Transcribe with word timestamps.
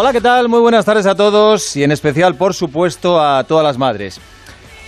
Hola, 0.00 0.12
¿qué 0.12 0.20
tal? 0.20 0.48
Muy 0.48 0.60
buenas 0.60 0.84
tardes 0.84 1.06
a 1.06 1.16
todos 1.16 1.76
y 1.76 1.82
en 1.82 1.90
especial, 1.90 2.36
por 2.36 2.54
supuesto, 2.54 3.20
a 3.20 3.42
todas 3.42 3.64
las 3.64 3.78
madres. 3.78 4.20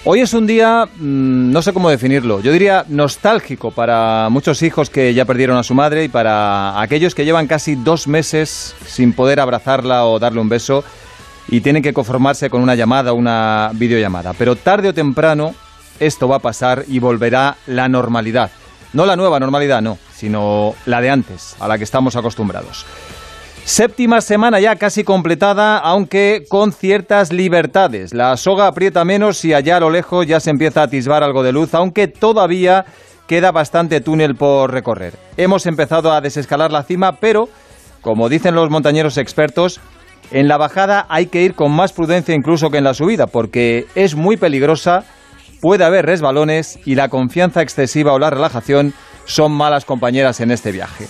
Hoy 0.04 0.20
es 0.20 0.32
un 0.34 0.46
día, 0.46 0.86
mm, 0.86 1.50
no 1.50 1.62
sé 1.62 1.72
cómo 1.72 1.90
definirlo, 1.90 2.38
yo 2.38 2.52
diría 2.52 2.84
nostálgico 2.86 3.72
para 3.72 4.28
muchos 4.30 4.62
hijos 4.62 4.88
que 4.88 5.12
ya 5.12 5.24
perdieron 5.24 5.56
a 5.56 5.64
su 5.64 5.74
madre 5.74 6.04
y 6.04 6.08
para 6.08 6.80
aquellos 6.80 7.16
que 7.16 7.24
llevan 7.24 7.48
casi 7.48 7.74
dos 7.74 8.06
meses 8.06 8.76
sin 8.86 9.12
poder 9.12 9.40
abrazarla 9.40 10.04
o 10.06 10.20
darle 10.20 10.42
un 10.42 10.48
beso 10.48 10.84
y 11.48 11.60
tienen 11.60 11.82
que 11.82 11.92
conformarse 11.92 12.48
con 12.48 12.62
una 12.62 12.76
llamada 12.76 13.12
o 13.12 13.16
una 13.16 13.72
videollamada. 13.74 14.32
Pero 14.34 14.54
tarde 14.54 14.90
o 14.90 14.94
temprano 14.94 15.56
esto 15.98 16.28
va 16.28 16.36
a 16.36 16.38
pasar 16.38 16.84
y 16.86 17.00
volverá 17.00 17.56
la 17.66 17.88
normalidad. 17.88 18.52
No 18.92 19.06
la 19.06 19.16
nueva 19.16 19.40
normalidad, 19.40 19.82
no, 19.82 19.98
sino 20.14 20.76
la 20.86 21.00
de 21.00 21.10
antes, 21.10 21.56
a 21.58 21.66
la 21.66 21.78
que 21.78 21.84
estamos 21.84 22.14
acostumbrados. 22.14 22.86
Séptima 23.64 24.20
semana 24.20 24.58
ya 24.58 24.76
casi 24.76 25.04
completada, 25.04 25.78
aunque 25.78 26.44
con 26.48 26.72
ciertas 26.72 27.32
libertades. 27.32 28.12
La 28.12 28.36
soga 28.36 28.66
aprieta 28.66 29.04
menos 29.04 29.44
y 29.44 29.54
allá 29.54 29.76
a 29.76 29.80
lo 29.80 29.90
lejos 29.90 30.26
ya 30.26 30.40
se 30.40 30.50
empieza 30.50 30.80
a 30.80 30.84
atisbar 30.84 31.22
algo 31.22 31.42
de 31.42 31.52
luz, 31.52 31.74
aunque 31.74 32.08
todavía 32.08 32.84
queda 33.28 33.52
bastante 33.52 34.00
túnel 34.00 34.34
por 34.34 34.72
recorrer. 34.72 35.14
Hemos 35.36 35.66
empezado 35.66 36.12
a 36.12 36.20
desescalar 36.20 36.72
la 36.72 36.82
cima, 36.82 37.20
pero, 37.20 37.48
como 38.00 38.28
dicen 38.28 38.56
los 38.56 38.70
montañeros 38.70 39.18
expertos, 39.18 39.80
en 40.32 40.48
la 40.48 40.56
bajada 40.56 41.06
hay 41.08 41.26
que 41.26 41.42
ir 41.42 41.54
con 41.54 41.70
más 41.70 41.92
prudencia 41.92 42.34
incluso 42.34 42.70
que 42.70 42.78
en 42.78 42.84
la 42.84 42.94
subida, 42.94 43.28
porque 43.28 43.86
es 43.94 44.16
muy 44.16 44.36
peligrosa, 44.36 45.04
puede 45.60 45.84
haber 45.84 46.06
resbalones 46.06 46.80
y 46.84 46.96
la 46.96 47.08
confianza 47.08 47.62
excesiva 47.62 48.12
o 48.12 48.18
la 48.18 48.30
relajación 48.30 48.94
son 49.26 49.52
malas 49.52 49.84
compañeras 49.84 50.40
en 50.40 50.50
este 50.50 50.72
viaje. 50.72 51.06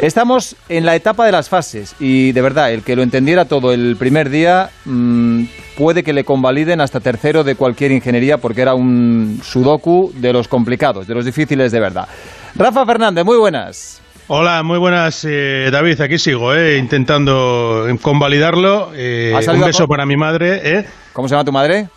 Estamos 0.00 0.56
en 0.70 0.86
la 0.86 0.96
etapa 0.96 1.26
de 1.26 1.32
las 1.32 1.50
fases 1.50 1.94
y 2.00 2.32
de 2.32 2.40
verdad, 2.40 2.72
el 2.72 2.82
que 2.82 2.96
lo 2.96 3.02
entendiera 3.02 3.44
todo 3.44 3.70
el 3.70 3.96
primer 3.98 4.30
día 4.30 4.70
mmm, 4.86 5.44
puede 5.76 6.02
que 6.02 6.14
le 6.14 6.24
convaliden 6.24 6.80
hasta 6.80 7.00
tercero 7.00 7.44
de 7.44 7.54
cualquier 7.54 7.92
ingeniería 7.92 8.38
porque 8.38 8.62
era 8.62 8.72
un 8.72 9.40
sudoku 9.42 10.10
de 10.14 10.32
los 10.32 10.48
complicados, 10.48 11.06
de 11.06 11.14
los 11.14 11.26
difíciles 11.26 11.70
de 11.70 11.80
verdad. 11.80 12.08
Rafa 12.54 12.86
Fernández, 12.86 13.26
muy 13.26 13.36
buenas. 13.36 14.00
Hola, 14.28 14.62
muy 14.62 14.78
buenas, 14.78 15.22
eh, 15.28 15.68
David. 15.70 16.00
Aquí 16.00 16.16
sigo, 16.16 16.54
eh, 16.54 16.78
intentando 16.78 17.84
convalidarlo. 18.00 18.92
Eh, 18.94 19.34
un 19.52 19.60
beso 19.60 19.86
para 19.86 20.06
mi 20.06 20.16
madre. 20.16 20.78
¿eh? 20.78 20.86
¿Cómo 21.12 21.28
se 21.28 21.34
llama 21.34 21.44
tu 21.44 21.52
madre? 21.52 21.88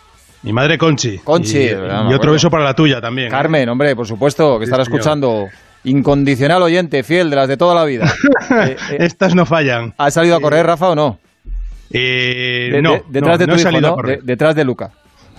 Mi 0.42 0.52
madre 0.52 0.76
Conchi. 0.76 1.18
Conchi. 1.20 1.58
Y, 1.58 1.70
y 1.70 2.14
otro 2.14 2.32
beso 2.32 2.50
para 2.50 2.64
la 2.64 2.74
tuya 2.74 3.00
también. 3.00 3.28
¿eh? 3.28 3.30
Carmen, 3.30 3.66
hombre, 3.70 3.96
por 3.96 4.06
supuesto, 4.06 4.58
que 4.58 4.64
estará 4.64 4.82
escuchando. 4.82 5.46
Incondicional 5.84 6.62
oyente, 6.62 7.02
fiel 7.02 7.30
de 7.30 7.36
las 7.36 7.48
de 7.48 7.56
toda 7.56 7.74
la 7.74 7.84
vida. 7.84 8.10
Eh, 8.50 8.76
eh, 8.92 8.96
Estas 9.00 9.34
no 9.34 9.46
fallan. 9.46 9.94
¿Has 9.98 10.14
salido 10.14 10.36
a 10.36 10.40
correr, 10.40 10.64
Rafa, 10.66 10.90
o 10.90 10.94
no? 10.94 11.18
Eh, 11.90 12.70
De- 12.72 12.82
no, 12.82 12.92
de- 12.92 13.02
detrás 13.08 13.32
no, 13.32 13.38
de 13.38 13.44
tu 13.44 13.50
no 13.50 13.54
he 13.56 13.60
hijo, 13.60 13.62
salido 13.70 13.80
¿no? 13.88 13.88
a 13.88 13.94
correr. 13.96 14.20
De- 14.20 14.26
detrás 14.26 14.54
de 14.54 14.64
Luca. 14.64 14.90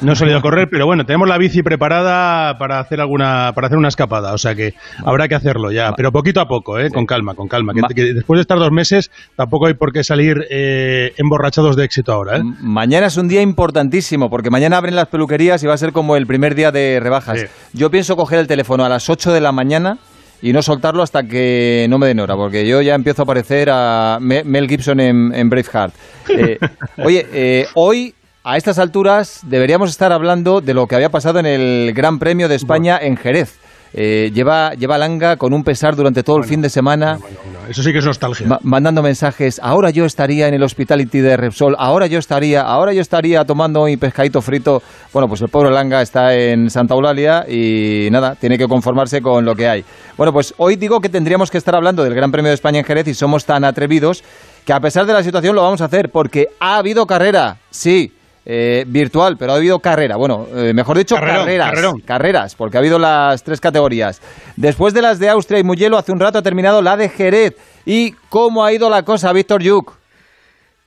No 0.02 0.12
he 0.12 0.16
salido 0.18 0.38
a 0.40 0.42
correr, 0.42 0.68
pero 0.70 0.86
bueno, 0.86 1.06
tenemos 1.06 1.28
la 1.30 1.38
bici 1.38 1.64
preparada 1.64 2.58
para 2.58 2.80
hacer 2.80 3.00
alguna, 3.00 3.54
para 3.56 3.68
hacer 3.68 3.78
una 3.78 3.88
escapada, 3.88 4.34
o 4.34 4.38
sea 4.38 4.54
que 4.54 4.74
habrá 5.06 5.30
que 5.30 5.36
hacerlo 5.36 5.72
ya, 5.72 5.94
pero 5.96 6.12
poquito 6.12 6.42
a 6.42 6.48
poco, 6.50 6.78
eh, 6.80 6.90
con 6.92 7.06
calma, 7.06 7.34
con 7.34 7.48
calma. 7.48 7.74
Que, 7.74 7.82
Ma- 7.82 7.88
que 7.88 8.14
después 8.14 8.38
de 8.38 8.42
estar 8.42 8.58
dos 8.60 8.72
meses 8.72 9.10
tampoco 9.38 9.68
hay 9.68 9.76
por 9.76 9.94
qué 9.94 10.04
salir 10.04 10.46
eh, 10.50 11.14
emborrachados 11.18 11.78
de 11.78 11.86
éxito 11.86 12.12
ahora, 12.12 12.38
¿eh? 12.38 12.42
Mañana 12.60 13.08
es 13.08 13.16
un 13.16 13.30
día 13.30 13.42
importantísimo 13.42 14.30
porque 14.30 14.50
mañana 14.50 14.76
abren 14.78 14.96
las 14.98 15.08
peluquerías 15.08 15.64
y 15.64 15.68
va 15.68 15.76
a 15.76 15.78
ser 15.78 15.94
como 15.94 16.18
el 16.18 16.28
primer 16.28 16.56
día 16.56 16.72
de 16.74 17.00
rebajas. 17.00 17.40
Sí. 17.40 17.48
Yo 17.72 17.90
pienso 17.90 18.18
coger 18.18 18.40
el 18.40 18.48
teléfono 18.48 18.84
a 18.84 18.90
las 18.90 19.10
8 19.10 19.32
de 19.32 19.40
la 19.40 19.54
mañana 19.54 19.98
y 20.48 20.54
no 20.54 20.62
soltarlo 20.62 21.02
hasta 21.02 21.24
que 21.24 21.88
no 21.90 21.98
me 21.98 22.06
den 22.06 22.20
hora, 22.20 22.36
porque 22.36 22.68
yo 22.68 22.80
ya 22.82 22.94
empiezo 22.94 23.24
a 23.24 23.26
parecer 23.26 23.68
a 23.72 24.20
Me- 24.22 24.44
Mel 24.44 24.68
Gibson 24.70 25.00
en, 25.00 25.34
en 25.34 25.50
Braveheart. 25.50 25.94
Eh, 26.30 26.60
oye, 27.04 27.26
eh, 27.34 27.66
hoy 27.74 28.14
a 28.44 28.56
estas 28.58 28.78
alturas 28.78 29.40
deberíamos 29.42 29.90
estar 29.90 30.12
hablando 30.12 30.62
de 30.62 30.76
lo 30.76 30.86
que 30.86 30.94
había 30.96 31.10
pasado 31.10 31.40
en 31.40 31.48
el 31.48 31.94
Gran 31.96 32.20
Premio 32.20 32.48
de 32.48 32.54
España 32.56 33.00
en 33.02 33.18
Jerez. 33.18 33.56
Eh, 33.98 34.30
lleva, 34.34 34.74
lleva 34.74 34.98
Langa 34.98 35.38
con 35.38 35.54
un 35.54 35.64
pesar 35.64 35.96
durante 35.96 36.22
todo 36.22 36.36
el 36.38 36.44
fin 36.44 36.62
de 36.62 36.70
semana. 36.70 37.18
Bueno, 37.18 37.38
bueno, 37.46 37.60
eso 37.70 37.82
sí 37.82 37.94
que 37.94 38.00
es 38.00 38.06
nostalgia. 38.06 38.46
Ma- 38.46 38.60
mandando 38.62 39.02
mensajes, 39.02 39.58
ahora 39.64 39.90
yo 39.90 40.04
estaría 40.04 40.50
en 40.50 40.54
el 40.54 40.62
Hospitality 40.64 41.20
de 41.20 41.38
Repsol, 41.38 41.76
ahora 41.80 42.06
yo 42.08 42.20
estaría, 42.20 42.62
ahora 42.62 42.92
yo 42.92 43.00
estaría 43.00 43.46
tomando 43.46 43.86
mi 43.86 43.96
pescadito 43.96 44.42
frito. 44.42 44.84
Bueno, 45.14 45.30
pues 45.30 45.42
el 45.42 45.48
pobre 45.48 45.72
Langa 45.72 46.02
está 46.02 46.36
en 46.36 46.70
Santa 46.70 46.94
Eulalia 46.94 47.46
y 47.50 48.10
nada, 48.12 48.36
tiene 48.36 48.58
que 48.58 48.68
conformarse 48.68 49.22
con 49.22 49.46
lo 49.46 49.56
que 49.56 49.70
hay. 49.70 49.86
Bueno, 50.18 50.34
pues 50.34 50.54
hoy 50.58 50.76
digo 50.76 51.00
que 51.00 51.08
tendríamos 51.08 51.50
que 51.50 51.58
estar 51.58 51.74
hablando 51.74 52.04
del 52.04 52.14
Gran 52.14 52.32
Premio 52.34 52.50
de 52.50 52.56
España 52.56 52.80
en 52.80 52.86
Jerez 52.86 53.08
y 53.08 53.14
somos 53.14 53.46
tan 53.46 53.64
atrevidos 53.64 54.24
que 54.66 54.74
a 54.74 54.80
pesar 54.82 55.06
de 55.06 55.14
la 55.14 55.24
situación 55.24 55.56
lo 55.56 55.62
vamos 55.62 55.80
a 55.80 55.86
hacer 55.86 56.10
porque 56.10 56.48
ha 56.60 56.78
habido 56.78 57.06
carrera, 57.08 57.60
sí. 57.70 58.12
Eh, 58.46 58.86
virtual, 58.88 59.38
pero 59.38 59.54
ha 59.54 59.56
habido 59.56 59.80
carrera. 59.80 60.16
Bueno, 60.18 60.46
eh, 60.56 60.74
mejor 60.74 60.98
dicho, 60.98 61.16
Carrerón, 61.16 61.40
carreras. 61.46 61.70
carrerón. 61.70 62.00
Carreras, 62.02 62.56
porque 62.56 62.78
ha 62.78 62.80
habido 62.80 63.00
las 63.00 63.44
tres 63.44 63.60
categorías. 63.60 64.22
Después 64.56 64.94
de 64.94 65.02
las 65.02 65.20
de 65.20 65.30
Austria 65.30 65.60
y 65.60 65.64
Mugello, 65.64 65.98
hace 65.98 66.12
un 66.12 66.20
rato 66.20 66.38
ha 66.38 66.42
terminado 66.44 66.82
la 66.82 66.96
de 66.96 67.10
Jerez. 67.10 67.56
¿Y 67.86 68.12
cómo 68.30 68.64
ha 68.64 68.72
ido 68.72 68.90
la 68.90 69.04
cosa, 69.04 69.34
Víctor 69.34 69.62
Yuk? 69.62 69.94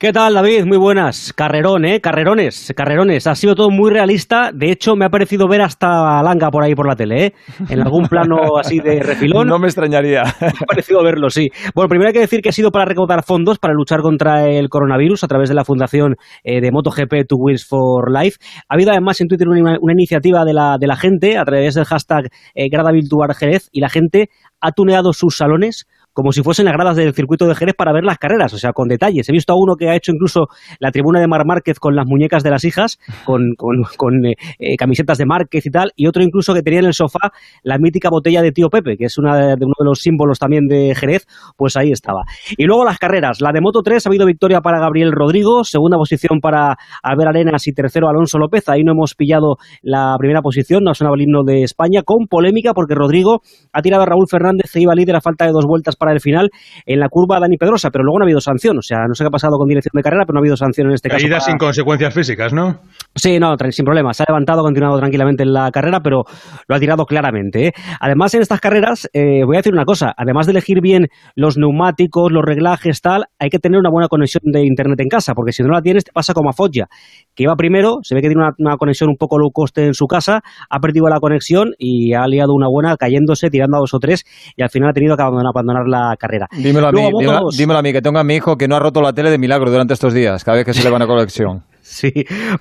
¿Qué 0.01 0.13
tal, 0.13 0.33
David? 0.33 0.63
Muy 0.63 0.77
buenas. 0.77 1.33
Carrerón, 1.33 1.83
¿eh? 1.83 1.99
Carrerones, 1.99 2.73
carrerones. 2.73 3.27
Ha 3.27 3.35
sido 3.35 3.53
todo 3.53 3.69
muy 3.69 3.91
realista. 3.91 4.51
De 4.53 4.71
hecho, 4.71 4.95
me 4.95 5.03
ha 5.03 5.09
parecido 5.09 5.49
ver 5.49 5.61
hasta 5.61 6.23
Langa 6.23 6.49
por 6.51 6.63
ahí 6.63 6.73
por 6.73 6.87
la 6.87 6.95
tele, 6.95 7.25
¿eh? 7.25 7.33
En 7.67 7.81
algún 7.81 8.07
plano 8.07 8.57
así 8.57 8.79
de 8.79 9.01
refilón. 9.03 9.49
No 9.49 9.59
me 9.59 9.67
extrañaría. 9.67 10.23
Me 10.39 10.47
ha 10.47 10.65
parecido 10.65 11.03
verlo, 11.03 11.29
sí. 11.29 11.49
Bueno, 11.75 11.89
primero 11.89 12.07
hay 12.07 12.13
que 12.13 12.21
decir 12.21 12.39
que 12.39 12.47
ha 12.47 12.53
sido 12.53 12.71
para 12.71 12.85
recaudar 12.85 13.25
fondos 13.25 13.59
para 13.59 13.73
luchar 13.73 13.99
contra 13.99 14.47
el 14.47 14.69
coronavirus 14.69 15.25
a 15.25 15.27
través 15.27 15.49
de 15.49 15.55
la 15.55 15.65
fundación 15.65 16.15
eh, 16.45 16.61
de 16.61 16.71
MotoGP 16.71 17.27
Two 17.27 17.37
Wheels 17.37 17.67
for 17.67 18.09
Life. 18.09 18.37
Ha 18.69 18.75
habido 18.75 18.91
además 18.91 19.19
en 19.19 19.27
Twitter 19.27 19.49
una, 19.49 19.79
una 19.81 19.91
iniciativa 19.91 20.45
de 20.45 20.53
la, 20.53 20.77
de 20.79 20.87
la 20.87 20.95
gente 20.95 21.37
a 21.37 21.43
través 21.43 21.75
del 21.75 21.83
hashtag 21.83 22.29
eh, 22.55 22.69
Grada 22.71 22.93
Virtual 22.93 23.35
Jerez 23.35 23.67
y 23.73 23.81
la 23.81 23.89
gente 23.89 24.29
ha 24.61 24.71
tuneado 24.71 25.11
sus 25.11 25.35
salones 25.35 25.87
como 26.19 26.33
si 26.33 26.43
fuesen 26.43 26.65
las 26.65 26.73
gradas 26.73 26.97
del 26.97 27.13
circuito 27.13 27.47
de 27.47 27.55
Jerez 27.55 27.75
para 27.77 27.93
ver 27.93 28.03
las 28.03 28.17
carreras, 28.17 28.53
o 28.53 28.57
sea, 28.57 28.73
con 28.73 28.89
detalles. 28.89 29.29
He 29.29 29.31
visto 29.31 29.53
a 29.53 29.55
uno 29.55 29.75
que 29.77 29.87
ha 29.89 29.95
hecho 29.95 30.11
incluso 30.11 30.47
la 30.79 30.91
tribuna 30.91 31.21
de 31.21 31.27
Mar 31.29 31.45
Márquez 31.45 31.79
con 31.79 31.95
las 31.95 32.05
muñecas 32.05 32.43
de 32.43 32.49
las 32.49 32.65
hijas, 32.65 32.99
con, 33.25 33.53
con- 33.57 33.83
con, 33.95 34.25
eh, 34.25 34.33
eh, 34.59 34.75
camisetas 34.75 35.17
de 35.17 35.25
Márquez 35.25 35.65
y 35.65 35.69
tal, 35.71 35.91
y 35.95 36.07
otro 36.07 36.21
incluso 36.23 36.53
que 36.53 36.61
tenía 36.61 36.79
en 36.81 36.87
el 36.87 36.93
sofá 36.93 37.29
la 37.63 37.77
mítica 37.77 38.09
botella 38.09 38.41
de 38.41 38.51
Tío 38.51 38.67
Pepe, 38.69 38.97
que 38.97 39.05
es 39.05 39.17
una 39.17 39.37
de, 39.37 39.53
uno 39.63 39.73
de 39.79 39.85
los 39.85 39.99
símbolos 40.01 40.39
también 40.39 40.67
de 40.67 40.93
Jerez, 40.93 41.25
pues 41.55 41.77
ahí 41.77 41.91
estaba. 41.91 42.23
Y 42.57 42.65
luego 42.65 42.83
las 42.83 42.97
carreras. 42.99 43.39
La 43.39 43.51
de 43.53 43.61
Moto 43.61 43.81
3 43.81 44.05
ha 44.05 44.09
habido 44.09 44.25
victoria 44.25 44.59
para 44.59 44.79
Gabriel 44.81 45.13
Rodrigo, 45.13 45.63
segunda 45.63 45.95
posición 45.97 46.39
para 46.41 46.75
Albert 47.01 47.29
Arenas 47.29 47.65
y 47.67 47.71
tercero 47.73 48.09
Alonso 48.09 48.37
López. 48.37 48.67
Ahí 48.67 48.83
no 48.83 48.91
hemos 48.91 49.15
pillado 49.15 49.55
la 49.81 50.15
primera 50.19 50.41
posición, 50.41 50.83
no 50.83 50.91
ha 50.91 50.93
sonado 50.95 51.15
el 51.15 51.21
himno 51.21 51.43
de 51.45 51.63
España, 51.63 52.01
con 52.03 52.27
polémica 52.27 52.73
porque 52.73 52.95
Rodrigo 52.95 53.41
ha 53.71 53.81
tirado 53.81 54.03
a 54.03 54.05
Raúl 54.05 54.25
Fernández 54.29 54.75
e 54.75 54.81
iba 54.81 54.93
líder 54.95 55.15
a 55.15 55.21
falta 55.21 55.45
de 55.45 55.51
dos 55.51 55.65
vueltas 55.65 55.95
para 55.95 56.08
el 56.13 56.21
final 56.21 56.49
en 56.85 56.99
la 56.99 57.07
curva 57.09 57.39
Dani 57.39 57.57
Pedrosa, 57.57 57.89
pero 57.91 58.03
luego 58.03 58.19
no 58.19 58.23
ha 58.23 58.27
habido 58.27 58.41
sanción. 58.41 58.77
O 58.77 58.81
sea, 58.81 58.99
no 59.07 59.13
sé 59.15 59.23
qué 59.23 59.27
ha 59.27 59.31
pasado 59.31 59.57
con 59.57 59.67
dirección 59.67 59.91
de 59.95 60.01
carrera, 60.03 60.23
pero 60.25 60.35
no 60.35 60.39
ha 60.39 60.43
habido 60.43 60.57
sanción 60.57 60.87
en 60.87 60.93
este 60.93 61.09
caso. 61.09 61.21
Caída 61.21 61.37
para- 61.37 61.45
sin 61.45 61.57
consecuencias 61.57 62.13
físicas, 62.13 62.53
¿no? 62.53 62.79
Sí, 63.19 63.37
no, 63.37 63.55
sin 63.71 63.83
problema. 63.83 64.13
Se 64.13 64.23
ha 64.23 64.25
levantado, 64.29 64.61
ha 64.61 64.63
continuado 64.63 64.97
tranquilamente 64.97 65.43
en 65.43 65.51
la 65.51 65.69
carrera, 65.71 65.99
pero 66.01 66.23
lo 66.67 66.75
ha 66.75 66.79
tirado 66.79 67.05
claramente. 67.05 67.67
¿eh? 67.67 67.71
Además, 67.99 68.33
en 68.33 68.41
estas 68.41 68.61
carreras, 68.61 69.09
eh, 69.11 69.43
voy 69.45 69.57
a 69.57 69.59
decir 69.59 69.73
una 69.73 69.83
cosa. 69.83 70.13
Además 70.15 70.45
de 70.45 70.51
elegir 70.53 70.79
bien 70.81 71.07
los 71.35 71.57
neumáticos, 71.57 72.31
los 72.31 72.43
reglajes, 72.45 73.01
tal, 73.01 73.25
hay 73.37 73.49
que 73.49 73.59
tener 73.59 73.77
una 73.77 73.89
buena 73.89 74.07
conexión 74.07 74.41
de 74.45 74.65
internet 74.65 75.01
en 75.01 75.09
casa, 75.09 75.33
porque 75.33 75.51
si 75.51 75.63
no 75.63 75.69
la 75.69 75.81
tienes, 75.81 76.05
te 76.05 76.13
pasa 76.13 76.33
como 76.33 76.49
a 76.49 76.53
Foggia, 76.53 76.87
que 77.35 77.43
iba 77.43 77.55
primero, 77.55 77.97
se 78.03 78.15
ve 78.15 78.21
que 78.21 78.29
tiene 78.29 78.41
una, 78.41 78.53
una 78.57 78.77
conexión 78.77 79.09
un 79.09 79.17
poco 79.17 79.37
low 79.37 79.51
cost 79.51 79.77
en 79.79 79.93
su 79.93 80.05
casa, 80.07 80.41
ha 80.69 80.79
perdido 80.79 81.07
la 81.09 81.19
conexión 81.19 81.73
y 81.77 82.13
ha 82.13 82.25
liado 82.25 82.53
una 82.53 82.67
buena 82.69 82.95
cayéndose, 82.95 83.49
tirando 83.49 83.77
a 83.77 83.79
dos 83.81 83.93
o 83.93 83.99
tres, 83.99 84.23
y 84.55 84.63
al 84.63 84.69
final 84.69 84.91
ha 84.91 84.93
tenido 84.93 85.17
que 85.17 85.23
abandonar, 85.23 85.51
abandonar 85.53 85.87
la 85.87 86.15
carrera. 86.17 86.47
Dímelo 86.51 86.87
a 86.87 86.91
mí, 86.91 87.01
Luego, 87.01 87.11
Moto 87.11 87.21
dímelo, 87.21 87.49
dímelo 87.57 87.79
a 87.79 87.81
mí, 87.81 87.91
que 87.91 88.01
tengo 88.01 88.19
a 88.19 88.23
mi 88.23 88.35
hijo 88.35 88.55
que 88.55 88.67
no 88.67 88.75
ha 88.75 88.79
roto 88.79 89.01
la 89.01 89.11
tele 89.11 89.29
de 89.29 89.37
milagro 89.37 89.69
durante 89.69 89.93
estos 89.93 90.13
días, 90.13 90.43
cada 90.43 90.57
vez 90.57 90.65
que 90.65 90.73
se 90.73 90.83
le 90.83 90.89
va 90.89 90.95
una 90.95 91.07
conexión. 91.07 91.63
Sí, 91.89 92.11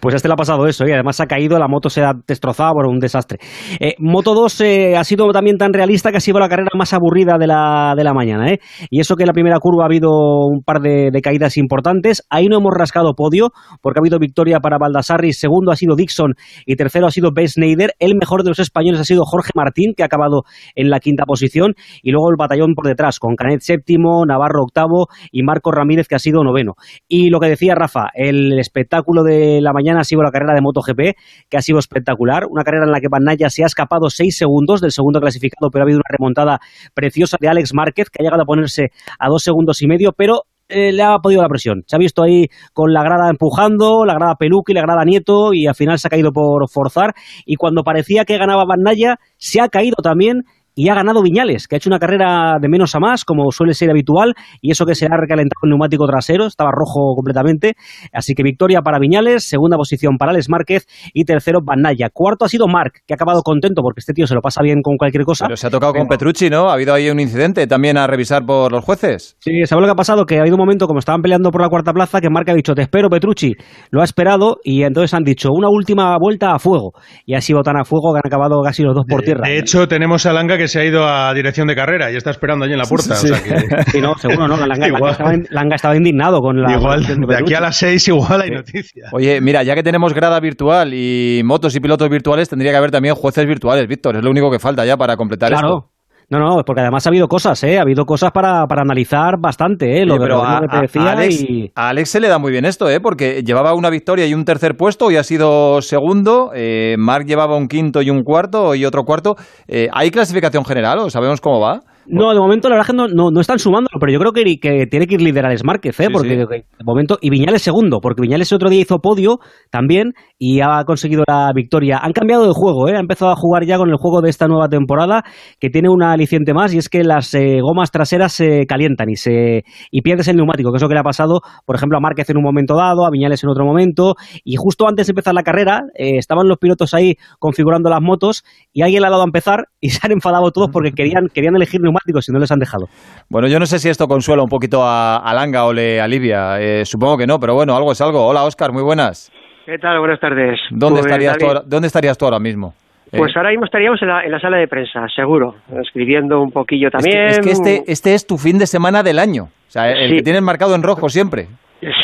pues 0.01 0.15
a 0.15 0.17
este 0.17 0.27
le 0.27 0.33
ha 0.33 0.37
pasado 0.37 0.67
eso 0.67 0.87
y 0.87 0.93
además 0.93 1.21
ha 1.21 1.27
caído, 1.27 1.59
la 1.59 1.69
moto 1.69 1.91
se 1.91 2.03
ha 2.03 2.15
destrozado, 2.27 2.73
bueno, 2.73 2.89
un 2.91 2.99
desastre. 2.99 3.39
Eh, 3.79 3.95
moto 3.99 4.35
2 4.35 4.61
eh, 4.63 4.97
ha 4.97 5.05
sido 5.05 5.31
también 5.33 5.59
tan 5.59 5.75
realista 5.75 6.11
que 6.11 6.17
ha 6.17 6.21
sido 6.21 6.39
la 6.39 6.49
carrera 6.49 6.71
más 6.75 6.95
aburrida 6.95 7.37
de 7.39 7.47
la, 7.47 7.93
de 7.95 8.05
la 8.05 8.15
mañana. 8.15 8.51
¿eh? 8.51 8.59
Y 8.89 9.01
eso 9.01 9.17
que 9.17 9.25
en 9.25 9.27
la 9.27 9.35
primera 9.35 9.59
curva 9.61 9.85
ha 9.85 9.87
habido 9.87 10.11
un 10.47 10.63
par 10.65 10.81
de, 10.81 11.11
de 11.13 11.21
caídas 11.21 11.59
importantes. 11.59 12.23
Ahí 12.31 12.47
no 12.47 12.57
hemos 12.57 12.73
rascado 12.75 13.13
podio 13.15 13.51
porque 13.83 13.99
ha 13.99 14.03
habido 14.03 14.19
victoria 14.19 14.61
para 14.61 14.79
Baldassarri, 14.79 15.35
segundo 15.35 15.73
ha 15.73 15.77
sido 15.77 15.95
Dixon 15.95 16.33
y 16.65 16.77
tercero 16.77 17.07
ha 17.07 17.11
sido 17.11 17.31
Ben 17.31 17.49
Schneider. 17.49 17.93
El 17.99 18.15
mejor 18.19 18.45
de 18.45 18.49
los 18.49 18.59
españoles 18.61 18.99
ha 18.99 19.05
sido 19.05 19.25
Jorge 19.27 19.51
Martín, 19.55 19.93
que 19.95 20.05
ha 20.05 20.07
acabado 20.07 20.45
en 20.75 20.89
la 20.89 21.01
quinta 21.01 21.25
posición. 21.27 21.75
Y 22.03 22.13
luego 22.13 22.31
el 22.31 22.37
batallón 22.39 22.73
por 22.75 22.87
detrás, 22.87 23.19
con 23.19 23.37
Canet 23.37 23.61
séptimo, 23.61 24.25
Navarro 24.27 24.63
octavo 24.63 25.09
y 25.31 25.43
Marco 25.43 25.71
Ramírez, 25.71 26.09
que 26.09 26.15
ha 26.15 26.19
sido 26.19 26.43
noveno. 26.43 26.77
Y 27.09 27.29
lo 27.29 27.41
que 27.41 27.49
decía 27.49 27.75
Rafa, 27.75 28.09
el 28.15 28.59
espectáculo 28.59 29.18
de 29.23 29.61
la 29.61 29.73
mañana 29.73 30.01
ha 30.01 30.05
sido 30.05 30.23
la 30.23 30.31
carrera 30.31 30.55
de 30.55 30.61
MotoGP, 30.61 31.17
que 31.49 31.57
ha 31.57 31.63
sido 31.63 31.79
espectacular. 31.79 32.47
Una 32.49 32.65
carrera 32.65 32.85
en 32.85 32.93
la 32.93 33.01
que 33.01 33.09
Van 33.09 33.25
Naya 33.25 33.51
se 33.51 33.63
ha 33.63 33.67
escapado 33.67 34.11
seis 34.11 34.37
segundos 34.37 34.81
del 34.81 34.93
segundo 34.93 35.21
clasificado, 35.21 35.71
pero 35.71 35.83
ha 35.83 35.87
habido 35.87 35.99
una 35.99 36.17
remontada 36.17 36.61
preciosa 36.95 37.37
de 37.41 37.49
Alex 37.49 37.75
Márquez, 37.75 38.11
que 38.11 38.23
ha 38.23 38.25
llegado 38.25 38.43
a 38.43 38.47
ponerse 38.47 38.91
a 39.19 39.29
dos 39.29 39.43
segundos 39.43 39.83
y 39.83 39.87
medio, 39.87 40.13
pero 40.13 40.45
eh, 40.69 40.93
le 40.93 41.03
ha 41.03 41.17
podido 41.19 41.41
la 41.41 41.49
presión. 41.49 41.83
Se 41.87 41.97
ha 41.97 41.99
visto 41.99 42.23
ahí 42.23 42.49
con 42.75 42.93
la 42.93 43.03
grada 43.03 43.31
empujando, 43.31 44.05
la 44.05 44.15
grada 44.15 44.35
Peluque 44.35 44.75
la 44.75 44.83
grada 44.83 45.05
Nieto, 45.05 45.55
y 45.55 45.67
al 45.67 45.75
final 45.75 45.99
se 45.99 46.09
ha 46.09 46.11
caído 46.11 46.31
por 46.31 46.69
forzar. 46.69 47.15
Y 47.47 47.57
cuando 47.57 47.83
parecía 47.83 48.25
que 48.27 48.37
ganaba 48.37 48.67
Van 48.67 48.83
Naya, 48.83 49.17
se 49.39 49.63
ha 49.63 49.69
caído 49.69 49.97
también 50.03 50.43
y 50.79 50.91
ha 50.91 50.95
ganado 50.95 51.25
Viñales, 51.25 51.67
que 51.67 51.75
ha 51.75 51.79
hecho 51.79 51.91
una 51.91 51.99
carrera 51.99 52.55
de 52.61 52.69
menos 52.69 52.95
a 52.95 53.01
más, 53.01 53.25
como 53.25 53.51
suele 53.51 53.75
ser 53.75 53.91
habitual, 53.91 54.35
y 54.61 54.71
eso 54.71 54.87
que 54.87 54.95
se 54.95 55.07
ha 55.07 55.17
recalentado 55.17 55.59
el 55.65 55.71
neumático 55.71 56.07
trasero, 56.07 56.47
estaba 56.47 56.71
rojo 56.71 57.17
completamente. 57.17 57.75
Así 58.13 58.35
que 58.35 58.45
victoria 58.45 58.81
para 58.81 59.01
Viñales, 59.01 59.43
segunda 59.43 59.77
posición 59.77 60.19
para 60.19 60.31
Alex 60.31 60.49
Márquez 60.49 60.87
y 61.13 61.25
tercero 61.25 61.59
Banaya. 61.65 62.11
Cuarto 62.13 62.45
ha 62.45 62.49
sido 62.49 62.69
Marc, 62.69 63.03
que 63.09 63.13
ha 63.13 63.17
acabado 63.17 63.43
contento 63.43 63.83
porque 63.83 63.99
este 63.99 64.13
tío 64.13 64.29
se 64.29 64.37
lo 64.37 64.41
pasa 64.41 64.63
bien 64.63 64.81
con 64.81 64.97
cualquier 64.97 65.25
cosa. 65.25 65.47
Pero 65.47 65.57
se 65.57 65.67
ha 65.67 65.71
tocado 65.71 65.95
con 65.95 66.07
Petrucci, 66.07 66.49
¿no? 66.49 66.71
Ha 66.71 66.75
habido 66.75 66.95
ahí 66.95 67.11
un 67.11 67.19
incidente 67.19 67.67
también 67.67 67.99
a 67.99 68.07
revisar 68.07 68.47
por 68.47 68.71
los 68.71 68.85
jueces. 68.85 69.37
Sí, 69.41 69.65
¿sabes 69.65 69.81
lo 69.81 69.89
que 69.89 69.93
ha 69.95 69.97
pasado? 69.97 70.27
Que 70.27 70.37
ha 70.37 70.43
habido 70.43 70.55
un 70.55 70.61
momento, 70.61 70.87
como 70.87 71.01
estaban 71.01 71.23
peleando 71.23 71.51
por 71.51 71.61
la 71.61 71.69
cuarta 71.71 71.93
plaza, 71.93 72.21
que 72.21 72.31
Marc 72.31 72.49
ha 72.51 72.55
dicho, 72.55 72.75
te 72.75 72.83
espero, 72.83 73.11
Petrucci. 73.11 73.53
Lo 73.91 74.01
ha 74.01 74.05
esperado 74.05 74.59
y 74.63 74.85
entonces 74.85 75.13
han 75.13 75.25
dicho, 75.25 75.49
una 75.51 75.69
última 75.69 76.17
vuelta 76.21 76.53
a 76.53 76.61
fuego. 76.61 76.93
Y 77.27 77.35
ha 77.35 77.41
sido 77.41 77.63
tan 77.63 77.77
a 77.81 77.85
fuego 77.85 78.13
que 78.13 78.21
han 78.23 78.29
acabado 78.33 78.63
casi 78.63 78.85
los 78.85 78.95
dos 78.95 79.07
por 79.09 79.23
tierra. 79.23 79.49
De 79.49 79.59
hecho, 79.59 79.89
tenemos 79.89 80.25
a 80.25 80.33
Langa 80.33 80.57
que 80.57 80.68
se 80.69 80.81
ha 80.81 80.85
ido 80.85 81.07
a 81.09 81.33
dirección 81.35 81.67
de 81.69 81.75
carrera 81.75 82.11
y 82.13 82.17
está 82.17 82.31
esperando 82.31 82.65
allí 82.65 82.73
en 82.75 82.79
la 82.79 82.85
puerta. 82.85 83.15
Sí, 83.17 83.31
o 83.31 83.35
sea 83.35 83.43
que- 83.43 83.83
Sí, 83.93 84.01
no, 84.01 84.17
seguro 84.19 84.47
no. 84.49 84.57
Langa, 84.67 84.87
Igual. 84.89 85.01
Langa 85.03 85.11
estaba, 85.13 85.33
Langa 85.51 85.77
estaba 85.77 85.97
indignado 85.97 86.41
con 86.41 86.61
la... 86.63 86.73
igual, 86.73 87.05
de 87.07 87.37
aquí 87.37 87.55
a 87.55 87.61
las 87.61 87.77
seis 87.77 88.07
igual 88.09 88.43
hay 88.43 88.51
noticias. 88.51 89.09
Oye, 89.13 89.41
mira, 89.41 89.63
ya 89.63 89.75
que 89.75 89.83
tenemos 89.83 90.15
grada 90.15 90.39
virtual 90.41 90.93
y 90.95 91.43
motos 91.45 91.75
y 91.75 91.81
pilotos 91.81 92.09
virtuales, 92.09 92.49
tendría 92.49 92.71
que 92.73 92.77
haber 92.79 92.91
también 92.91 93.15
jueces 93.15 93.47
virtuales, 93.47 93.87
Víctor. 93.89 94.17
Es 94.17 94.23
lo 94.25 94.31
único 94.31 94.51
que 94.51 94.59
falta 94.59 94.85
ya 94.85 94.97
para 94.97 95.17
completar 95.17 95.51
Claro. 95.51 95.69
esto. 95.69 95.91
No, 96.31 96.39
no, 96.39 96.63
porque 96.63 96.83
además 96.83 97.07
ha 97.07 97.09
habido 97.09 97.27
cosas, 97.27 97.65
¿eh? 97.65 97.79
Ha 97.79 97.83
habido 97.83 98.05
cosas 98.05 98.33
para, 98.33 98.67
para 98.67 98.83
analizar 98.83 99.39
bastante, 99.39 100.03
¿eh? 100.03 100.05
Lo 100.05 100.19
pero 100.19 100.45
a, 100.45 100.61
que 100.61 100.69
te 100.69 100.81
decía 100.83 101.03
a 101.03 101.13
Alex, 101.13 101.43
y... 101.43 101.73
a 101.75 101.89
Alex 101.89 102.11
se 102.11 102.21
le 102.21 102.29
da 102.29 102.39
muy 102.39 102.53
bien 102.53 102.67
esto, 102.67 102.91
¿eh? 102.91 103.01
Porque 103.01 103.43
llevaba 103.43 103.73
una 103.73 103.89
victoria 103.89 104.27
y 104.27 104.35
un 104.35 104.45
tercer 104.45 104.77
puesto 104.77 105.11
y 105.11 105.17
ha 105.17 105.23
sido 105.23 105.81
segundo. 105.81 106.51
Eh, 106.55 106.97
Marc 106.99 107.27
llevaba 107.27 107.57
un 107.57 107.67
quinto 107.67 108.03
y 108.03 108.11
un 108.11 108.25
cuarto 108.25 108.75
y 108.75 108.85
otro 108.85 109.05
cuarto. 109.05 109.37
Eh, 109.69 109.89
¿Hay 109.91 110.11
clasificación 110.11 110.67
general 110.67 110.99
o 110.99 111.09
sabemos 111.09 111.41
cómo 111.41 111.61
va? 111.61 111.81
No, 112.11 112.33
de 112.33 112.41
momento 112.41 112.71
la 112.71 112.77
verdad 112.77 112.89
es 112.89 112.93
que 112.93 112.97
no, 112.97 113.07
no, 113.09 113.31
no 113.31 113.41
están 113.41 113.59
sumándolo, 113.59 113.99
pero 114.01 114.11
yo 114.11 114.19
creo 114.19 114.33
que, 114.33 114.59
que 114.59 114.87
tiene 114.87 115.07
que 115.07 115.17
ir 115.17 115.21
liderar 115.21 115.51
Alex 115.51 115.63
Márquez, 115.63 116.01
¿eh? 116.01 116.05
Sí, 116.07 116.13
porque 116.13 116.31
sí. 116.31 116.37
de 116.37 116.65
momento, 116.85 117.19
y 117.21 117.29
Viñales 117.29 117.61
segundo, 117.61 118.01
porque 118.01 118.23
Viñales 118.23 118.51
el 118.51 118.57
otro 118.57 118.71
día 118.71 118.81
hizo 118.81 118.99
podio 119.01 119.41
también 119.71 120.15
y 120.39 120.61
ha 120.61 120.85
conseguido 120.85 121.25
la 121.29 121.53
victoria. 121.55 121.99
Han 122.03 122.13
cambiado 122.13 122.47
de 122.47 122.53
juego, 122.55 122.89
¿eh? 122.89 122.97
Ha 122.97 123.01
empezado 123.01 123.31
a 123.31 123.37
jugar 123.37 123.67
ya 123.67 123.77
con 123.77 123.91
el 123.91 123.97
juego 123.97 124.23
de 124.23 124.31
esta 124.31 124.47
nueva 124.47 124.69
temporada, 124.69 125.23
que 125.61 125.69
tiene 125.69 125.91
una 125.91 126.13
aliciente 126.13 126.55
más, 126.55 126.73
y 126.73 126.79
es 126.79 126.89
que 126.89 127.05
las 127.05 127.35
eh, 127.35 127.59
gomas 127.61 127.91
traseras 127.91 128.33
se 128.33 128.65
calientan 128.67 129.11
y 129.11 129.17
se 129.17 129.65
y 129.91 130.01
pierdes 130.01 130.29
el 130.29 130.37
neumático, 130.37 130.71
que 130.73 130.77
es 130.77 130.83
lo 130.83 130.89
que 130.89 130.95
le 130.95 131.01
ha 131.01 131.05
pasado, 131.05 131.41
por 131.67 131.77
ejemplo, 131.77 131.99
a 131.99 132.01
Márquez 132.01 132.31
en 132.31 132.39
un 132.39 132.43
momento 132.43 132.75
dado, 132.75 133.05
a 133.05 133.11
Viñales 133.11 133.45
en 133.45 133.51
otro 133.51 133.67
momento, 133.67 134.15
y 134.45 134.57
justo 134.57 134.89
antes 134.89 135.09
de 135.09 135.11
empezar 135.11 135.35
la 135.35 135.43
carrera, 135.43 135.83
eh, 135.95 136.17
estaban 136.17 136.49
los 136.49 136.57
pilotos 136.57 136.95
ahí 136.95 137.17
configurando 137.39 137.91
las 137.91 138.01
motos, 138.01 138.45
y 138.73 138.81
alguien 138.81 139.03
le 139.03 139.09
ha 139.09 139.11
dado 139.11 139.23
a 139.23 139.27
empezar 139.27 139.67
y 139.79 139.91
se 139.91 140.01
han 140.03 140.13
enfadado 140.13 140.51
todos 140.53 140.71
porque 140.73 140.93
querían, 140.93 141.29
querían 141.35 141.55
elegir 141.55 141.83
neumáticos 141.83 141.98
y 142.07 142.33
no 142.33 142.39
les 142.39 142.51
han 142.51 142.59
dejado. 142.59 142.89
Bueno, 143.29 143.49
yo 143.49 143.59
no 143.59 143.67
sé 143.67 143.79
si 143.79 143.89
esto 143.89 144.09
consuela 144.09 144.43
un 144.43 144.49
poquito 144.49 144.83
a, 144.83 145.17
a 145.17 145.35
Langa 145.35 145.65
o 145.65 145.73
le 145.73 146.01
alivia. 146.01 146.61
Eh, 146.61 146.85
supongo 146.85 147.19
que 147.19 147.27
no, 147.27 147.39
pero 147.39 147.55
bueno, 147.55 147.77
algo 147.77 147.93
es 147.93 148.01
algo. 148.01 148.27
Hola, 148.27 148.45
Óscar, 148.45 148.73
muy 148.73 148.83
buenas. 148.83 149.31
¿Qué 149.67 149.79
tal? 149.79 149.99
Buenas 149.99 150.19
tardes. 150.21 150.59
¿Dónde, 150.71 151.01
estarías, 151.01 151.37
tú 151.37 151.45
David, 151.45 151.57
ahora, 151.57 151.69
¿Dónde 151.69 151.87
estarías 151.89 152.17
tú 152.17 152.25
ahora 152.25 152.39
mismo? 152.39 152.75
Eh, 153.11 153.17
Pues 153.19 153.37
ahora 153.37 153.51
mismo 153.51 153.65
estaríamos 153.65 154.01
en 154.03 154.09
la, 154.09 154.23
en 154.25 154.31
la 154.31 154.41
sala 154.41 154.57
de 154.59 154.69
prensa, 154.69 155.07
seguro, 155.09 155.55
escribiendo 155.83 156.41
un 156.41 156.51
poquillo 156.53 156.89
es 156.89 156.93
que- 156.93 156.99
también. 156.99 157.27
es 157.29 157.41
que, 157.41 157.51
este, 157.51 157.83
este 157.91 158.15
es 158.15 158.27
tu 158.27 158.37
fin 158.39 158.59
de 158.59 158.67
semana 158.67 159.03
del 159.03 159.19
año. 159.19 159.45
O 159.45 159.71
sea, 159.71 159.91
el 159.91 160.11
Sí. 160.11 160.17
que 160.17 160.23
tienes 160.23 160.43
marcado 160.43 160.75
en 160.75 160.83
rojo 160.83 161.09
siempre. 161.09 161.47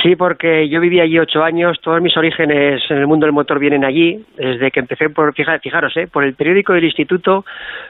Sí, 0.05 0.15
porque 0.15 0.69
yo 0.69 0.79
viví 0.81 1.01
allí 1.01 1.19
ocho 1.19 1.43
años, 1.43 1.79
todos 1.83 2.01
mis 2.01 2.17
orígenes 2.17 2.81
en 2.91 2.99
el 2.99 3.09
mundo 3.09 3.27
del 3.27 3.33
motor 3.35 3.59
vienen 3.59 3.85
allí, 3.85 4.25
desde 4.37 4.71
que 4.71 4.79
empecé 4.79 5.09
por, 5.11 5.35
fija- 5.35 5.59
fijaros, 5.59 5.97
eh, 5.97 6.07
por 6.07 6.23
el 6.23 6.35
periódico 6.35 6.73
del 6.75 6.85
instituto, 6.85 7.45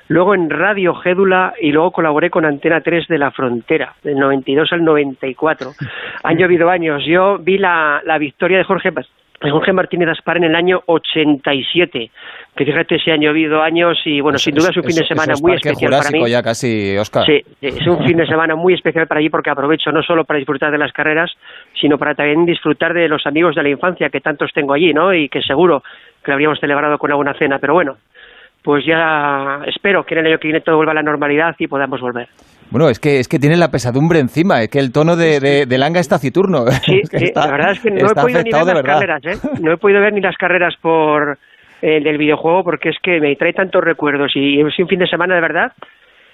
luego 0.09 0.35
en 0.35 0.49
Radio 0.49 0.95
Gédula 0.95 1.53
y 1.61 1.73
luego 1.73 1.91
colaboré 1.91 2.31
con 2.31 2.47
Antena 2.47 2.81
3 2.81 3.07
de 3.07 3.19
la 3.19 3.31
Frontera, 3.33 3.93
del 4.03 4.17
92 4.19 4.73
al 4.73 4.83
94. 4.83 5.73
Han 6.23 6.39
llovido 6.39 6.71
años. 6.71 7.03
Yo 7.07 7.37
vi 7.39 7.59
la, 7.59 8.01
la 8.07 8.17
victoria 8.17 8.57
de 8.57 8.65
Jorge, 8.65 8.91
de 8.91 9.51
Jorge 9.51 9.73
Martínez 9.75 10.09
Aspar 10.09 10.39
en 10.39 10.45
el 10.45 10.55
año 10.55 10.81
87, 10.87 12.11
que 12.57 12.65
fíjate 12.65 12.99
si 13.01 13.11
han 13.11 13.21
llovido 13.21 13.61
años 13.63 13.99
y 14.05 14.21
bueno, 14.21 14.39
sin 14.39 14.55
duda 14.55 14.69
es 14.71 14.77
un 14.77 14.85
fin 14.85 14.95
de 14.97 15.05
semana 15.07 15.33
es 15.33 15.43
muy 15.43 15.55
especial 15.55 15.91
para 15.91 16.11
mí. 16.11 16.31
ya 16.31 16.43
casi, 16.43 16.97
Óscar. 16.97 17.27
Sí, 17.27 17.41
es 17.61 17.87
un 17.87 18.05
fin 18.07 18.17
de 18.17 18.27
semana 18.27 18.55
muy 18.55 18.75
especial 18.75 19.07
para 19.09 19.19
allí 19.21 19.29
porque 19.29 19.51
aprovecho 19.51 19.91
no 19.91 20.03
solo 20.03 20.25
para 20.25 20.39
disfrutar 20.39 20.71
de 20.71 20.79
las 20.79 20.93
carreras, 20.93 21.33
sino 21.81 21.99
para 21.99 22.15
también 22.15 22.47
disfrutar 22.47 22.95
de 22.95 23.09
los 23.09 23.27
amigos 23.27 23.55
de 23.57 23.63
la 23.65 23.71
infancia 23.71 24.09
que 24.09 24.21
tantos 24.21 24.53
tengo 24.55 24.73
allí, 24.73 24.93
¿no? 24.95 25.13
Y 25.13 25.29
que 25.29 25.43
seguro 25.43 25.83
que 26.25 26.31
lo 26.31 26.35
habríamos 26.35 26.61
celebrado 26.61 26.97
con 26.99 27.11
alguna 27.11 27.35
cena, 27.35 27.59
pero 27.59 27.75
bueno, 27.75 27.97
pues 28.63 28.85
ya 28.87 29.61
espero 29.67 30.05
que 30.05 30.15
en 30.15 30.21
el 30.21 30.27
año 30.33 30.39
que 30.39 30.49
viene 30.49 30.61
todo 30.61 30.77
vuelva 30.77 30.93
a 30.93 30.95
la 30.95 31.03
normalidad 31.03 31.55
y 31.59 31.67
podamos 31.67 32.01
volver. 32.01 32.29
Bueno, 32.71 32.89
es 32.89 32.99
que, 32.99 33.19
es 33.19 33.29
que 33.29 33.39
tiene 33.39 33.57
la 33.57 33.71
pesadumbre 33.71 34.21
encima, 34.21 34.63
es 34.63 34.69
que 34.71 34.79
el 34.79 34.91
tono 34.91 35.17
de, 35.17 35.39
de, 35.39 35.67
de 35.67 35.79
Langa 35.79 36.01
es 36.01 36.09
taciturno. 36.09 36.65
Sí, 36.85 37.01
Es 37.03 37.11
que 37.11 37.19
sí, 37.19 37.25
está- 37.27 37.47
la 37.47 37.53
verdad 37.53 37.73
es 37.73 37.81
que 37.81 37.91
no 37.91 37.97
he 37.99 38.05
está 38.07 38.23
podido 38.23 38.43
ni 38.43 38.51
ver 38.53 38.65
las 38.67 38.83
carreras, 38.83 39.23
¿eh? 39.27 39.39
No 39.61 39.73
he 39.73 39.77
podido 39.77 40.01
ver 40.01 40.13
ni 40.15 40.21
las 40.23 40.37
carreras 40.37 40.75
por 40.81 41.37
el 41.97 42.03
del 42.05 42.19
videojuego 42.19 42.65
porque 42.65 42.89
es 42.91 42.97
que 43.03 43.21
me 43.21 43.37
trae 43.37 43.53
tantos 43.53 43.83
recuerdos 43.85 44.33
y 44.35 44.61
es 44.61 44.79
un 44.79 44.89
fin 44.89 44.99
de 44.99 45.07
semana 45.07 45.35
de 45.35 45.41
verdad 45.41 45.73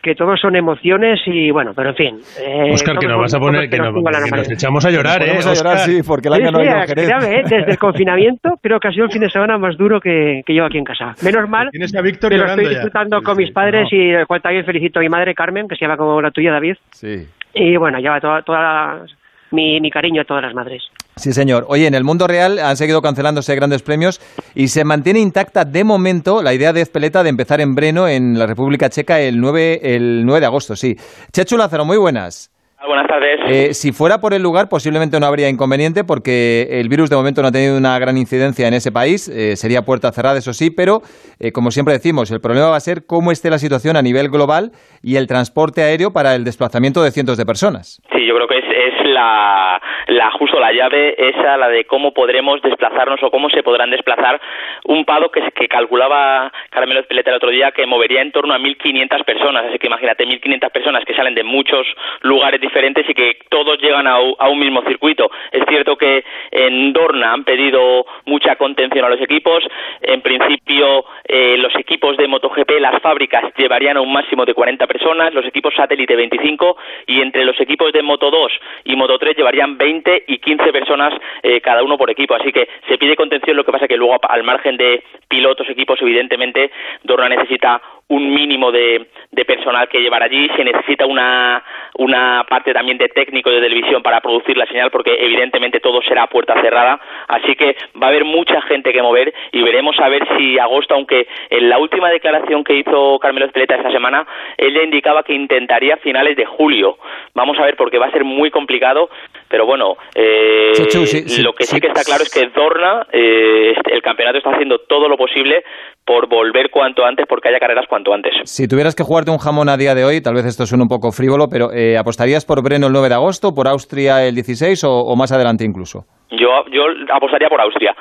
que 0.02 0.14
todos 0.14 0.40
son 0.40 0.56
emociones 0.56 1.20
y 1.26 1.50
bueno, 1.50 1.72
pero 1.76 1.90
en 1.90 1.94
fin. 1.96 2.18
eh, 2.40 2.70
Oscar, 2.72 2.98
que 2.98 3.06
nos 3.06 3.18
vas 3.18 3.34
a 3.34 3.36
son 3.36 3.40
poner, 3.40 3.68
cosas 3.68 3.70
que 3.70 3.76
nos, 3.84 3.92
pongan 3.92 4.12
la 4.12 4.18
que 4.18 4.22
nos 4.22 4.30
normalidad. 4.30 4.52
echamos 4.54 4.86
a 4.86 4.90
llorar, 4.90 5.20
¿eh? 5.20 5.24
Ponemos 5.26 5.46
a 5.46 5.54
llorar, 5.54 5.76
Óscar? 5.76 5.90
sí, 5.90 6.02
porque 6.08 6.28
Sí, 6.30 6.30
Langa 6.30 6.50
no 6.50 6.58
a 6.60 6.84
¿eh? 6.84 7.42
desde 7.44 7.70
el 7.72 7.78
confinamiento 7.86 8.50
creo 8.62 8.80
que 8.80 8.88
ha 8.88 8.92
sido 8.92 9.04
el 9.04 9.12
fin 9.12 9.20
de 9.20 9.28
semana 9.28 9.58
más 9.58 9.76
duro 9.76 10.00
que, 10.00 10.40
que 10.46 10.52
llevo 10.54 10.66
aquí 10.68 10.78
en 10.78 10.84
casa. 10.84 11.14
Menos 11.22 11.46
mal 11.50 11.68
Tienes 11.70 11.94
a 11.94 12.00
Víctor 12.00 12.30
que 12.30 12.38
lo 12.38 12.46
estoy 12.46 12.68
disfrutando 12.68 13.20
con 13.20 13.36
sí, 13.36 13.42
mis 13.42 13.52
padres 13.52 13.88
no. 13.92 13.98
y 13.98 14.10
el 14.12 14.26
cual 14.26 14.40
también 14.40 14.64
felicito 14.64 15.00
a 15.00 15.02
mi 15.02 15.10
madre 15.10 15.34
Carmen, 15.34 15.68
que 15.68 15.76
se 15.76 15.84
llama 15.84 15.98
como 15.98 16.22
la 16.22 16.30
tuya, 16.30 16.50
David. 16.52 16.76
Sí. 16.92 17.26
Y 17.52 17.76
bueno, 17.76 17.98
lleva 17.98 18.20
toda, 18.20 18.40
toda 18.40 19.04
mi, 19.50 19.80
mi 19.80 19.90
cariño 19.90 20.22
a 20.22 20.24
todas 20.24 20.44
las 20.44 20.54
madres. 20.54 20.82
Sí, 21.20 21.34
señor. 21.34 21.66
Oye, 21.68 21.86
en 21.86 21.92
el 21.92 22.02
mundo 22.02 22.26
real 22.26 22.58
han 22.58 22.78
seguido 22.78 23.02
cancelándose 23.02 23.54
grandes 23.54 23.82
premios 23.82 24.22
y 24.54 24.68
se 24.68 24.84
mantiene 24.84 25.20
intacta 25.20 25.66
de 25.66 25.84
momento 25.84 26.42
la 26.42 26.54
idea 26.54 26.72
de 26.72 26.80
Ezpeleta 26.80 27.22
de 27.22 27.28
empezar 27.28 27.60
en 27.60 27.74
Breno, 27.74 28.08
en 28.08 28.38
la 28.38 28.46
República 28.46 28.88
Checa, 28.88 29.20
el 29.20 29.38
9, 29.38 29.80
el 29.82 30.24
9 30.24 30.40
de 30.40 30.46
agosto, 30.46 30.76
sí. 30.76 30.96
Chechu 31.30 31.58
Lázaro, 31.58 31.84
muy 31.84 31.98
buenas. 31.98 32.50
Buenas 32.86 33.06
tardes. 33.06 33.38
Eh, 33.46 33.74
si 33.74 33.92
fuera 33.92 34.22
por 34.22 34.32
el 34.32 34.42
lugar, 34.42 34.70
posiblemente 34.70 35.20
no 35.20 35.26
habría 35.26 35.50
inconveniente 35.50 36.04
porque 36.04 36.68
el 36.70 36.88
virus 36.88 37.10
de 37.10 37.16
momento 37.16 37.42
no 37.42 37.48
ha 37.48 37.52
tenido 37.52 37.76
una 37.76 37.98
gran 37.98 38.16
incidencia 38.16 38.66
en 38.66 38.72
ese 38.72 38.90
país. 38.90 39.28
Eh, 39.28 39.56
sería 39.56 39.82
puerta 39.82 40.10
cerrada, 40.12 40.38
eso 40.38 40.54
sí, 40.54 40.70
pero 40.70 41.02
eh, 41.38 41.52
como 41.52 41.70
siempre 41.70 41.92
decimos, 41.92 42.30
el 42.30 42.40
problema 42.40 42.68
va 42.70 42.76
a 42.76 42.80
ser 42.80 43.04
cómo 43.04 43.30
esté 43.30 43.50
la 43.50 43.58
situación 43.58 43.98
a 43.98 44.02
nivel 44.02 44.30
global 44.30 44.72
y 45.02 45.16
el 45.16 45.26
transporte 45.26 45.82
aéreo 45.82 46.14
para 46.14 46.34
el 46.34 46.44
desplazamiento 46.44 47.02
de 47.02 47.10
cientos 47.10 47.36
de 47.36 47.44
personas. 47.44 48.00
Sí, 48.10 48.26
yo 48.26 48.34
creo 48.34 48.48
que 48.48 48.56
es, 48.56 48.64
es 48.64 48.99
la, 49.20 49.80
la 50.08 50.30
justo 50.32 50.58
la 50.58 50.72
llave 50.72 51.14
esa, 51.16 51.56
la 51.56 51.68
de 51.68 51.84
cómo 51.84 52.12
podremos 52.12 52.62
desplazarnos 52.62 53.22
o 53.22 53.30
cómo 53.30 53.50
se 53.50 53.62
podrán 53.62 53.90
desplazar 53.90 54.40
un 54.84 55.04
pado 55.04 55.30
que, 55.30 55.42
que 55.52 55.68
calculaba 55.68 56.50
Carmelo 56.70 57.00
Espeleta 57.00 57.30
el 57.30 57.36
otro 57.36 57.50
día 57.50 57.72
que 57.72 57.86
movería 57.86 58.22
en 58.22 58.32
torno 58.32 58.54
a 58.54 58.58
1.500 58.58 59.24
personas. 59.24 59.66
Así 59.66 59.78
que 59.78 59.88
imagínate 59.88 60.26
1.500 60.26 60.70
personas 60.70 61.04
que 61.04 61.14
salen 61.14 61.34
de 61.34 61.44
muchos 61.44 61.86
lugares 62.22 62.60
diferentes 62.60 63.08
y 63.08 63.14
que 63.14 63.38
todos 63.48 63.78
llegan 63.80 64.06
a, 64.06 64.14
a 64.14 64.48
un 64.48 64.58
mismo 64.58 64.82
circuito. 64.82 65.30
Es 65.52 65.64
cierto 65.68 65.96
que 65.96 66.24
en 66.50 66.92
Dorna 66.92 67.32
han 67.32 67.44
pedido 67.44 68.06
mucha 68.24 68.56
contención 68.56 69.04
a 69.04 69.08
los 69.08 69.20
equipos. 69.20 69.62
En 70.00 70.22
principio, 70.22 71.04
eh, 71.24 71.56
los 71.58 71.74
equipos 71.76 72.16
de 72.16 72.26
MotoGP, 72.26 72.70
las 72.80 73.00
fábricas 73.02 73.52
llevarían 73.56 73.96
a 73.96 74.00
un 74.00 74.12
máximo 74.12 74.44
de 74.44 74.54
40 74.54 74.86
personas, 74.86 75.34
los 75.34 75.44
equipos 75.44 75.74
satélite 75.74 76.16
25 76.16 76.76
y 77.06 77.20
entre 77.20 77.44
los 77.44 77.58
equipos 77.60 77.92
de 77.92 78.02
Moto 78.02 78.30
2 78.30 78.52
y 78.84 78.96
Moto 78.96 79.09
3 79.18 79.36
llevarían 79.36 79.76
20 79.76 80.24
y 80.26 80.38
15 80.38 80.72
personas 80.72 81.14
eh, 81.42 81.60
cada 81.60 81.82
uno 81.82 81.96
por 81.96 82.10
equipo. 82.10 82.34
Así 82.34 82.52
que 82.52 82.68
se 82.88 82.98
pide 82.98 83.16
contención, 83.16 83.56
lo 83.56 83.64
que 83.64 83.72
pasa 83.72 83.88
que 83.88 83.96
luego 83.96 84.18
al 84.28 84.42
margen 84.42 84.76
de 84.76 85.02
pilotos, 85.28 85.68
equipos, 85.68 86.00
evidentemente 86.02 86.70
Dorna 87.02 87.28
necesita 87.28 87.80
un 88.10 88.32
mínimo 88.32 88.70
de, 88.70 89.08
de 89.32 89.44
personal 89.44 89.88
que 89.88 90.00
llevar 90.00 90.22
allí, 90.22 90.48
se 90.56 90.62
necesita 90.62 91.06
una, 91.06 91.64
una 91.98 92.44
parte 92.48 92.72
también 92.72 92.98
de 92.98 93.08
técnico 93.08 93.50
de 93.50 93.60
televisión 93.60 94.02
para 94.02 94.20
producir 94.20 94.56
la 94.56 94.66
señal 94.66 94.90
porque 94.90 95.16
evidentemente 95.18 95.80
todo 95.80 96.00
será 96.02 96.24
a 96.24 96.26
puerta 96.28 96.54
cerrada, 96.60 97.00
así 97.26 97.56
que 97.56 97.76
va 98.00 98.06
a 98.06 98.10
haber 98.10 98.24
mucha 98.24 98.60
gente 98.62 98.92
que 98.92 99.02
mover 99.02 99.32
y 99.52 99.62
veremos 99.62 99.98
a 99.98 100.08
ver 100.08 100.26
si 100.36 100.58
agosto, 100.58 100.94
aunque 100.94 101.26
en 101.50 101.68
la 101.68 101.78
última 101.78 102.10
declaración 102.10 102.62
que 102.62 102.74
hizo 102.74 103.18
Carmelo 103.18 103.46
Espeleta 103.46 103.76
esta 103.76 103.90
semana, 103.90 104.26
él 104.56 104.74
ya 104.74 104.82
indicaba 104.82 105.24
que 105.24 105.34
intentaría 105.34 105.96
finales 105.96 106.36
de 106.36 106.46
julio. 106.46 106.98
Vamos 107.34 107.58
a 107.58 107.64
ver 107.64 107.76
porque 107.76 107.98
va 107.98 108.06
a 108.06 108.12
ser 108.12 108.24
muy 108.24 108.50
complicado, 108.50 109.10
pero 109.48 109.66
bueno, 109.66 109.80
no. 109.80 109.96
Eh, 110.14 110.72
Chechu, 110.74 111.06
sí, 111.06 111.28
sí, 111.28 111.42
lo 111.42 111.54
que 111.54 111.64
sí, 111.64 111.74
sí. 111.74 111.80
que 111.80 111.88
está 111.88 112.04
claro 112.04 112.22
es 112.22 112.30
que 112.30 112.46
Dorna, 112.48 113.06
eh, 113.12 113.74
el 114.00 114.02
campeonato 114.02 114.38
está 114.38 114.50
haciendo 114.50 114.78
todo 114.88 115.08
lo 115.08 115.16
posible 115.16 115.62
por 116.04 116.28
volver 116.28 116.70
cuanto 116.70 117.04
antes, 117.04 117.26
porque 117.28 117.48
haya 117.48 117.58
carreras 117.58 117.86
cuanto 117.86 118.12
antes. 118.12 118.32
Si 118.44 118.66
tuvieras 118.66 118.96
que 118.96 119.04
jugarte 119.04 119.30
un 119.30 119.38
jamón 119.38 119.68
a 119.68 119.76
día 119.76 119.94
de 119.94 120.04
hoy, 120.04 120.22
tal 120.22 120.34
vez 120.34 120.46
esto 120.46 120.64
suene 120.66 120.82
un 120.82 120.88
poco 120.88 121.12
frívolo, 121.12 121.48
pero 121.50 121.70
eh, 121.72 121.98
¿apostarías 121.98 122.46
por 122.46 122.62
Breno 122.62 122.86
el 122.86 122.92
9 122.92 123.08
de 123.08 123.14
agosto, 123.14 123.54
por 123.54 123.68
Austria 123.68 124.26
el 124.26 124.34
16 124.34 124.84
o, 124.84 124.90
o 124.90 125.16
más 125.16 125.32
adelante 125.32 125.64
incluso? 125.64 126.04
Yo, 126.30 126.64
yo 126.70 126.84
apostaría 127.12 127.48
por 127.48 127.60
Austria, 127.60 127.94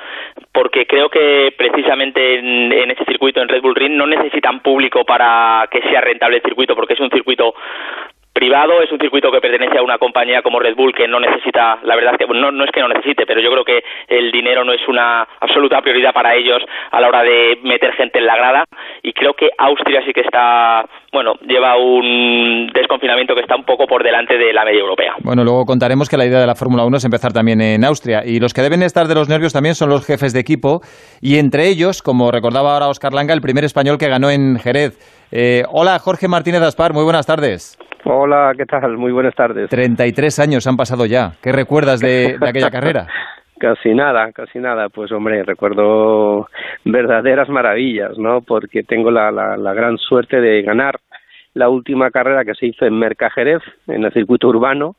porque 0.52 0.86
creo 0.86 1.08
que 1.08 1.52
precisamente 1.56 2.38
en, 2.38 2.72
en 2.72 2.90
ese 2.90 3.04
circuito, 3.04 3.42
en 3.42 3.48
Red 3.48 3.60
Bull 3.60 3.74
Ring, 3.74 3.96
no 3.96 4.06
necesitan 4.06 4.60
público 4.60 5.04
para 5.04 5.66
que 5.70 5.82
sea 5.82 6.00
rentable 6.00 6.36
el 6.36 6.42
circuito, 6.42 6.74
porque 6.76 6.94
es 6.94 7.00
un 7.00 7.10
circuito 7.10 7.54
privado, 8.32 8.82
es 8.82 8.90
un 8.92 8.98
circuito 8.98 9.30
que 9.30 9.40
pertenece 9.40 9.78
a 9.78 9.82
una 9.82 9.98
compañía 9.98 10.42
como 10.42 10.60
Red 10.60 10.76
Bull 10.76 10.94
que 10.94 11.08
no 11.08 11.20
necesita, 11.20 11.78
la 11.82 11.96
verdad 11.96 12.16
que 12.18 12.26
no, 12.26 12.50
no 12.50 12.64
es 12.64 12.70
que 12.70 12.80
no 12.80 12.88
necesite, 12.88 13.26
pero 13.26 13.40
yo 13.40 13.50
creo 13.50 13.64
que 13.64 13.82
el 14.08 14.30
dinero 14.30 14.64
no 14.64 14.72
es 14.72 14.86
una 14.88 15.26
absoluta 15.40 15.80
prioridad 15.82 16.12
para 16.12 16.34
ellos 16.34 16.62
a 16.90 17.00
la 17.00 17.08
hora 17.08 17.22
de 17.22 17.58
meter 17.62 17.92
gente 17.92 18.18
en 18.18 18.26
la 18.26 18.36
grada 18.36 18.64
y 19.02 19.12
creo 19.12 19.34
que 19.34 19.50
Austria 19.58 20.02
sí 20.06 20.12
que 20.12 20.20
está, 20.20 20.84
bueno, 21.12 21.34
lleva 21.46 21.76
un 21.76 22.70
desconfinamiento 22.72 23.34
que 23.34 23.40
está 23.40 23.56
un 23.56 23.64
poco 23.64 23.86
por 23.86 24.02
delante 24.02 24.38
de 24.38 24.52
la 24.52 24.64
media 24.64 24.80
europea. 24.80 25.14
Bueno, 25.22 25.44
luego 25.44 25.64
contaremos 25.64 26.08
que 26.08 26.16
la 26.16 26.26
idea 26.26 26.40
de 26.40 26.46
la 26.46 26.54
Fórmula 26.54 26.84
1 26.84 26.96
es 26.96 27.04
empezar 27.04 27.32
también 27.32 27.60
en 27.60 27.84
Austria. 27.84 28.22
Y 28.24 28.40
los 28.40 28.54
que 28.54 28.62
deben 28.62 28.82
estar 28.82 29.06
de 29.06 29.14
los 29.14 29.28
nervios 29.28 29.52
también 29.52 29.74
son 29.74 29.88
los 29.88 30.06
jefes 30.06 30.32
de 30.32 30.40
equipo. 30.40 30.80
Y 31.20 31.38
entre 31.38 31.68
ellos, 31.68 32.02
como 32.02 32.30
recordaba 32.30 32.74
ahora 32.74 32.88
Oscar 32.88 33.12
Langa, 33.12 33.34
el 33.34 33.40
primer 33.40 33.64
español 33.64 33.98
que 33.98 34.08
ganó 34.08 34.30
en 34.30 34.58
Jerez. 34.58 34.98
Eh, 35.32 35.62
hola, 35.70 35.98
Jorge 35.98 36.28
Martínez 36.28 36.62
Aspar, 36.62 36.92
muy 36.92 37.04
buenas 37.04 37.26
tardes. 37.26 37.79
Hola, 38.04 38.52
¿qué 38.56 38.64
tal? 38.64 38.96
Muy 38.96 39.12
buenas 39.12 39.34
tardes. 39.34 39.68
33 39.68 40.38
años 40.38 40.66
han 40.66 40.76
pasado 40.76 41.06
ya. 41.06 41.32
¿Qué 41.42 41.52
recuerdas 41.52 42.00
de, 42.00 42.38
de 42.38 42.48
aquella 42.48 42.70
carrera? 42.72 43.06
Casi 43.58 43.94
nada, 43.94 44.32
casi 44.32 44.58
nada. 44.58 44.88
Pues 44.88 45.12
hombre, 45.12 45.42
recuerdo 45.42 46.48
verdaderas 46.84 47.48
maravillas, 47.48 48.16
¿no? 48.16 48.40
Porque 48.40 48.82
tengo 48.82 49.10
la, 49.10 49.30
la, 49.30 49.56
la 49.56 49.74
gran 49.74 49.98
suerte 49.98 50.40
de 50.40 50.62
ganar 50.62 50.98
la 51.54 51.68
última 51.68 52.10
carrera 52.10 52.44
que 52.44 52.54
se 52.54 52.66
hizo 52.66 52.86
en 52.86 52.98
Mercajerez, 52.98 53.60
en 53.88 54.04
el 54.04 54.12
circuito 54.12 54.48
urbano, 54.48 54.94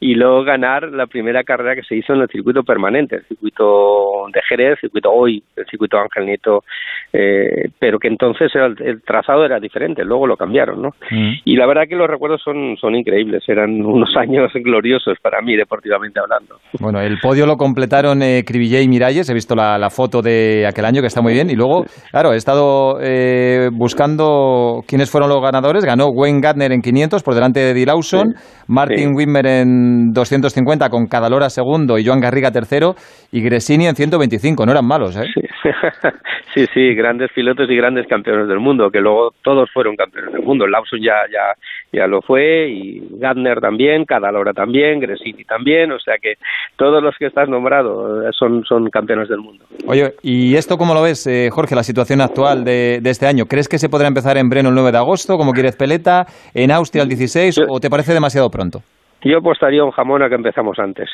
y 0.00 0.14
luego 0.14 0.42
ganar 0.44 0.90
la 0.90 1.06
primera 1.06 1.44
carrera 1.44 1.74
que 1.74 1.82
se 1.82 1.94
hizo 1.94 2.14
en 2.14 2.22
el 2.22 2.28
circuito 2.28 2.62
permanente, 2.62 3.16
el 3.16 3.24
circuito 3.26 4.26
de 4.32 4.40
Jerez, 4.48 4.70
el 4.72 4.80
circuito 4.88 5.10
hoy, 5.10 5.42
el 5.56 5.66
circuito 5.66 5.98
Ángel 5.98 6.24
Nieto, 6.24 6.64
eh, 7.12 7.68
pero 7.78 7.98
que 7.98 8.08
entonces 8.08 8.50
el, 8.54 8.76
el 8.82 9.02
trazado 9.02 9.44
era 9.44 9.60
diferente, 9.60 10.02
luego 10.02 10.26
lo 10.26 10.36
cambiaron, 10.36 10.80
¿no? 10.80 10.88
Mm. 11.10 11.32
Y 11.44 11.56
la 11.56 11.66
verdad 11.66 11.82
que 11.86 11.96
los 11.96 12.08
recuerdos 12.08 12.40
son, 12.42 12.76
son 12.80 12.94
increíbles, 12.94 13.44
eran 13.46 13.84
unos 13.84 14.10
años 14.16 14.50
gloriosos 14.54 15.18
para 15.20 15.42
mí, 15.42 15.54
deportivamente 15.54 16.18
hablando. 16.18 16.56
Bueno, 16.80 17.00
el 17.00 17.18
podio 17.18 17.44
lo 17.46 17.56
completaron 17.56 18.22
eh, 18.22 18.42
Cribillé 18.46 18.82
y 18.82 18.88
Miralles. 18.88 19.28
He 19.28 19.34
visto 19.34 19.54
la, 19.54 19.76
la 19.78 19.90
foto 19.90 20.22
de 20.22 20.66
aquel 20.66 20.84
año 20.84 21.00
que 21.00 21.08
está 21.08 21.20
muy 21.20 21.34
bien. 21.34 21.50
Y 21.50 21.56
luego, 21.56 21.84
claro, 22.10 22.32
he 22.32 22.36
estado 22.36 22.98
eh, 23.02 23.68
buscando 23.72 24.80
quiénes 24.86 25.10
fueron 25.10 25.28
los 25.28 25.42
ganadores. 25.42 25.84
Ganó 25.84 26.08
Wayne 26.08 26.40
Gardner 26.40 26.72
en 26.72 26.80
500 26.80 27.22
por 27.22 27.34
delante 27.34 27.60
de 27.60 27.70
Eddie 27.72 27.86
Lawson, 27.86 28.34
Martin 28.66 29.10
sí. 29.10 29.14
Wimmer 29.14 29.46
en 29.46 29.89
250 30.12 30.88
con 30.90 31.06
Cadalora 31.06 31.50
segundo 31.50 31.98
y 31.98 32.04
Joan 32.06 32.20
Garriga 32.20 32.50
tercero 32.50 32.94
y 33.32 33.40
Gresini 33.42 33.86
en 33.86 33.94
125. 33.96 34.64
No 34.66 34.72
eran 34.72 34.86
malos, 34.86 35.16
¿eh? 35.16 35.24
sí, 36.54 36.66
sí, 36.72 36.94
grandes 36.94 37.30
pilotos 37.34 37.68
y 37.70 37.76
grandes 37.76 38.06
campeones 38.06 38.48
del 38.48 38.58
mundo, 38.60 38.90
que 38.90 39.00
luego 39.00 39.32
todos 39.42 39.70
fueron 39.72 39.96
campeones 39.96 40.32
del 40.32 40.42
mundo. 40.42 40.66
Lawson 40.66 41.00
ya, 41.00 41.14
ya, 41.32 41.54
ya 41.92 42.06
lo 42.06 42.22
fue, 42.22 42.68
y 42.68 43.02
Gardner 43.18 43.60
también, 43.60 44.04
Cadalora 44.04 44.52
también, 44.52 45.00
Gresini 45.00 45.44
también, 45.44 45.92
o 45.92 45.98
sea 46.00 46.14
que 46.20 46.34
todos 46.76 47.02
los 47.02 47.14
que 47.18 47.26
estás 47.26 47.48
nombrado 47.48 48.26
eh, 48.28 48.30
son, 48.38 48.64
son 48.64 48.88
campeones 48.90 49.28
del 49.28 49.38
mundo. 49.38 49.64
Oye, 49.86 50.14
¿y 50.22 50.56
esto 50.56 50.76
cómo 50.78 50.94
lo 50.94 51.02
ves, 51.02 51.26
eh, 51.26 51.48
Jorge, 51.52 51.74
la 51.74 51.82
situación 51.82 52.20
actual 52.20 52.64
de, 52.64 53.00
de 53.02 53.10
este 53.10 53.26
año? 53.26 53.46
¿Crees 53.46 53.68
que 53.68 53.78
se 53.78 53.88
podrá 53.88 54.08
empezar 54.08 54.36
en 54.38 54.48
Breno 54.48 54.68
el 54.70 54.74
9 54.74 54.92
de 54.92 54.98
agosto, 54.98 55.36
como 55.36 55.52
quieres 55.52 55.76
Peleta, 55.76 56.26
en 56.54 56.70
Austria 56.70 57.02
el 57.02 57.08
16, 57.08 57.56
Yo- 57.56 57.64
o 57.68 57.80
te 57.80 57.90
parece 57.90 58.12
demasiado 58.14 58.50
pronto? 58.50 58.82
Yo 59.22 59.38
apostaría 59.38 59.84
un 59.84 59.90
jamón 59.90 60.22
a 60.22 60.28
que 60.28 60.34
empezamos 60.34 60.78
antes. 60.78 61.08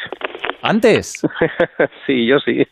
¿Antes? 0.63 1.23
sí, 2.07 2.27
yo 2.27 2.39
sí. 2.41 2.67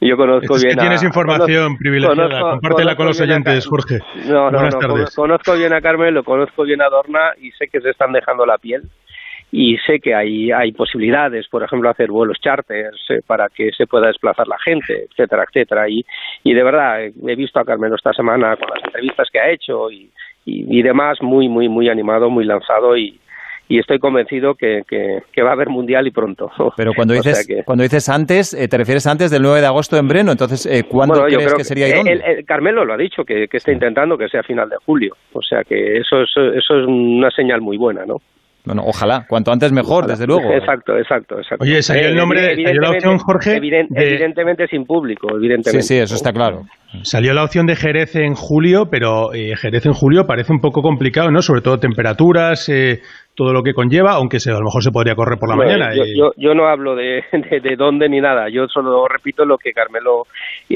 yo 0.00 0.16
conozco 0.16 0.56
Es 0.56 0.62
que 0.62 0.68
bien 0.68 0.78
a- 0.78 0.82
tienes 0.82 1.02
información 1.02 1.64
conozco- 1.74 1.78
privilegiada. 1.78 2.28
conozco- 2.28 2.50
Compártela 2.50 2.96
con 2.96 3.06
los 3.06 3.20
oyentes, 3.20 3.66
Jorge. 3.66 3.98
No, 4.26 4.50
no, 4.50 4.58
Buenas 4.58 4.74
no. 4.74 4.80
tardes. 4.80 5.14
cono- 5.14 5.34
Conozco 5.34 5.54
bien 5.54 5.72
a 5.72 5.80
Carmen, 5.80 6.14
lo 6.14 6.22
conozco 6.24 6.62
bien 6.64 6.82
a 6.82 6.88
Dorna 6.88 7.32
y 7.40 7.50
sé 7.52 7.68
que 7.68 7.80
se 7.80 7.90
están 7.90 8.12
dejando 8.12 8.46
la 8.46 8.58
piel. 8.58 8.82
Y 9.52 9.76
sé 9.86 10.00
que 10.00 10.14
hay, 10.14 10.50
hay 10.50 10.72
posibilidades, 10.72 11.46
por 11.48 11.62
ejemplo, 11.62 11.88
hacer 11.88 12.10
vuelos 12.10 12.38
charters 12.40 12.98
eh, 13.10 13.20
para 13.24 13.48
que 13.48 13.70
se 13.76 13.86
pueda 13.86 14.08
desplazar 14.08 14.48
la 14.48 14.58
gente, 14.58 15.06
etcétera, 15.10 15.44
etcétera. 15.48 15.88
Y, 15.88 16.04
y 16.42 16.54
de 16.54 16.62
verdad, 16.64 17.02
he 17.04 17.36
visto 17.36 17.60
a 17.60 17.64
Carmen 17.64 17.92
esta 17.94 18.12
semana 18.12 18.56
con 18.56 18.68
las 18.74 18.82
entrevistas 18.84 19.28
que 19.32 19.38
ha 19.38 19.50
hecho 19.50 19.90
y, 19.92 20.10
y, 20.44 20.78
y 20.78 20.82
demás, 20.82 21.18
muy, 21.22 21.48
muy, 21.48 21.68
muy 21.68 21.88
animado, 21.88 22.30
muy 22.30 22.44
lanzado 22.44 22.96
y, 22.96 23.20
y 23.68 23.78
estoy 23.78 23.98
convencido 23.98 24.54
que, 24.54 24.82
que, 24.88 25.20
que 25.32 25.42
va 25.42 25.50
a 25.50 25.52
haber 25.54 25.68
mundial 25.68 26.06
y 26.06 26.10
pronto. 26.10 26.50
Pero 26.76 26.92
cuando 26.94 27.14
O 27.14 27.22
sea 27.22 27.32
dices, 27.32 27.46
que- 27.46 27.62
cuando 27.64 27.82
dices 27.82 28.08
antes, 28.08 28.52
eh, 28.54 28.68
te 28.68 28.76
refieres 28.76 29.06
antes 29.06 29.30
del 29.30 29.42
9 29.42 29.60
de 29.60 29.66
agosto 29.66 29.96
en 29.96 30.06
Breno. 30.08 30.32
Entonces, 30.32 30.66
eh, 30.66 30.84
¿cuándo 30.88 31.20
Bueno, 31.20 31.36
crees 31.36 31.54
que 31.54 31.64
sería 31.64 31.88
y 31.88 31.92
eh, 31.92 31.94
dónde? 31.96 32.12
el- 32.12 32.22
el 32.22 32.44
Carmelo 32.44 32.84
lo 32.84 32.94
ha 32.94 32.98
dicho, 32.98 33.24
que, 33.24 33.46
que 33.48 33.56
está 33.56 33.72
intentando 33.72 34.18
que 34.18 34.28
sea 34.28 34.42
final 34.42 34.68
de 34.68 34.76
julio. 34.84 35.14
O 35.32 35.40
sea 35.42 35.62
que 35.64 35.98
eso 35.98 36.20
es, 36.22 36.30
eso 36.36 36.78
es 36.80 36.86
una 36.86 37.30
señal 37.30 37.60
muy 37.60 37.76
buena, 37.78 38.04
¿no? 38.06 38.16
Bueno, 38.66 38.82
ojalá, 38.86 39.26
cuanto 39.28 39.52
antes 39.52 39.72
mejor, 39.72 40.06
desde 40.06 40.26
luego. 40.26 40.50
Exacto, 40.50 40.96
exacto, 40.96 41.36
exacto. 41.38 41.62
Oye, 41.64 41.82
salió 41.82 42.08
el 42.08 42.16
nombre- 42.16 42.54
evi- 42.54 42.64
salió 42.64 42.80
la 42.80 42.90
opción, 42.92 43.18
Jorge, 43.18 43.56
eviden- 43.58 43.88
de- 43.90 44.08
Evidentemente 44.08 44.66
sin 44.68 44.86
público, 44.86 45.28
Sí, 45.28 45.34
evidentemente. 45.36 45.82
sí, 45.82 45.96
eso 45.98 46.14
está 46.14 46.32
claro. 46.32 46.62
Salió 47.02 47.34
la 47.34 47.44
opción 47.44 47.66
de 47.66 47.76
Jerez 47.76 48.16
en 48.16 48.34
julio, 48.34 48.86
pero 48.90 49.34
eh, 49.34 49.54
Jerez 49.56 49.84
en 49.84 49.92
julio 49.92 50.26
parece 50.26 50.50
un 50.50 50.60
poco 50.60 50.80
complicado, 50.80 51.30
¿no? 51.30 51.42
Sobre 51.42 51.60
todo 51.60 51.78
temperaturas, 51.78 52.66
eh, 52.70 53.00
todo 53.34 53.52
lo 53.52 53.62
que 53.62 53.74
conlleva, 53.74 54.12
aunque 54.12 54.38
se, 54.40 54.50
a 54.50 54.54
lo 54.58 54.64
mejor 54.64 54.82
se 54.82 54.92
podría 54.92 55.14
correr 55.14 55.38
por 55.38 55.48
la 55.48 55.56
Bueno, 55.56 55.72
mañana. 55.72 55.94
Yo, 55.94 56.04
eh. 56.04 56.12
yo, 56.16 56.32
yo 56.36 56.54
no 56.54 56.66
hablo 56.68 56.94
de, 56.94 57.24
de, 57.32 57.60
de 57.60 57.76
dónde 57.76 58.08
ni 58.08 58.20
nada, 58.20 58.48
yo 58.48 58.68
solo 58.68 59.06
repito 59.08 59.44
lo 59.44 59.58
que 59.58 59.72
Carmelo 59.72 60.26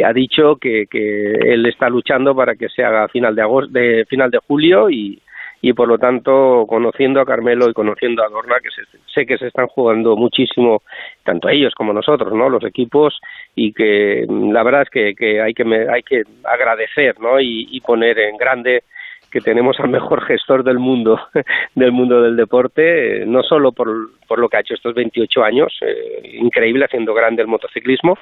ha 0.04 0.12
dicho, 0.12 0.56
que, 0.56 0.86
que 0.90 1.32
él 1.32 1.66
está 1.66 1.88
luchando 1.88 2.34
para 2.34 2.54
que 2.56 2.68
se 2.68 2.82
haga 2.84 3.08
final 3.08 3.34
de, 3.34 3.42
agosto, 3.42 3.70
de, 3.72 4.04
final 4.06 4.30
de 4.30 4.38
julio 4.38 4.90
y, 4.90 5.20
y 5.60 5.72
por 5.72 5.88
lo 5.88 5.98
tanto, 5.98 6.66
conociendo 6.68 7.20
a 7.20 7.24
Carmelo 7.24 7.68
y 7.68 7.72
conociendo 7.72 8.22
a 8.24 8.28
Dorna, 8.28 8.56
que 8.62 8.70
se- 8.70 8.98
sé 9.12 9.26
que 9.26 9.38
se 9.38 9.48
están 9.48 9.66
jugando 9.66 10.14
muchísimo, 10.16 10.82
tanto 11.24 11.48
ellos 11.48 11.74
como 11.74 11.92
nosotros, 11.92 12.32
¿no? 12.32 12.48
Los 12.48 12.64
equipos, 12.64 13.18
y 13.56 13.72
que 13.72 14.24
la 14.28 14.62
verdad 14.62 14.82
es 14.82 14.90
que, 14.90 15.14
que 15.16 15.40
hay 15.40 15.54
que 15.54 15.64
me- 15.64 15.88
hay 15.88 16.02
que 16.02 16.22
agradecer, 16.44 17.18
¿no? 17.20 17.40
Y, 17.40 17.66
y 17.72 17.80
poner 17.80 18.18
en 18.20 18.36
grande 18.36 18.84
que 19.30 19.40
tenemos 19.40 19.78
al 19.80 19.88
mejor 19.88 20.22
gestor 20.24 20.64
del 20.64 20.78
mundo 20.78 21.18
del 21.74 21.92
mundo 21.92 22.22
del 22.22 22.36
deporte, 22.36 23.22
eh, 23.22 23.26
no 23.26 23.42
solo 23.42 23.72
por, 23.72 23.88
por 24.26 24.38
lo 24.38 24.48
que 24.48 24.56
ha 24.56 24.60
hecho 24.60 24.74
estos 24.74 24.94
28 24.94 25.44
años, 25.44 25.72
eh, 25.82 26.36
increíble 26.40 26.84
haciendo 26.84 27.14
grande 27.14 27.42
el 27.42 27.48
motociclismo, 27.48 28.18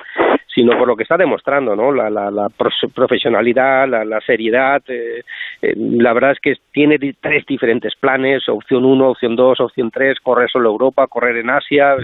sino 0.55 0.77
por 0.79 0.89
lo 0.89 0.97
que 0.97 1.03
está 1.03 1.17
demostrando, 1.19 1.77
¿no? 1.77 1.93
La, 1.93 2.09
la, 2.09 2.31
la 2.31 2.49
profesionalidad, 2.95 3.89
la, 3.89 4.05
la 4.05 4.21
seriedad. 4.23 4.83
eh, 4.89 5.23
eh, 5.63 5.75
la 5.77 6.13
verdad 6.13 6.33
es 6.33 6.41
que 6.41 6.55
tiene 6.73 6.99
tres 7.21 7.45
diferentes 7.47 7.95
planes: 7.95 8.49
opción 8.49 8.85
1, 8.85 9.09
opción 9.11 9.37
2, 9.37 9.61
opción 9.61 9.91
3, 9.91 10.19
correr 10.21 10.51
solo 10.51 10.71
Europa, 10.71 11.07
correr 11.09 11.37
en 11.37 11.51
Asia, 11.51 11.95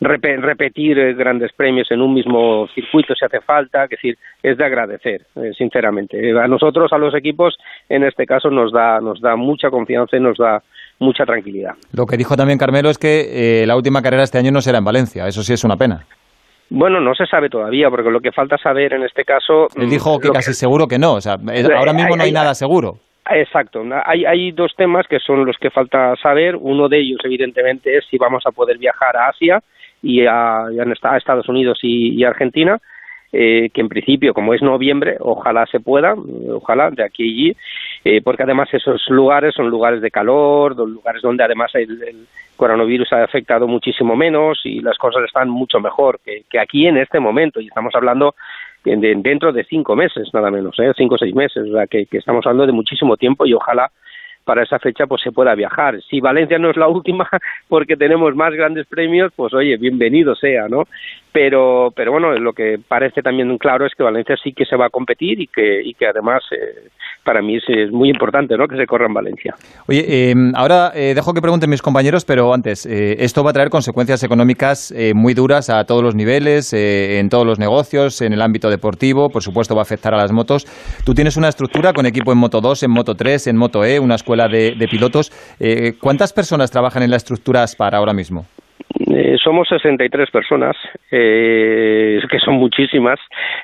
repe- 0.00 0.40
repetir 0.40 1.14
grandes 1.14 1.52
premios 1.52 1.90
en 1.90 2.00
un 2.02 2.12
mismo 2.14 2.66
circuito 2.74 3.14
si 3.14 3.24
hace 3.24 3.40
falta, 3.40 3.84
es 3.84 3.90
decir, 3.90 4.16
es 4.42 4.56
de 4.56 4.64
agradecer, 4.64 5.22
eh, 5.36 5.52
sinceramente. 5.56 6.38
A 6.38 6.48
nosotros, 6.48 6.92
a 6.92 6.98
los 6.98 7.14
equipos, 7.14 7.56
en 7.94 8.04
este 8.04 8.26
caso 8.26 8.50
nos 8.50 8.72
da, 8.72 9.00
nos 9.00 9.20
da 9.20 9.36
mucha 9.36 9.70
confianza 9.70 10.16
y 10.16 10.20
nos 10.20 10.36
da 10.38 10.62
mucha 10.98 11.24
tranquilidad. 11.24 11.72
Lo 11.92 12.06
que 12.06 12.16
dijo 12.16 12.36
también 12.36 12.58
Carmelo 12.58 12.90
es 12.90 12.98
que 12.98 13.62
eh, 13.62 13.66
la 13.66 13.76
última 13.76 14.02
carrera 14.02 14.22
este 14.22 14.38
año 14.38 14.50
no 14.52 14.60
será 14.60 14.78
en 14.78 14.84
Valencia. 14.84 15.26
Eso 15.26 15.42
sí 15.42 15.52
es 15.52 15.64
una 15.64 15.76
pena. 15.76 16.04
Bueno, 16.70 16.98
no 17.00 17.14
se 17.14 17.26
sabe 17.26 17.48
todavía, 17.50 17.90
porque 17.90 18.10
lo 18.10 18.20
que 18.20 18.32
falta 18.32 18.56
saber 18.58 18.94
en 18.94 19.02
este 19.02 19.24
caso... 19.24 19.68
Él 19.76 19.86
mm, 19.86 19.90
dijo 19.90 20.18
que 20.18 20.30
casi 20.30 20.54
seguro 20.54 20.86
que 20.88 20.98
no. 20.98 21.14
O 21.14 21.20
sea, 21.20 21.36
es- 21.52 21.68
ahora 21.70 21.92
mismo 21.92 22.16
no 22.16 22.22
hay 22.22 22.32
nada 22.32 22.54
seguro. 22.54 22.96
Exacto. 23.30 23.82
Hay, 24.04 24.24
hay 24.24 24.52
dos 24.52 24.72
temas 24.76 25.06
que 25.08 25.18
son 25.18 25.44
los 25.46 25.56
que 25.58 25.70
falta 25.70 26.14
saber. 26.22 26.56
Uno 26.56 26.88
de 26.88 27.00
ellos, 27.00 27.20
evidentemente, 27.24 27.96
es 27.96 28.04
si 28.10 28.18
vamos 28.18 28.42
a 28.46 28.50
poder 28.50 28.78
viajar 28.78 29.16
a 29.16 29.28
Asia 29.28 29.62
y 30.02 30.26
a, 30.26 30.66
y 30.72 30.78
a 30.78 30.84
a 31.10 31.16
Estados 31.16 31.48
Unidos 31.48 31.78
y, 31.82 32.20
y 32.20 32.24
Argentina, 32.24 32.78
eh, 33.34 33.68
que 33.74 33.80
en 33.80 33.88
principio, 33.88 34.32
como 34.32 34.54
es 34.54 34.62
noviembre, 34.62 35.16
ojalá 35.20 35.66
se 35.66 35.80
pueda, 35.80 36.14
ojalá, 36.52 36.90
de 36.90 37.02
aquí 37.04 37.22
a 37.22 37.26
allí, 37.26 37.56
eh, 38.04 38.20
porque 38.22 38.44
además 38.44 38.68
esos 38.72 39.02
lugares 39.08 39.54
son 39.54 39.68
lugares 39.68 40.00
de 40.00 40.10
calor, 40.10 40.76
lugares 40.76 41.20
donde 41.22 41.42
además 41.42 41.74
el, 41.74 42.26
coronavirus 42.56 43.12
ha 43.12 43.24
afectado 43.24 43.66
muchísimo 43.66 44.14
menos 44.14 44.60
y 44.64 44.80
las 44.80 44.96
cosas 44.96 45.24
están 45.24 45.48
mucho 45.48 45.80
mejor 45.80 46.20
que, 46.24 46.44
aquí 46.60 46.86
en 46.86 46.96
este 46.98 47.18
momento. 47.18 47.60
Y 47.60 47.66
estamos 47.66 47.92
hablando 47.96 48.36
de- 48.84 48.96
de- 48.96 49.14
dentro 49.16 49.52
de 49.52 49.64
cinco 49.64 49.96
meses, 49.96 50.28
nada 50.32 50.50
menos, 50.52 50.78
¿eh? 50.78 50.92
cinco 50.96 51.16
o 51.16 51.18
seis 51.18 51.34
meses, 51.34 51.68
o 51.68 51.72
sea, 51.72 51.86
que, 51.88 52.06
que 52.06 52.18
estamos 52.18 52.46
hablando 52.46 52.66
de 52.66 52.72
muchísimo 52.72 53.16
tiempo 53.16 53.44
y 53.44 53.54
ojalá 53.54 53.90
para 54.44 54.62
esa 54.62 54.78
fecha 54.78 55.06
pues 55.06 55.22
se 55.22 55.32
pueda 55.32 55.54
viajar. 55.54 56.00
Si 56.02 56.20
Valencia 56.20 56.58
no 56.58 56.70
es 56.70 56.76
la 56.76 56.86
última 56.96 57.28
porque 57.68 57.96
tenemos 57.96 58.36
más 58.36 58.52
grandes 58.54 58.86
premios, 58.86 59.32
pues 59.34 59.52
oye, 59.54 59.76
bienvenido 59.76 60.34
sea, 60.36 60.68
¿no? 60.68 60.84
Pero, 61.34 61.92
pero 61.96 62.12
bueno, 62.12 62.32
lo 62.38 62.52
que 62.52 62.78
parece 62.86 63.20
también 63.20 63.58
claro 63.58 63.84
es 63.84 63.92
que 63.96 64.04
Valencia 64.04 64.36
sí 64.40 64.52
que 64.52 64.64
se 64.64 64.76
va 64.76 64.86
a 64.86 64.90
competir 64.90 65.40
y 65.40 65.48
que, 65.48 65.82
y 65.82 65.92
que 65.94 66.06
además 66.06 66.44
eh, 66.52 66.90
para 67.24 67.42
mí 67.42 67.56
es, 67.56 67.90
muy 67.90 68.08
importante, 68.08 68.56
¿no? 68.56 68.68
Que 68.68 68.76
se 68.76 68.86
corra 68.86 69.06
en 69.06 69.14
Valencia. 69.14 69.54
Oye, 69.88 70.04
eh, 70.06 70.34
ahora 70.54 70.92
eh, 70.94 71.12
dejo 71.12 71.34
que 71.34 71.40
pregunten 71.40 71.68
mis 71.70 71.82
compañeros, 71.82 72.24
pero 72.24 72.54
antes, 72.54 72.86
eh, 72.86 73.16
esto 73.18 73.42
va 73.42 73.50
a 73.50 73.52
traer 73.52 73.68
consecuencias 73.70 74.22
económicas 74.22 74.92
eh, 74.92 75.12
muy 75.12 75.34
duras 75.34 75.70
a 75.70 75.84
todos 75.86 76.04
los 76.04 76.14
niveles, 76.14 76.72
eh, 76.72 77.18
en 77.18 77.30
todos 77.30 77.44
los 77.44 77.58
negocios, 77.58 78.20
en 78.20 78.32
el 78.32 78.40
ámbito 78.40 78.70
deportivo, 78.70 79.28
por 79.28 79.42
supuesto 79.42 79.74
va 79.74 79.80
a 79.80 79.82
afectar 79.82 80.14
a 80.14 80.18
las 80.18 80.30
motos. 80.30 80.66
Tú 81.04 81.14
tienes 81.14 81.36
una 81.36 81.48
estructura 81.48 81.92
con 81.92 82.06
equipo 82.06 82.30
en 82.30 82.38
Moto 82.38 82.60
2, 82.60 82.84
en 82.84 82.92
Moto 82.92 83.16
3, 83.16 83.48
en 83.48 83.56
Moto 83.56 83.84
E, 83.84 83.98
una 83.98 84.14
escuela 84.14 84.46
de, 84.46 84.76
de 84.78 84.86
pilotos. 84.86 85.32
¿Cuántas 86.00 86.32
personas 86.32 86.70
trabajan 86.70 87.02
en 87.02 87.10
la 87.10 87.16
estructura 87.16 87.62
Aspar 87.62 87.94
ahora 87.94 88.12
mismo? 88.12 88.46
Eh, 88.98 89.36
somos 89.42 89.68
63 89.68 90.30
personas, 90.30 90.76
eh, 91.10 92.20
que 92.30 92.38
son 92.38 92.54
muchísimas. 92.54 93.18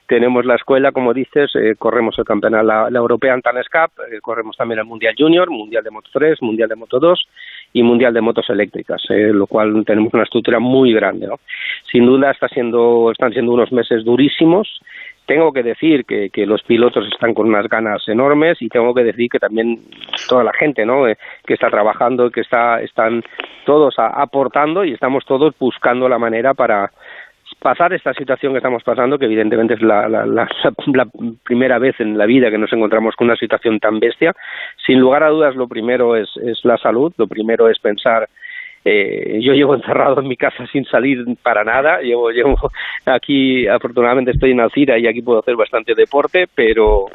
Tenemos 0.06 0.44
la 0.44 0.56
escuela, 0.56 0.90
como 0.90 1.14
dices, 1.14 1.50
eh, 1.54 1.74
corremos 1.78 2.18
el 2.18 2.24
campeonato, 2.24 2.64
la, 2.64 2.90
la 2.90 2.98
European 2.98 3.40
Talents 3.40 3.68
Cup, 3.68 3.92
eh, 4.10 4.18
corremos 4.20 4.56
también 4.56 4.80
el 4.80 4.86
Mundial 4.86 5.14
Junior, 5.16 5.48
Mundial 5.50 5.84
de 5.84 5.90
Moto 5.90 6.10
3, 6.12 6.42
Mundial 6.42 6.68
de 6.68 6.76
Moto 6.76 6.98
2 6.98 7.28
y 7.72 7.82
Mundial 7.82 8.12
de 8.12 8.20
Motos 8.20 8.50
Eléctricas, 8.50 9.02
eh, 9.10 9.30
lo 9.32 9.46
cual 9.46 9.84
tenemos 9.86 10.12
una 10.12 10.24
estructura 10.24 10.58
muy 10.58 10.92
grande. 10.92 11.26
¿no? 11.26 11.36
Sin 11.90 12.06
duda 12.06 12.32
está 12.32 12.48
siendo, 12.48 13.10
están 13.12 13.32
siendo 13.32 13.52
unos 13.52 13.70
meses 13.72 14.04
durísimos. 14.04 14.80
Tengo 15.26 15.52
que 15.52 15.62
decir 15.62 16.04
que, 16.04 16.30
que 16.30 16.44
los 16.44 16.62
pilotos 16.62 17.06
están 17.06 17.34
con 17.34 17.48
unas 17.48 17.68
ganas 17.68 18.06
enormes 18.08 18.60
y 18.60 18.68
tengo 18.68 18.92
que 18.94 19.04
decir 19.04 19.28
que 19.30 19.38
también 19.38 19.78
toda 20.28 20.42
la 20.42 20.52
gente 20.52 20.84
¿no? 20.84 21.06
Eh, 21.06 21.16
que 21.46 21.54
está 21.54 21.70
trabajando, 21.70 22.30
que 22.30 22.40
está, 22.40 22.80
están 22.80 23.22
todos 23.64 23.94
aportando 23.98 24.84
y 24.84 24.92
estamos 24.92 25.24
todos 25.24 25.54
buscando 25.58 26.08
la 26.08 26.18
manera 26.18 26.54
para 26.54 26.90
pasar 27.60 27.92
esta 27.92 28.14
situación 28.14 28.52
que 28.52 28.58
estamos 28.58 28.82
pasando, 28.82 29.18
que 29.18 29.26
evidentemente 29.26 29.74
es 29.74 29.82
la, 29.82 30.08
la, 30.08 30.24
la, 30.24 30.48
la 30.94 31.06
primera 31.44 31.78
vez 31.78 31.98
en 32.00 32.16
la 32.16 32.26
vida 32.26 32.50
que 32.50 32.58
nos 32.58 32.72
encontramos 32.72 33.14
con 33.16 33.26
una 33.26 33.36
situación 33.36 33.78
tan 33.78 34.00
bestia. 34.00 34.34
Sin 34.86 34.98
lugar 34.98 35.22
a 35.22 35.28
dudas, 35.28 35.56
lo 35.56 35.68
primero 35.68 36.16
es, 36.16 36.28
es 36.42 36.64
la 36.64 36.78
salud, 36.78 37.12
lo 37.18 37.26
primero 37.26 37.68
es 37.68 37.78
pensar 37.78 38.28
eh, 38.84 39.38
yo 39.42 39.52
llevo 39.52 39.74
encerrado 39.74 40.20
en 40.20 40.28
mi 40.28 40.36
casa 40.36 40.66
sin 40.72 40.84
salir 40.86 41.24
para 41.42 41.64
nada. 41.64 42.00
Llevo, 42.00 42.30
llevo 42.30 42.56
aquí, 43.06 43.66
afortunadamente 43.66 44.30
estoy 44.32 44.52
en 44.52 44.60
Alcira 44.60 44.98
y 44.98 45.06
aquí 45.06 45.22
puedo 45.22 45.40
hacer 45.40 45.56
bastante 45.56 45.94
deporte, 45.94 46.46
pero, 46.54 47.06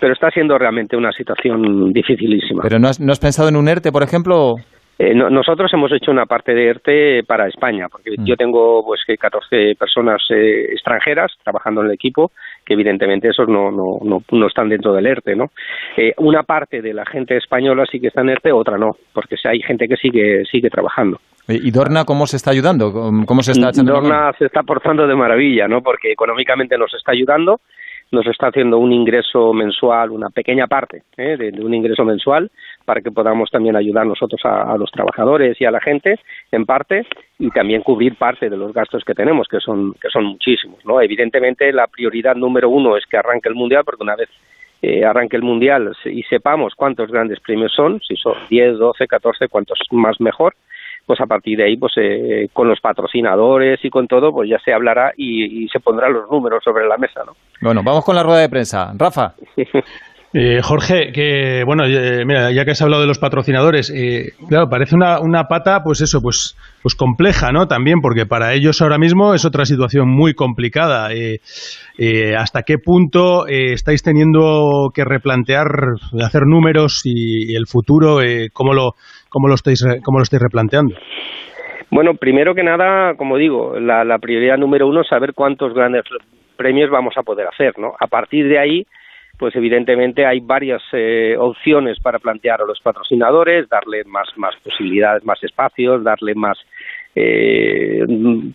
pero 0.00 0.12
está 0.12 0.30
siendo 0.30 0.56
realmente 0.58 0.96
una 0.96 1.12
situación 1.12 1.92
dificilísima. 1.92 2.62
¿Pero 2.62 2.78
no 2.78 2.88
has, 2.88 3.00
no 3.00 3.12
has 3.12 3.20
pensado 3.20 3.48
en 3.48 3.56
un 3.56 3.68
ERTE, 3.68 3.90
por 3.92 4.02
ejemplo? 4.02 4.56
Eh, 5.00 5.14
no- 5.14 5.30
nosotros 5.30 5.72
hemos 5.74 5.92
hecho 5.92 6.10
una 6.10 6.26
parte 6.26 6.52
de 6.54 6.66
ERTE 6.70 7.22
para 7.24 7.46
España, 7.46 7.86
porque 7.88 8.10
Mm. 8.18 8.24
yo 8.24 8.36
tengo 8.36 8.84
pues 8.84 9.00
que 9.06 9.16
14 9.16 9.74
personas 9.78 10.20
eh, 10.30 10.72
extranjeras 10.72 11.32
trabajando 11.44 11.82
en 11.82 11.86
el 11.88 11.92
equipo, 11.92 12.32
que 12.68 12.74
evidentemente 12.74 13.30
esos 13.30 13.48
no, 13.48 13.70
no, 13.70 13.98
no, 14.04 14.22
no 14.30 14.46
están 14.46 14.68
dentro 14.68 14.92
del 14.92 15.06
ERTE, 15.06 15.34
¿no? 15.34 15.46
Eh, 15.96 16.12
una 16.18 16.42
parte 16.42 16.82
de 16.82 16.92
la 16.92 17.06
gente 17.06 17.38
española 17.38 17.84
sí 17.90 17.98
que 17.98 18.08
está 18.08 18.20
en 18.20 18.28
ERTE, 18.28 18.52
otra 18.52 18.76
no, 18.76 18.90
porque 19.14 19.36
hay 19.44 19.60
gente 19.62 19.88
que 19.88 19.96
sigue, 19.96 20.44
sigue 20.44 20.68
trabajando. 20.68 21.18
Eh, 21.48 21.58
¿Y 21.62 21.70
Dorna 21.70 22.04
cómo 22.04 22.26
se 22.26 22.36
está 22.36 22.50
ayudando? 22.50 22.92
¿Cómo 23.26 23.42
se 23.42 23.52
está? 23.52 23.70
Dorna 23.82 24.32
se 24.38 24.44
está 24.44 24.62
portando 24.62 25.06
de 25.06 25.16
maravilla, 25.16 25.66
¿no? 25.66 25.80
Porque 25.80 26.12
económicamente 26.12 26.76
nos 26.76 26.92
está 26.92 27.12
ayudando, 27.12 27.60
nos 28.10 28.26
está 28.26 28.48
haciendo 28.48 28.78
un 28.78 28.92
ingreso 28.92 29.52
mensual, 29.52 30.10
una 30.10 30.30
pequeña 30.30 30.66
parte 30.66 31.02
¿eh? 31.16 31.36
de, 31.36 31.62
un 31.62 31.74
ingreso 31.74 32.04
mensual, 32.04 32.50
para 32.84 33.00
que 33.00 33.10
podamos 33.10 33.50
también 33.50 33.76
ayudar 33.76 34.06
nosotros 34.06 34.40
a, 34.44 34.76
los 34.78 34.90
trabajadores 34.90 35.60
y 35.60 35.64
a 35.64 35.70
la 35.70 35.80
gente, 35.80 36.18
en 36.50 36.64
parte, 36.64 37.06
y 37.38 37.50
también 37.50 37.82
cubrir 37.82 38.16
parte 38.16 38.48
de 38.48 38.56
los 38.56 38.72
gastos 38.72 39.04
que 39.04 39.14
tenemos, 39.14 39.46
que 39.48 39.60
son, 39.60 39.94
que 39.94 40.08
son 40.08 40.24
muchísimos, 40.24 40.84
¿no? 40.84 41.00
Evidentemente, 41.00 41.72
la 41.72 41.86
prioridad 41.86 42.34
número 42.34 42.68
uno 42.70 42.96
es 42.96 43.04
que 43.06 43.16
arranque 43.16 43.48
el 43.48 43.54
Mundial, 43.54 43.84
porque 43.84 44.02
una 44.02 44.16
vez 44.16 44.28
eh, 44.80 45.04
arranque 45.04 45.36
el 45.36 45.42
Mundial 45.42 45.92
y 46.04 46.22
sepamos 46.24 46.74
cuántos 46.74 47.10
grandes 47.10 47.40
premios 47.40 47.72
son, 47.74 48.00
si 48.00 48.16
son 48.16 48.34
10, 48.48 48.78
12, 48.78 49.06
14, 49.06 49.48
cuantos 49.48 49.78
más 49.90 50.20
mejor, 50.20 50.54
pues 51.08 51.22
a 51.22 51.26
partir 51.26 51.56
de 51.56 51.64
ahí, 51.64 51.76
pues 51.78 51.94
eh, 51.96 52.48
con 52.52 52.68
los 52.68 52.80
patrocinadores 52.80 53.82
y 53.82 53.88
con 53.88 54.06
todo, 54.06 54.30
pues 54.30 54.50
ya 54.50 54.58
se 54.62 54.74
hablará 54.74 55.12
y, 55.16 55.64
y 55.64 55.68
se 55.68 55.80
pondrán 55.80 56.12
los 56.12 56.30
números 56.30 56.62
sobre 56.62 56.86
la 56.86 56.98
mesa, 56.98 57.22
¿no? 57.26 57.32
Bueno, 57.62 57.80
vamos 57.82 58.04
con 58.04 58.14
la 58.14 58.22
rueda 58.22 58.40
de 58.40 58.50
prensa. 58.50 58.92
Rafa. 58.94 59.32
Eh, 60.34 60.60
Jorge, 60.60 61.10
que 61.10 61.62
bueno, 61.64 61.86
eh, 61.86 62.22
mira, 62.26 62.52
ya 62.52 62.66
que 62.66 62.72
has 62.72 62.82
hablado 62.82 63.00
de 63.00 63.08
los 63.08 63.18
patrocinadores, 63.18 63.88
eh, 63.88 64.32
claro, 64.46 64.68
parece 64.68 64.94
una, 64.94 65.20
una 65.20 65.44
pata, 65.44 65.80
pues 65.82 66.02
eso, 66.02 66.20
pues, 66.20 66.54
pues 66.82 66.94
compleja, 66.94 67.50
¿no? 67.50 67.66
También, 67.66 68.00
porque 68.02 68.26
para 68.26 68.52
ellos 68.52 68.82
ahora 68.82 68.98
mismo 68.98 69.32
es 69.32 69.46
otra 69.46 69.64
situación 69.64 70.06
muy 70.10 70.34
complicada. 70.34 71.14
Eh, 71.14 71.38
eh, 71.96 72.36
¿Hasta 72.36 72.62
qué 72.62 72.76
punto 72.76 73.48
eh, 73.48 73.72
estáis 73.72 74.02
teniendo 74.02 74.90
que 74.92 75.04
replantear, 75.04 75.66
hacer 76.22 76.42
números 76.46 77.00
y, 77.04 77.50
y 77.50 77.56
el 77.56 77.66
futuro, 77.66 78.20
eh, 78.20 78.50
cómo 78.52 78.74
lo, 78.74 78.96
cómo 79.28 79.48
lo 79.48 79.54
estáis, 79.54 79.82
cómo 80.04 80.18
lo 80.18 80.22
estáis 80.22 80.42
replanteando? 80.42 80.94
Bueno, 81.90 82.14
primero 82.14 82.54
que 82.54 82.62
nada, 82.62 83.14
como 83.16 83.36
digo, 83.38 83.78
la, 83.80 84.04
la 84.04 84.18
prioridad 84.18 84.58
número 84.58 84.86
uno 84.86 85.00
es 85.00 85.08
saber 85.08 85.32
cuántos 85.34 85.72
grandes 85.72 86.04
premios 86.56 86.90
vamos 86.90 87.14
a 87.16 87.22
poder 87.22 87.46
hacer, 87.46 87.78
¿no? 87.78 87.92
A 87.98 88.06
partir 88.06 88.46
de 88.48 88.58
ahí, 88.58 88.84
pues 89.38 89.54
evidentemente 89.56 90.26
hay 90.26 90.40
varias 90.40 90.82
eh, 90.92 91.34
opciones 91.38 91.98
para 92.00 92.18
plantear 92.18 92.60
a 92.60 92.66
los 92.66 92.80
patrocinadores, 92.80 93.68
darle 93.68 94.02
más, 94.04 94.28
más 94.36 94.54
posibilidades, 94.62 95.24
más 95.24 95.42
espacios, 95.44 96.02
darle 96.04 96.34
más 96.34 96.58
eh, 97.14 98.04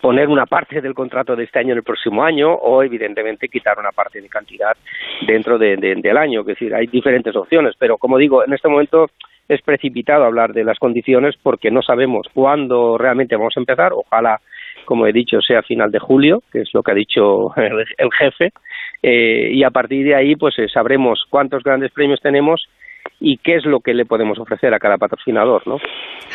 poner 0.01 0.27
una 0.29 0.45
parte 0.45 0.79
del 0.81 0.93
contrato 0.93 1.35
de 1.35 1.45
este 1.45 1.59
año 1.59 1.71
en 1.71 1.77
el 1.79 1.83
próximo 1.83 2.23
año 2.23 2.53
o 2.53 2.83
evidentemente 2.83 3.47
quitar 3.47 3.77
una 3.79 3.91
parte 3.91 4.21
de 4.21 4.29
cantidad 4.29 4.75
dentro 5.25 5.57
de- 5.57 5.75
de- 5.77 5.95
del 5.95 6.17
año. 6.17 6.41
Es 6.41 6.45
decir, 6.47 6.73
hay 6.75 6.87
diferentes 6.87 7.35
opciones, 7.35 7.73
pero 7.79 7.97
como 7.97 8.17
digo, 8.17 8.43
en 8.45 8.53
este 8.53 8.67
momento 8.69 9.07
es 9.47 9.61
precipitado 9.61 10.25
hablar 10.25 10.53
de 10.53 10.63
las 10.63 10.79
condiciones 10.79 11.35
porque 11.41 11.71
no 11.71 11.81
sabemos 11.81 12.27
cuándo 12.33 12.97
realmente 12.97 13.35
vamos 13.35 13.53
a 13.55 13.59
empezar. 13.59 13.93
Ojalá, 13.93 14.39
como 14.85 15.07
he 15.07 15.13
dicho, 15.13 15.41
sea 15.41 15.61
final 15.63 15.91
de 15.91 15.99
julio, 15.99 16.43
que 16.51 16.61
es 16.61 16.73
lo 16.73 16.83
que 16.83 16.91
ha 16.91 16.95
dicho 16.95 17.53
el, 17.57 17.85
el 17.97 18.11
jefe, 18.17 18.51
eh, 19.01 19.49
y 19.51 19.63
a 19.63 19.69
partir 19.69 20.05
de 20.05 20.15
ahí 20.15 20.35
pues 20.35 20.57
eh, 20.59 20.67
sabremos 20.69 21.25
cuántos 21.29 21.61
grandes 21.61 21.91
premios 21.91 22.21
tenemos 22.21 22.67
y 23.25 23.37
qué 23.37 23.55
es 23.55 23.65
lo 23.65 23.79
que 23.79 23.93
le 23.93 24.05
podemos 24.05 24.37
ofrecer 24.37 24.73
a 24.73 24.79
cada 24.79 24.97
patrocinador, 24.97 25.65
¿no? 25.65 25.77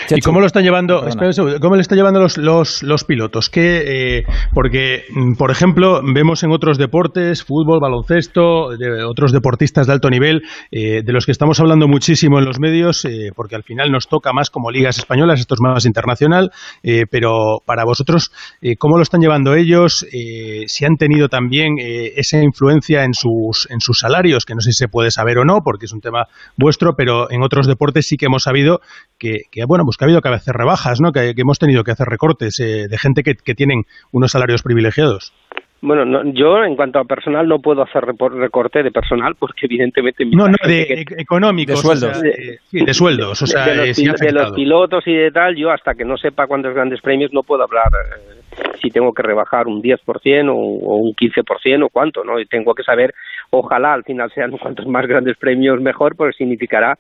¿Y 0.09 0.21
cómo 0.21 0.41
lo 0.41 0.47
están 0.47 0.63
llevando? 0.63 1.05
Segundo, 1.11 1.61
¿Cómo 1.61 1.75
le 1.75 1.83
están 1.83 1.99
llevando 1.99 2.19
los, 2.19 2.39
los, 2.39 2.83
los 2.83 3.05
pilotos? 3.05 3.51
Que, 3.51 4.19
eh, 4.19 4.25
porque, 4.55 5.05
mm, 5.11 5.35
por 5.37 5.51
ejemplo, 5.51 6.01
vemos 6.03 6.43
en 6.45 6.51
otros 6.51 6.79
deportes, 6.79 7.45
fútbol, 7.45 7.79
baloncesto, 7.81 8.71
de 8.79 9.05
otros 9.05 9.33
deportistas 9.33 9.87
de 9.87 9.93
alto 9.93 10.09
nivel, 10.09 10.41
eh, 10.71 11.03
de 11.05 11.13
los 11.13 11.27
que 11.27 11.33
estamos 11.33 11.61
hablando 11.61 11.89
muchísimo 11.89 12.39
en 12.39 12.47
los 12.47 12.59
medios, 12.59 13.05
eh, 13.05 13.33
porque 13.37 13.55
al 13.55 13.65
final 13.65 13.93
nos 13.93 14.09
toca 14.09 14.33
más 14.33 14.49
como 14.49 14.71
ligas 14.71 14.97
españolas, 14.97 15.41
esto 15.41 15.55
es 15.55 15.61
más 15.61 15.85
internacional, 15.85 16.51
eh, 16.83 17.05
pero 17.11 17.59
para 17.67 17.85
vosotros, 17.85 18.33
eh, 18.63 18.77
¿cómo 18.79 18.97
lo 18.97 19.03
están 19.03 19.21
llevando 19.21 19.55
ellos? 19.55 20.07
Eh, 20.11 20.65
si 20.69 20.87
han 20.87 20.97
tenido 20.97 21.29
también 21.29 21.75
eh, 21.79 22.13
esa 22.17 22.43
influencia 22.43 23.05
en 23.05 23.13
sus, 23.13 23.69
en 23.71 23.81
sus 23.81 23.99
salarios, 23.99 24.47
que 24.47 24.55
no 24.55 24.61
sé 24.61 24.73
si 24.73 24.85
se 24.85 24.89
puede 24.89 25.11
saber 25.11 25.39
o 25.39 25.45
no, 25.45 25.59
porque 25.63 25.85
es 25.85 25.93
un 25.93 26.01
tema 26.01 26.25
vuestro, 26.57 26.78
pero 26.97 27.31
en 27.31 27.43
otros 27.43 27.67
deportes 27.67 28.07
sí 28.07 28.17
que 28.17 28.27
hemos 28.27 28.45
sabido 28.45 28.81
que, 29.19 29.43
que, 29.51 29.65
bueno, 29.65 29.85
pues 29.85 29.97
que 29.97 30.05
ha 30.05 30.07
habido 30.07 30.23
que 30.23 30.29
hacer 30.29 30.55
rebajas, 30.55 31.01
¿no? 31.01 31.13
Que, 31.13 31.35
hemos 31.37 31.59
tenido 31.59 31.85
que 31.85 31.93
hacer 31.93 32.09
recortes 32.09 32.59
eh, 32.61 32.89
de 32.89 32.99
gente 32.99 33.23
que 33.23 33.55
tienen 33.55 33.85
unos 34.13 34.33
salarios 34.33 34.63
privilegiados. 34.63 35.33
Bueno, 35.81 36.05
no, 36.05 36.25
yo 36.33 36.65
en 36.65 36.75
cuanto 36.75 36.99
a 36.99 37.05
personal 37.05 37.47
no 37.47 37.61
puedo 37.61 37.83
hacer 37.83 38.03
repor- 38.03 38.33
recorte 38.37 38.83
de 38.83 38.91
personal 38.91 39.37
porque 39.39 39.67
evidentemente 39.67 40.25
mi- 40.25 40.35
No, 40.35 40.49
no, 40.49 40.57
de 40.67 41.05
que- 41.07 41.15
económicos. 41.23 41.77
De 41.77 41.81
sueldos. 41.83 42.11
o 42.17 42.21
sea, 42.21 42.33
sí, 42.71 42.85
de 42.85 42.95
sueldos. 42.95 43.43
O 43.43 43.47
sea, 43.47 43.67
de, 43.67 43.87
los, 43.89 43.99
eh, 43.99 44.27
de 44.27 44.33
los 44.33 44.53
pilotos 44.53 45.07
y 45.07 45.15
de 45.15 45.31
tal, 45.31 45.55
yo 45.55 45.71
hasta 45.71 45.95
que 45.95 46.05
no 46.05 46.17
sepa 46.17 46.47
cuántos 46.49 46.75
grandes 46.75 47.01
premios 47.01 47.33
no 47.33 47.45
puedo 47.45 47.63
hablar 47.63 47.87
eh, 47.95 48.65
si 48.83 48.91
tengo 48.91 49.13
que 49.15 49.23
rebajar 49.23 49.69
un 49.69 49.81
10% 49.81 50.49
o, 50.51 50.55
o 50.55 50.97
un 50.97 51.15
15% 51.15 51.85
o 51.85 51.89
cuánto, 51.91 52.25
¿no? 52.25 52.41
Y 52.41 52.47
tengo 52.47 52.75
que 52.75 52.83
saber, 52.83 53.15
ojalá 53.51 53.93
al 53.93 54.03
final 54.03 54.33
sean 54.35 54.51
cuantos 54.59 54.87
más 54.87 55.07
grandes 55.07 55.37
premios 55.37 55.81
mejor, 55.81 56.17
porque 56.17 56.33
significará 56.37 56.99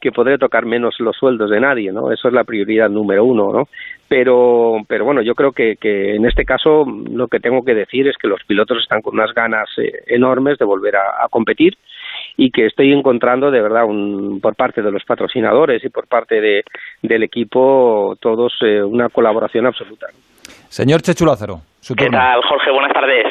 que 0.00 0.12
podré 0.12 0.38
tocar 0.38 0.64
menos 0.64 0.94
los 0.98 1.16
sueldos 1.16 1.50
de 1.50 1.60
nadie, 1.60 1.92
¿no? 1.92 2.10
Eso 2.10 2.28
es 2.28 2.34
la 2.34 2.44
prioridad 2.44 2.88
número 2.88 3.24
uno, 3.24 3.52
¿no? 3.52 3.68
Pero, 4.08 4.78
pero 4.88 5.04
bueno, 5.04 5.22
yo 5.22 5.34
creo 5.34 5.52
que, 5.52 5.76
que 5.76 6.16
en 6.16 6.26
este 6.26 6.44
caso 6.44 6.84
lo 7.12 7.28
que 7.28 7.38
tengo 7.38 7.62
que 7.64 7.74
decir 7.74 8.08
es 8.08 8.16
que 8.16 8.26
los 8.28 8.42
pilotos 8.44 8.78
están 8.82 9.02
con 9.02 9.14
unas 9.14 9.32
ganas 9.34 9.68
eh, 9.78 10.02
enormes 10.06 10.58
de 10.58 10.64
volver 10.64 10.96
a, 10.96 11.24
a 11.24 11.28
competir 11.28 11.76
y 12.36 12.50
que 12.50 12.66
estoy 12.66 12.92
encontrando 12.92 13.50
de 13.50 13.60
verdad 13.60 13.84
un, 13.84 14.40
por 14.40 14.56
parte 14.56 14.82
de 14.82 14.90
los 14.90 15.04
patrocinadores 15.04 15.84
y 15.84 15.90
por 15.90 16.08
parte 16.08 16.40
de, 16.40 16.64
del 17.02 17.22
equipo 17.22 18.16
todos 18.20 18.54
eh, 18.62 18.82
una 18.82 19.10
colaboración 19.10 19.66
absoluta. 19.66 20.06
Señor 20.68 21.02
Chechu 21.02 21.24
Lázaro, 21.26 21.60
su 21.80 21.94
¿Qué 21.94 22.04
turno. 22.06 22.18
tal, 22.18 22.40
Jorge? 22.48 22.70
Buenas 22.72 22.92
tardes. 22.92 23.26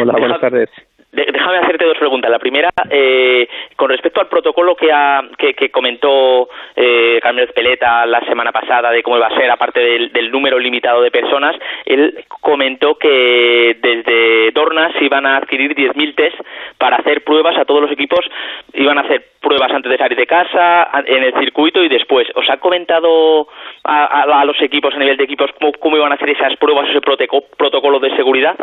Hola, 0.00 0.12
buenas 0.12 0.28
Deja- 0.28 0.40
tardes. 0.40 0.70
Déjame 1.14 1.58
hacerte 1.58 1.84
dos 1.84 1.98
preguntas. 1.98 2.30
La 2.30 2.38
primera, 2.38 2.70
eh, 2.88 3.46
con 3.76 3.90
respecto 3.90 4.20
al 4.22 4.28
protocolo 4.28 4.74
que, 4.74 4.90
ha, 4.90 5.22
que, 5.36 5.70
comentó 5.70 6.48
eh, 6.74 7.20
Carmen 7.22 7.48
Peleta 7.54 8.06
la 8.06 8.20
semana 8.20 8.50
pasada 8.50 8.90
de 8.90 9.02
cómo 9.02 9.18
iba 9.18 9.26
a 9.26 9.36
ser, 9.36 9.50
aparte 9.50 9.80
del, 9.80 10.10
del 10.10 10.30
número 10.30 10.58
limitado 10.58 11.02
de 11.02 11.10
personas, 11.10 11.54
él 11.84 12.24
comentó 12.40 12.94
que 12.96 13.76
desde 13.82 14.52
Dorna 14.52 14.90
se 14.98 15.04
iban 15.04 15.26
a 15.26 15.36
adquirir 15.36 15.74
10.000 15.74 16.14
test 16.14 16.36
para 16.78 16.96
hacer 16.96 17.22
pruebas 17.24 17.58
a 17.58 17.66
todos 17.66 17.82
los 17.82 17.90
equipos. 17.92 18.24
Iban 18.72 18.96
a 18.96 19.02
hacer 19.02 19.22
pruebas 19.42 19.70
antes 19.70 19.90
de 19.92 19.98
salir 19.98 20.16
de 20.16 20.26
casa, 20.26 20.88
en 21.04 21.24
el 21.24 21.34
circuito 21.34 21.82
y 21.84 21.88
después. 21.88 22.26
¿Os 22.36 22.48
ha 22.48 22.56
comentado 22.56 23.48
a, 23.84 24.04
a- 24.22 24.44
los 24.46 24.60
equipos, 24.62 24.94
a 24.94 24.98
nivel 24.98 25.18
de 25.18 25.24
equipos, 25.24 25.50
cómo, 25.78 25.96
iban 25.98 26.12
a 26.12 26.14
hacer 26.14 26.30
esas 26.30 26.56
pruebas, 26.56 26.88
ese 26.88 27.00
protocolo 27.02 28.00
de 28.00 28.16
seguridad? 28.16 28.56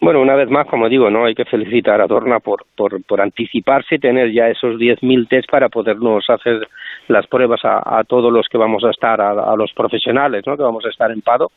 Bueno, 0.00 0.20
una 0.20 0.36
vez 0.36 0.48
más, 0.48 0.66
como 0.68 0.88
digo, 0.88 1.10
no 1.10 1.24
hay 1.24 1.34
que 1.34 1.44
felicitar 1.44 2.00
a 2.00 2.06
Dorna 2.06 2.38
por, 2.38 2.64
por, 2.76 3.02
por 3.04 3.20
anticiparse 3.20 3.96
y 3.96 3.98
tener 3.98 4.32
ya 4.32 4.48
esos 4.48 4.76
10.000 4.76 5.28
test 5.28 5.50
para 5.50 5.68
podernos 5.68 6.24
hacer 6.30 6.68
las 7.08 7.26
pruebas 7.26 7.60
a, 7.64 8.04
todos 8.04 8.32
los 8.32 8.46
que 8.48 8.58
vamos 8.58 8.84
a 8.84 8.90
estar, 8.90 9.20
a, 9.20 9.56
los 9.56 9.72
profesionales, 9.72 10.44
¿no? 10.46 10.56
que 10.56 10.62
vamos 10.62 10.84
a 10.86 10.90
estar 10.90 11.10
en 11.10 11.20
PADO. 11.20 11.50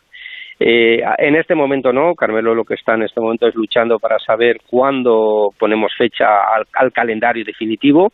Eh, 0.60 1.04
en 1.20 1.36
este 1.36 1.54
momento 1.54 1.94
no, 1.94 2.16
Carmelo 2.16 2.56
lo 2.56 2.64
que 2.64 2.76
está 2.76 2.94
en 2.96 3.04
este 3.04 3.20
momento 3.20 3.48
es 3.48 3.56
luchando 3.56 4.00
para 4.00 4.20
saber 4.20 4.58
cuándo 4.68 5.50
ponemos 5.58 5.92
fecha 5.96 6.26
al, 6.56 6.66
al 6.74 6.92
calendario 6.92 7.44
definitivo. 7.46 8.12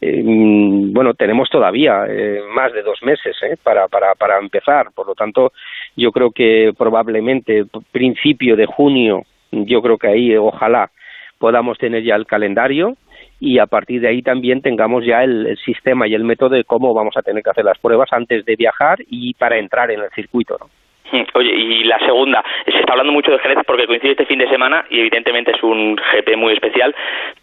Eh, 0.00 0.22
mm, 0.24 0.92
bueno, 0.92 1.14
tenemos 1.14 1.48
todavía 1.50 2.04
eh, 2.08 2.40
más 2.54 2.72
de 2.72 2.82
dos 2.82 3.02
meses 3.02 3.36
¿eh? 3.42 3.56
para, 3.62 3.88
para, 3.88 4.14
para 4.14 4.38
empezar, 4.38 4.88
por 4.94 5.06
lo 5.06 5.14
tanto, 5.14 5.52
yo 5.96 6.12
creo 6.12 6.30
que 6.30 6.72
probablemente 6.76 7.64
principio 7.90 8.54
de 8.54 8.66
junio, 8.66 9.22
yo 9.52 9.82
creo 9.82 9.98
que 9.98 10.08
ahí, 10.08 10.36
ojalá, 10.36 10.90
podamos 11.38 11.78
tener 11.78 12.02
ya 12.02 12.16
el 12.16 12.26
calendario 12.26 12.96
y 13.40 13.58
a 13.58 13.66
partir 13.66 14.00
de 14.00 14.08
ahí 14.08 14.22
también 14.22 14.62
tengamos 14.62 15.04
ya 15.04 15.22
el, 15.22 15.46
el 15.46 15.58
sistema 15.58 16.08
y 16.08 16.14
el 16.14 16.24
método 16.24 16.50
de 16.50 16.64
cómo 16.64 16.92
vamos 16.94 17.16
a 17.16 17.22
tener 17.22 17.42
que 17.42 17.50
hacer 17.50 17.64
las 17.64 17.78
pruebas 17.78 18.12
antes 18.12 18.44
de 18.44 18.56
viajar 18.56 18.98
y 19.08 19.34
para 19.34 19.58
entrar 19.58 19.90
en 19.90 20.00
el 20.00 20.10
circuito. 20.10 20.56
¿no? 20.58 20.66
Hmm, 21.10 21.22
Oye, 21.34 21.54
y 21.54 21.84
la 21.84 21.98
segunda, 22.00 22.44
se 22.66 22.78
está 22.78 22.92
hablando 22.92 23.12
mucho 23.12 23.30
de 23.30 23.38
Jerez 23.38 23.58
porque 23.66 23.86
coincide 23.86 24.12
este 24.12 24.26
fin 24.26 24.38
de 24.38 24.48
semana 24.48 24.84
y 24.90 25.00
evidentemente 25.00 25.52
es 25.52 25.62
un 25.62 25.96
GP 25.96 26.36
muy 26.36 26.52
especial, 26.52 26.94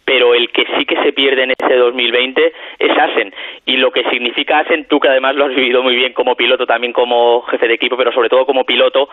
pero 0.04 0.34
el 0.34 0.50
que 0.50 0.66
sí 0.76 0.84
que 0.84 1.02
se 1.02 1.12
pierde 1.12 1.42
en 1.42 1.50
este 1.50 1.74
2020 1.76 2.52
es 2.78 2.98
Asen. 2.98 3.34
Y 3.64 3.78
lo 3.78 3.90
que 3.90 4.04
significa 4.10 4.60
Asen, 4.60 4.86
tú 4.86 5.00
que 5.00 5.08
además 5.08 5.34
lo 5.34 5.46
has 5.46 5.54
vivido 5.54 5.82
muy 5.82 5.96
bien 5.96 6.12
como 6.12 6.36
piloto, 6.36 6.66
también 6.66 6.92
como 6.92 7.42
jefe 7.42 7.66
de 7.66 7.74
equipo, 7.74 7.96
pero 7.96 8.12
sobre 8.12 8.28
todo 8.28 8.46
como 8.46 8.64
piloto, 8.64 9.08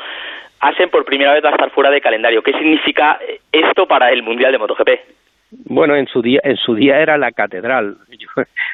Asen 0.59 0.89
por 0.89 1.03
primera 1.03 1.33
vez 1.33 1.43
va 1.43 1.49
a 1.49 1.53
estar 1.53 1.71
fuera 1.71 1.89
de 1.89 2.01
calendario. 2.01 2.43
¿Qué 2.43 2.53
significa 2.53 3.19
esto 3.51 3.87
para 3.87 4.11
el 4.11 4.21
Mundial 4.21 4.51
de 4.51 4.59
MotoGP? 4.59 5.22
Bueno, 5.65 5.95
en 5.95 6.07
su 6.07 6.21
día, 6.21 6.39
en 6.43 6.57
su 6.57 6.73
día 6.75 6.99
era 6.99 7.17
la 7.17 7.31
catedral. 7.31 7.97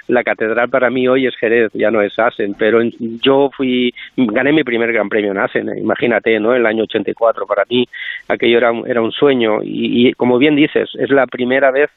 La 0.07 0.23
catedral 0.23 0.69
para 0.69 0.89
mí 0.89 1.07
hoy 1.07 1.27
es 1.27 1.35
Jerez, 1.35 1.71
ya 1.73 1.91
no 1.91 2.01
es 2.01 2.17
Asen, 2.17 2.55
pero 2.57 2.81
en- 2.81 2.93
yo 3.21 3.49
fui, 3.55 3.93
gané 4.15 4.51
mi 4.53 4.63
primer 4.63 4.91
Gran 4.93 5.09
Premio 5.09 5.31
en 5.31 5.37
Asen, 5.37 5.69
eh, 5.69 5.79
imagínate, 5.79 6.39
¿no? 6.39 6.55
El 6.55 6.65
año 6.65 6.83
84, 6.83 7.45
para 7.45 7.63
mí 7.69 7.85
aquello 8.27 8.57
era, 8.57 8.71
un- 8.71 9.11
sueño 9.11 9.61
y, 9.63 10.07
y 10.09 10.13
como 10.13 10.37
bien 10.37 10.55
dices, 10.55 10.89
es 10.97 11.09
la 11.11 11.27
primera 11.27 11.71
vez 11.71 11.89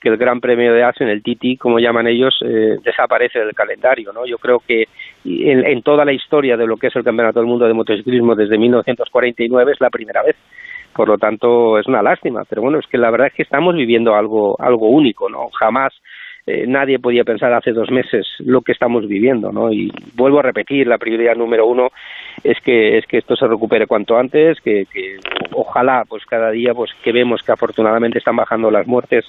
que 0.00 0.08
el 0.10 0.16
Gran 0.16 0.40
Premio 0.40 0.72
de 0.72 0.84
Asen, 0.84 1.08
el 1.08 1.22
Titi, 1.22 1.56
como 1.56 1.78
llaman 1.80 2.06
ellos, 2.06 2.38
eh, 2.44 2.76
desaparece 2.84 3.40
del 3.40 3.54
calendario, 3.54 4.12
¿no? 4.12 4.24
Yo 4.26 4.38
creo 4.38 4.60
que 4.66 4.84
en, 5.24 5.66
en 5.66 5.82
toda 5.82 6.04
la 6.04 6.12
historia 6.12 6.56
de 6.56 6.66
lo 6.66 6.76
que 6.76 6.86
es 6.86 6.96
el 6.96 7.02
Campeonato 7.04 7.40
del 7.40 7.48
Mundo 7.48 7.66
de 7.66 7.74
Motociclismo 7.74 8.34
desde 8.36 8.56
1949 8.58 9.72
es 9.72 9.80
la 9.80 9.90
primera 9.90 10.22
vez 10.22 10.36
por 10.94 11.08
lo 11.08 11.18
tanto 11.18 11.78
es 11.78 11.86
una 11.86 12.02
lástima 12.02 12.42
pero 12.48 12.62
bueno 12.62 12.78
es 12.78 12.86
que 12.86 12.98
la 12.98 13.10
verdad 13.10 13.28
es 13.28 13.34
que 13.34 13.42
estamos 13.42 13.74
viviendo 13.74 14.14
algo 14.14 14.56
algo 14.60 14.88
único 14.88 15.28
no 15.28 15.48
jamás 15.50 15.92
eh, 16.46 16.64
nadie 16.66 16.98
podía 16.98 17.24
pensar 17.24 17.52
hace 17.52 17.72
dos 17.72 17.90
meses 17.90 18.26
lo 18.38 18.62
que 18.62 18.72
estamos 18.72 19.06
viviendo 19.06 19.52
no 19.52 19.72
y 19.72 19.92
vuelvo 20.14 20.38
a 20.38 20.42
repetir 20.42 20.86
la 20.86 20.98
prioridad 20.98 21.36
número 21.36 21.66
uno 21.66 21.88
es 22.42 22.58
que 22.60 22.98
es 22.98 23.06
que 23.06 23.18
esto 23.18 23.36
se 23.36 23.46
recupere 23.46 23.86
cuanto 23.86 24.16
antes 24.16 24.60
que, 24.60 24.84
que 24.92 25.18
ojalá 25.52 26.04
pues 26.08 26.24
cada 26.24 26.50
día 26.50 26.74
pues 26.74 26.90
que 27.02 27.12
vemos 27.12 27.42
que 27.42 27.52
afortunadamente 27.52 28.18
están 28.18 28.36
bajando 28.36 28.70
las 28.70 28.86
muertes 28.86 29.26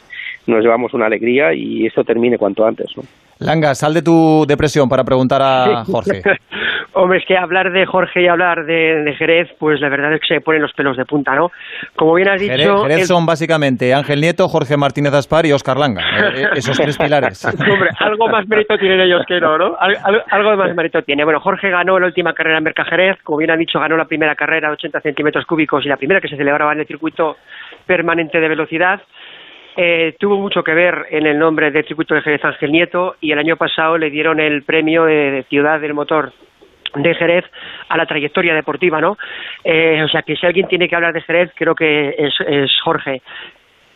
nos 0.47 0.63
llevamos 0.63 0.93
una 0.93 1.07
alegría 1.07 1.53
y 1.53 1.85
esto 1.85 2.03
termine 2.03 2.37
cuanto 2.37 2.65
antes 2.65 2.87
no 2.95 3.03
Langa, 3.39 3.73
sal 3.75 3.93
de 3.93 4.01
tu 4.01 4.45
depresión 4.47 4.89
para 4.89 5.03
preguntar 5.03 5.41
a 5.41 5.83
Jorge. 5.85 6.21
Hombre, 6.93 7.19
es 7.19 7.25
que 7.25 7.37
hablar 7.37 7.71
de 7.71 7.85
Jorge 7.85 8.23
y 8.23 8.27
hablar 8.27 8.65
de, 8.65 9.03
de 9.03 9.15
Jerez, 9.15 9.47
pues 9.57 9.79
la 9.79 9.87
verdad 9.87 10.11
es 10.13 10.19
que 10.21 10.35
se 10.35 10.41
ponen 10.41 10.61
los 10.61 10.73
pelos 10.73 10.97
de 10.97 11.05
punta, 11.05 11.33
¿no? 11.35 11.49
Como 11.95 12.15
bien 12.15 12.27
has 12.27 12.41
dicho... 12.41 12.51
Jerez, 12.51 12.69
Jerez 12.81 12.99
el- 13.01 13.05
son 13.05 13.25
básicamente 13.25 13.93
Ángel 13.93 14.19
Nieto, 14.19 14.49
Jorge 14.49 14.75
Martínez 14.75 15.13
Aspar 15.13 15.45
y 15.45 15.53
Óscar 15.53 15.77
Langa. 15.77 16.01
Eh, 16.01 16.41
eh, 16.43 16.47
Esos 16.55 16.77
tres 16.77 16.97
pilares. 16.97 17.45
Hombre, 17.71 17.89
algo 17.99 18.27
más 18.27 18.45
mérito 18.47 18.77
tienen 18.77 18.99
ellos 18.99 19.21
que 19.27 19.39
no, 19.39 19.57
¿no? 19.57 19.77
Al- 19.79 19.95
al- 20.03 20.23
algo 20.29 20.57
más 20.57 20.75
mérito 20.75 21.01
tiene. 21.03 21.23
Bueno, 21.23 21.39
Jorge 21.39 21.69
ganó 21.69 21.97
la 21.99 22.07
última 22.07 22.33
carrera 22.33 22.57
en 22.57 22.63
Mercajerez, 22.65 23.17
como 23.23 23.37
bien 23.37 23.51
han 23.51 23.59
dicho, 23.59 23.79
ganó 23.79 23.95
la 23.95 24.05
primera 24.05 24.35
carrera 24.35 24.67
de 24.69 24.73
80 24.73 24.99
centímetros 24.99 25.45
cúbicos 25.45 25.85
y 25.85 25.89
la 25.89 25.95
primera 25.97 26.19
que 26.19 26.27
se 26.27 26.35
celebraba 26.35 26.73
en 26.73 26.81
el 26.81 26.87
circuito 26.87 27.37
permanente 27.85 28.39
de 28.41 28.49
velocidad. 28.49 28.99
Eh, 29.81 30.17
tuvo 30.19 30.37
mucho 30.37 30.61
que 30.61 30.73
ver 30.73 31.05
en 31.09 31.25
el 31.25 31.39
nombre 31.39 31.71
del 31.71 31.85
circuito 31.85 32.13
de 32.13 32.21
Jerez 32.21 32.43
Ángel 32.43 32.69
Nieto 32.73 33.15
y 33.21 33.31
el 33.31 33.39
año 33.39 33.55
pasado 33.55 33.97
le 33.97 34.09
dieron 34.09 34.41
el 34.41 34.63
premio 34.63 35.05
de, 35.05 35.45
Ciudad 35.47 35.79
del 35.79 35.93
Motor 35.93 36.33
de 36.95 37.15
Jerez 37.15 37.45
a 37.87 37.95
la 37.95 38.05
trayectoria 38.05 38.53
deportiva, 38.53 38.99
¿no? 38.99 39.17
Eh, 39.63 40.03
o 40.03 40.09
sea 40.09 40.23
que 40.23 40.35
si 40.35 40.45
alguien 40.45 40.67
tiene 40.67 40.89
que 40.89 40.95
hablar 40.97 41.13
de 41.13 41.21
Jerez, 41.21 41.51
creo 41.55 41.75
que 41.75 42.13
es, 42.17 42.33
es 42.45 42.71
Jorge. 42.83 43.21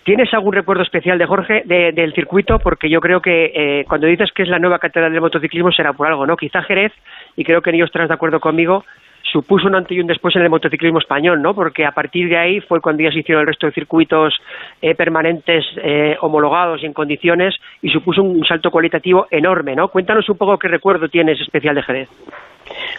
¿Tienes 0.05 0.33
algún 0.33 0.53
recuerdo 0.53 0.83
especial 0.83 1.17
de 1.17 1.25
Jorge 1.25 1.63
de- 1.65 1.91
del 1.91 2.13
circuito? 2.13 2.59
Porque 2.59 2.89
yo 2.89 3.01
creo 3.01 3.21
que 3.21 3.51
eh, 3.53 3.85
cuando 3.85 4.07
dices 4.07 4.31
que 4.31 4.43
es 4.43 4.49
la 4.49 4.59
nueva 4.59 4.79
catedral 4.79 5.11
del 5.11 5.19
motociclismo 5.19 5.73
será 5.73 5.91
por 5.91 6.07
algo, 6.07 6.25
¿no? 6.25 6.37
Quizá 6.37 6.61
Jerez, 6.61 6.93
y 7.35 7.43
creo 7.43 7.61
que 7.61 7.71
ellos 7.71 7.87
estarás 7.87 8.07
de 8.07 8.13
acuerdo 8.13 8.39
conmigo, 8.39 8.85
supuso 9.33 9.67
un 9.67 9.75
antes 9.75 9.97
y 9.97 9.99
un 9.99 10.07
después 10.07 10.35
en 10.35 10.43
el 10.43 10.49
motociclismo 10.49 10.99
español, 10.99 11.41
¿no? 11.41 11.53
Porque 11.53 11.85
a 11.85 11.91
partir 11.91 12.29
de 12.29 12.37
ahí 12.37 12.61
fue 12.61 12.79
cuando 12.79 13.03
ya 13.03 13.11
se 13.11 13.19
hicieron 13.19 13.41
el 13.41 13.47
resto 13.47 13.65
de 13.67 13.73
circuitos 13.73 14.35
eh, 14.81 14.93
permanentes 14.95 15.65
eh, 15.83 16.15
homologados 16.21 16.81
y 16.81 16.85
en 16.85 16.93
condiciones 16.93 17.55
y 17.81 17.89
supuso 17.89 18.21
un 18.21 18.45
salto 18.45 18.69
cualitativo 18.71 19.25
enorme, 19.31 19.75
¿no? 19.75 19.89
Cuéntanos 19.89 20.29
un 20.29 20.37
poco 20.37 20.57
qué 20.57 20.67
recuerdo 20.67 21.09
tienes 21.09 21.41
especial 21.41 21.75
de 21.75 21.81
Jerez. 21.83 22.09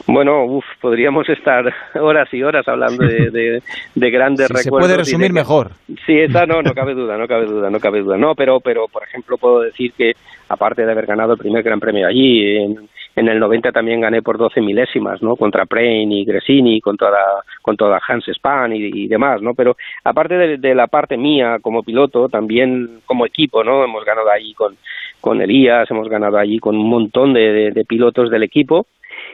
Bueno, 0.07 0.45
uf, 0.45 0.65
podríamos 0.81 1.29
estar 1.29 1.65
horas 1.95 2.29
y 2.35 2.43
horas 2.43 2.67
hablando 2.69 3.07
de, 3.07 3.31
de, 3.31 3.63
de 3.95 4.11
grandes 4.11 4.47
Si 4.49 4.55
se 4.55 4.65
recuerdos. 4.65 4.87
puede 4.89 4.93
de 4.93 4.99
resumir 4.99 5.33
mejor. 5.33 5.71
Sí, 6.05 6.19
esa 6.19 6.45
no, 6.47 6.61
no 6.63 6.73
cabe 6.75 6.95
duda, 6.95 7.17
no 7.17 7.27
cabe 7.27 7.47
duda, 7.47 7.71
no 7.71 7.79
cabe 7.79 8.01
duda. 8.01 8.19
No, 8.19 8.35
pero, 8.35 8.61
pero 8.61 8.87
por 8.89 9.05
ejemplo, 9.05 9.39
puedo 9.39 9.61
decir 9.61 9.93
que 9.97 10.13
aparte 10.49 10.85
de 10.85 10.93
haber 10.93 11.07
ganado 11.07 11.33
el 11.33 11.39
primer 11.39 11.63
Gran 11.63 11.81
Premio 11.81 12.07
allí, 12.07 12.57
en, 12.57 12.89
en 13.17 13.29
el 13.29 13.39
90 13.39 13.73
también 13.73 14.01
gané 14.01 14.23
por 14.23 14.39
12 14.39 14.61
milésimas, 14.61 15.23
¿no? 15.23 15.37
Contra 15.37 15.67
Prain 15.67 16.11
y 16.11 16.25
Gresini, 16.25 16.81
con 16.81 16.97
toda, 16.97 17.45
con 17.63 17.77
toda 17.77 18.01
Hans 18.07 18.27
Span 18.29 18.73
y, 18.73 19.05
y 19.05 19.09
demás, 19.09 19.41
¿no? 19.41 19.55
Pero 19.55 19.77
aparte 20.03 20.59
de, 20.59 20.75
la 20.75 20.87
parte 20.89 21.17
mía 21.17 21.59
como 21.61 21.83
piloto, 21.83 22.29
también 22.29 23.01
como 23.07 23.27
equipo, 23.27 23.63
¿no? 23.63 23.85
Hemos 23.85 24.05
ganado 24.05 24.31
allí 24.31 24.55
con, 24.55 24.77
con 25.21 25.41
Elías, 25.41 25.91
hemos 25.91 26.09
ganado 26.09 26.39
allí 26.39 26.59
con 26.59 26.77
un 26.77 26.89
montón 26.89 27.33
de, 27.33 27.85
pilotos 27.87 28.31
del 28.31 28.43
equipo. 28.43 28.87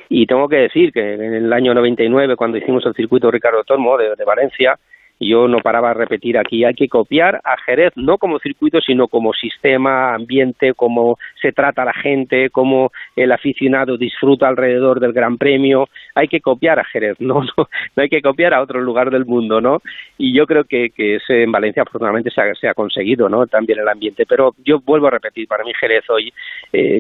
Y 0.08 0.26
tengo 0.26 0.48
que 0.48 0.56
decir 0.56 0.92
que 0.92 1.14
en 1.14 1.34
el 1.34 1.52
año 1.52 1.72
99, 1.72 2.36
cuando 2.36 2.58
hicimos 2.58 2.84
el 2.84 2.94
circuito 2.94 3.30
Ricardo 3.30 3.64
Tormo 3.64 3.96
de 3.96 4.24
Valencia, 4.24 4.78
yo 5.20 5.48
no 5.48 5.58
paraba 5.58 5.88
de 5.88 5.94
repetir 5.94 6.38
aquí, 6.38 6.64
hay 6.64 6.74
que 6.74 6.88
copiar 6.88 7.40
a 7.44 7.56
Jerez, 7.66 7.92
no 7.94 8.16
como 8.16 8.38
circuito, 8.38 8.80
sino 8.80 9.06
como 9.06 9.34
sistema, 9.34 10.14
ambiente, 10.14 10.72
cómo 10.74 11.18
se 11.40 11.52
trata 11.52 11.84
la 11.84 11.92
gente, 11.92 12.48
cómo 12.48 12.90
el 13.14 13.30
aficionado 13.30 13.98
disfruta 13.98 14.48
alrededor 14.48 14.98
del 14.98 15.12
Gran 15.12 15.36
Premio. 15.36 15.88
Hay 16.14 16.28
que 16.28 16.40
copiar 16.40 16.78
a 16.80 16.84
Jerez, 16.84 17.20
no, 17.20 17.42
no, 17.42 17.68
no 17.96 18.02
hay 18.02 18.08
que 18.08 18.22
copiar 18.22 18.54
a 18.54 18.62
otro 18.62 18.80
lugar 18.80 19.10
del 19.10 19.26
mundo, 19.26 19.60
¿no? 19.60 19.82
Y 20.16 20.34
yo 20.34 20.46
creo 20.46 20.64
que, 20.64 20.90
que 20.90 21.16
ese 21.16 21.42
en 21.42 21.52
Valencia 21.52 21.82
afortunadamente 21.82 22.30
se 22.30 22.40
ha, 22.40 22.54
se 22.54 22.68
ha 22.68 22.74
conseguido, 22.74 23.28
¿no? 23.28 23.46
También 23.46 23.78
el 23.78 23.88
ambiente. 23.88 24.24
Pero 24.26 24.54
yo 24.64 24.80
vuelvo 24.80 25.08
a 25.08 25.10
repetir, 25.10 25.46
para 25.46 25.64
mí 25.64 25.72
Jerez 25.78 26.08
hoy 26.08 26.32
eh, 26.72 26.98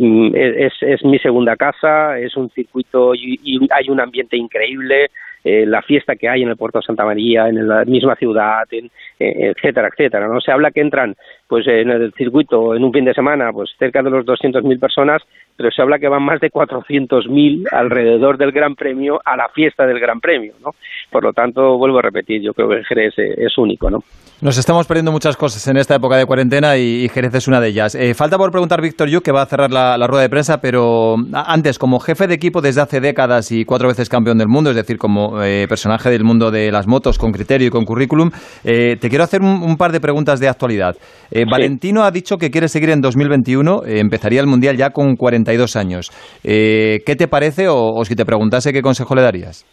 es, 0.58 0.74
es 0.82 1.04
mi 1.04 1.18
segunda 1.18 1.56
casa, 1.56 2.18
es 2.18 2.36
un 2.36 2.50
circuito 2.50 3.14
y, 3.14 3.40
y 3.42 3.66
hay 3.70 3.88
un 3.88 4.00
ambiente 4.00 4.36
increíble 4.36 5.10
eh, 5.44 5.64
la 5.66 5.82
fiesta 5.82 6.16
que 6.16 6.28
hay 6.28 6.42
en 6.42 6.48
el 6.48 6.56
puerto 6.56 6.78
de 6.78 6.84
Santa 6.84 7.04
María, 7.04 7.48
en 7.48 7.66
la 7.66 7.84
misma 7.84 8.14
ciudad, 8.16 8.64
en, 8.70 8.86
eh, 9.18 9.52
etcétera, 9.56 9.88
etcétera. 9.88 10.28
No 10.28 10.40
se 10.40 10.52
habla 10.52 10.70
que 10.70 10.80
entran 10.80 11.16
pues 11.50 11.66
en 11.66 11.90
el 11.90 12.12
circuito 12.12 12.76
en 12.76 12.84
un 12.84 12.92
fin 12.92 13.04
de 13.04 13.12
semana, 13.12 13.50
pues 13.52 13.70
cerca 13.76 14.04
de 14.04 14.10
los 14.10 14.24
200.000 14.24 14.78
personas, 14.78 15.20
pero 15.56 15.68
se 15.72 15.82
habla 15.82 15.98
que 15.98 16.06
van 16.06 16.22
más 16.22 16.40
de 16.40 16.48
400.000 16.48 17.66
alrededor 17.72 18.38
del 18.38 18.52
Gran 18.52 18.76
Premio 18.76 19.20
a 19.24 19.36
la 19.36 19.48
fiesta 19.48 19.84
del 19.84 19.98
Gran 19.98 20.20
Premio, 20.20 20.54
¿no? 20.64 20.70
Por 21.10 21.24
lo 21.24 21.32
tanto, 21.32 21.76
vuelvo 21.76 21.98
a 21.98 22.02
repetir, 22.02 22.40
yo 22.40 22.54
creo 22.54 22.68
que 22.68 22.84
Jerez 22.84 23.18
eh, 23.18 23.34
es 23.36 23.58
único, 23.58 23.90
¿no? 23.90 23.98
Nos 24.42 24.56
estamos 24.56 24.86
perdiendo 24.86 25.12
muchas 25.12 25.36
cosas 25.36 25.68
en 25.68 25.76
esta 25.76 25.96
época 25.96 26.16
de 26.16 26.24
cuarentena 26.24 26.78
y, 26.78 27.10
Jerez 27.10 27.34
es 27.34 27.46
una 27.46 27.60
de 27.60 27.68
ellas. 27.68 27.94
Eh, 27.94 28.14
falta 28.14 28.38
por 28.38 28.50
preguntar 28.50 28.80
Víctor 28.80 29.08
Yu, 29.10 29.20
que 29.20 29.32
va 29.32 29.42
a 29.42 29.46
cerrar 29.46 29.70
la, 29.70 29.98
rueda 30.06 30.22
de 30.22 30.30
prensa, 30.30 30.62
pero 30.62 31.16
antes, 31.34 31.78
como 31.78 32.00
jefe 32.00 32.26
de 32.26 32.36
equipo 32.36 32.62
desde 32.62 32.80
hace 32.80 33.00
décadas 33.00 33.52
y 33.52 33.66
cuatro 33.66 33.88
veces 33.88 34.08
campeón 34.08 34.38
del 34.38 34.48
mundo, 34.48 34.70
es 34.70 34.76
decir, 34.76 34.96
como 34.96 35.42
eh, 35.42 35.66
personaje 35.68 36.08
del 36.08 36.24
mundo 36.24 36.50
de 36.50 36.72
las 36.72 36.86
motos 36.86 37.18
con 37.18 37.32
criterio 37.32 37.66
y 37.66 37.70
con 37.70 37.84
currículum, 37.84 38.30
eh, 38.64 38.96
te 38.98 39.10
quiero 39.10 39.24
hacer 39.24 39.42
un 39.42 39.76
par 39.76 39.92
de 39.92 40.00
preguntas 40.00 40.40
de 40.40 40.48
actualidad. 40.48 40.96
Eh, 41.40 41.44
Valentino 41.50 42.02
ha 42.02 42.10
dicho 42.10 42.36
que 42.36 42.50
quiere 42.50 42.68
seguir 42.68 42.90
en 42.90 43.00
2021, 43.00 43.82
eh, 43.86 44.00
empezaría 44.00 44.40
el 44.40 44.46
Mundial 44.46 44.76
ya 44.76 44.90
con 44.90 45.16
42 45.16 45.76
años. 45.76 46.10
Eh, 46.44 46.98
¿Qué 47.06 47.16
te 47.16 47.28
parece 47.28 47.68
o, 47.68 47.76
o 47.76 48.04
si 48.04 48.14
te 48.14 48.24
preguntase 48.24 48.72
qué 48.72 48.82
consejo 48.82 49.14
le 49.14 49.22
darías? 49.22 49.64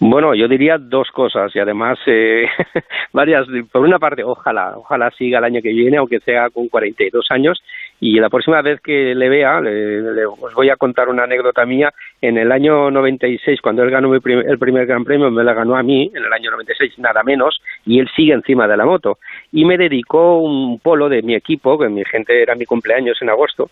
Bueno, 0.00 0.34
yo 0.34 0.48
diría 0.48 0.76
dos 0.78 1.08
cosas 1.12 1.54
y 1.54 1.60
además 1.60 1.98
eh, 2.06 2.46
varias. 3.12 3.46
Por 3.72 3.82
una 3.82 3.98
parte, 3.98 4.24
ojalá, 4.24 4.76
ojalá 4.76 5.10
siga 5.12 5.38
el 5.38 5.44
año 5.44 5.60
que 5.62 5.70
viene, 5.70 5.98
aunque 5.98 6.18
sea 6.20 6.50
con 6.50 6.68
42 6.68 7.26
años. 7.30 7.58
Y 8.06 8.20
la 8.20 8.28
próxima 8.28 8.60
vez 8.60 8.82
que 8.82 9.14
le 9.14 9.30
vea, 9.30 9.62
le- 9.62 10.02
le- 10.12 10.26
os 10.26 10.52
voy 10.52 10.68
a 10.68 10.76
contar 10.76 11.08
una 11.08 11.22
anécdota 11.24 11.64
mía. 11.64 11.90
En 12.20 12.36
el 12.36 12.52
año 12.52 12.90
96, 12.90 13.62
cuando 13.62 13.82
él 13.82 13.88
ganó 13.88 14.10
mi 14.10 14.20
prim- 14.20 14.44
el 14.46 14.58
primer 14.58 14.84
Gran 14.84 15.04
Premio, 15.04 15.30
me 15.30 15.42
la 15.42 15.54
ganó 15.54 15.74
a 15.74 15.82
mí, 15.82 16.10
en 16.14 16.22
el 16.22 16.30
año 16.30 16.50
96, 16.50 16.98
nada 16.98 17.22
menos, 17.22 17.62
y 17.86 18.00
él 18.00 18.10
sigue 18.14 18.34
encima 18.34 18.68
de 18.68 18.76
la 18.76 18.84
moto. 18.84 19.16
Y 19.52 19.64
me 19.64 19.78
dedicó 19.78 20.36
un 20.36 20.80
polo 20.80 21.08
de 21.08 21.22
mi 21.22 21.34
equipo, 21.34 21.78
que 21.78 21.88
mi 21.88 22.04
gente 22.04 22.42
era 22.42 22.54
mi 22.54 22.66
cumpleaños 22.66 23.22
en 23.22 23.30
agosto, 23.30 23.70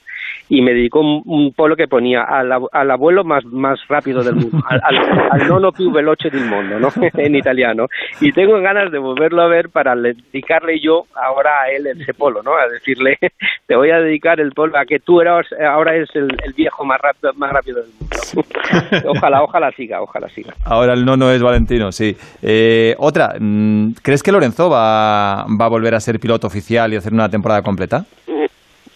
y 0.54 0.60
me 0.60 0.74
dedicó 0.74 1.00
un, 1.00 1.22
un 1.24 1.52
polo 1.54 1.74
que 1.76 1.88
ponía 1.88 2.24
al, 2.24 2.52
al 2.70 2.90
abuelo 2.90 3.24
más, 3.24 3.42
más 3.46 3.80
rápido 3.88 4.22
del 4.22 4.34
mundo, 4.34 4.58
al, 4.68 4.82
al, 4.84 5.28
al 5.30 5.48
nono 5.48 5.72
più 5.72 5.90
veloce 5.90 6.28
del 6.28 6.44
mundo, 6.44 6.78
¿no? 6.78 6.88
en 7.14 7.34
italiano. 7.36 7.86
Y 8.20 8.32
tengo 8.32 8.60
ganas 8.60 8.92
de 8.92 8.98
volverlo 8.98 9.40
a 9.40 9.46
ver 9.48 9.70
para 9.70 9.94
le- 9.94 10.12
dedicarle 10.30 10.78
yo 10.78 11.04
ahora 11.14 11.62
a 11.62 11.70
él 11.70 11.86
ese 11.86 12.12
polo, 12.12 12.42
¿no? 12.42 12.54
A 12.54 12.68
decirle, 12.68 13.16
te 13.66 13.74
voy 13.76 13.88
a 13.92 14.00
dedicar 14.00 14.40
el 14.40 14.52
polo 14.52 14.76
a 14.76 14.84
que 14.84 14.98
tú 14.98 15.22
eras, 15.22 15.46
ahora 15.66 15.96
es 15.96 16.14
el, 16.14 16.28
el 16.44 16.52
viejo 16.52 16.84
más 16.84 17.00
rápido, 17.00 17.32
más 17.34 17.50
rápido 17.50 17.80
del 17.80 17.90
mundo. 17.98 19.08
ojalá, 19.08 19.42
ojalá 19.42 19.72
siga, 19.72 20.02
ojalá 20.02 20.28
siga. 20.28 20.52
Ahora 20.66 20.92
el 20.92 21.06
nono 21.06 21.30
es 21.30 21.42
Valentino, 21.42 21.90
sí. 21.92 22.14
Eh, 22.42 22.94
otra, 22.98 23.34
mm, 23.40 23.92
¿crees 24.02 24.22
que 24.22 24.30
Lorenzo 24.30 24.68
va, 24.68 25.46
va 25.46 25.64
a 25.64 25.68
volver 25.68 25.94
a 25.94 26.00
ser 26.00 26.20
piloto 26.20 26.46
oficial 26.46 26.92
y 26.92 26.96
hacer 26.96 27.14
una 27.14 27.30
temporada 27.30 27.62
completa? 27.62 28.04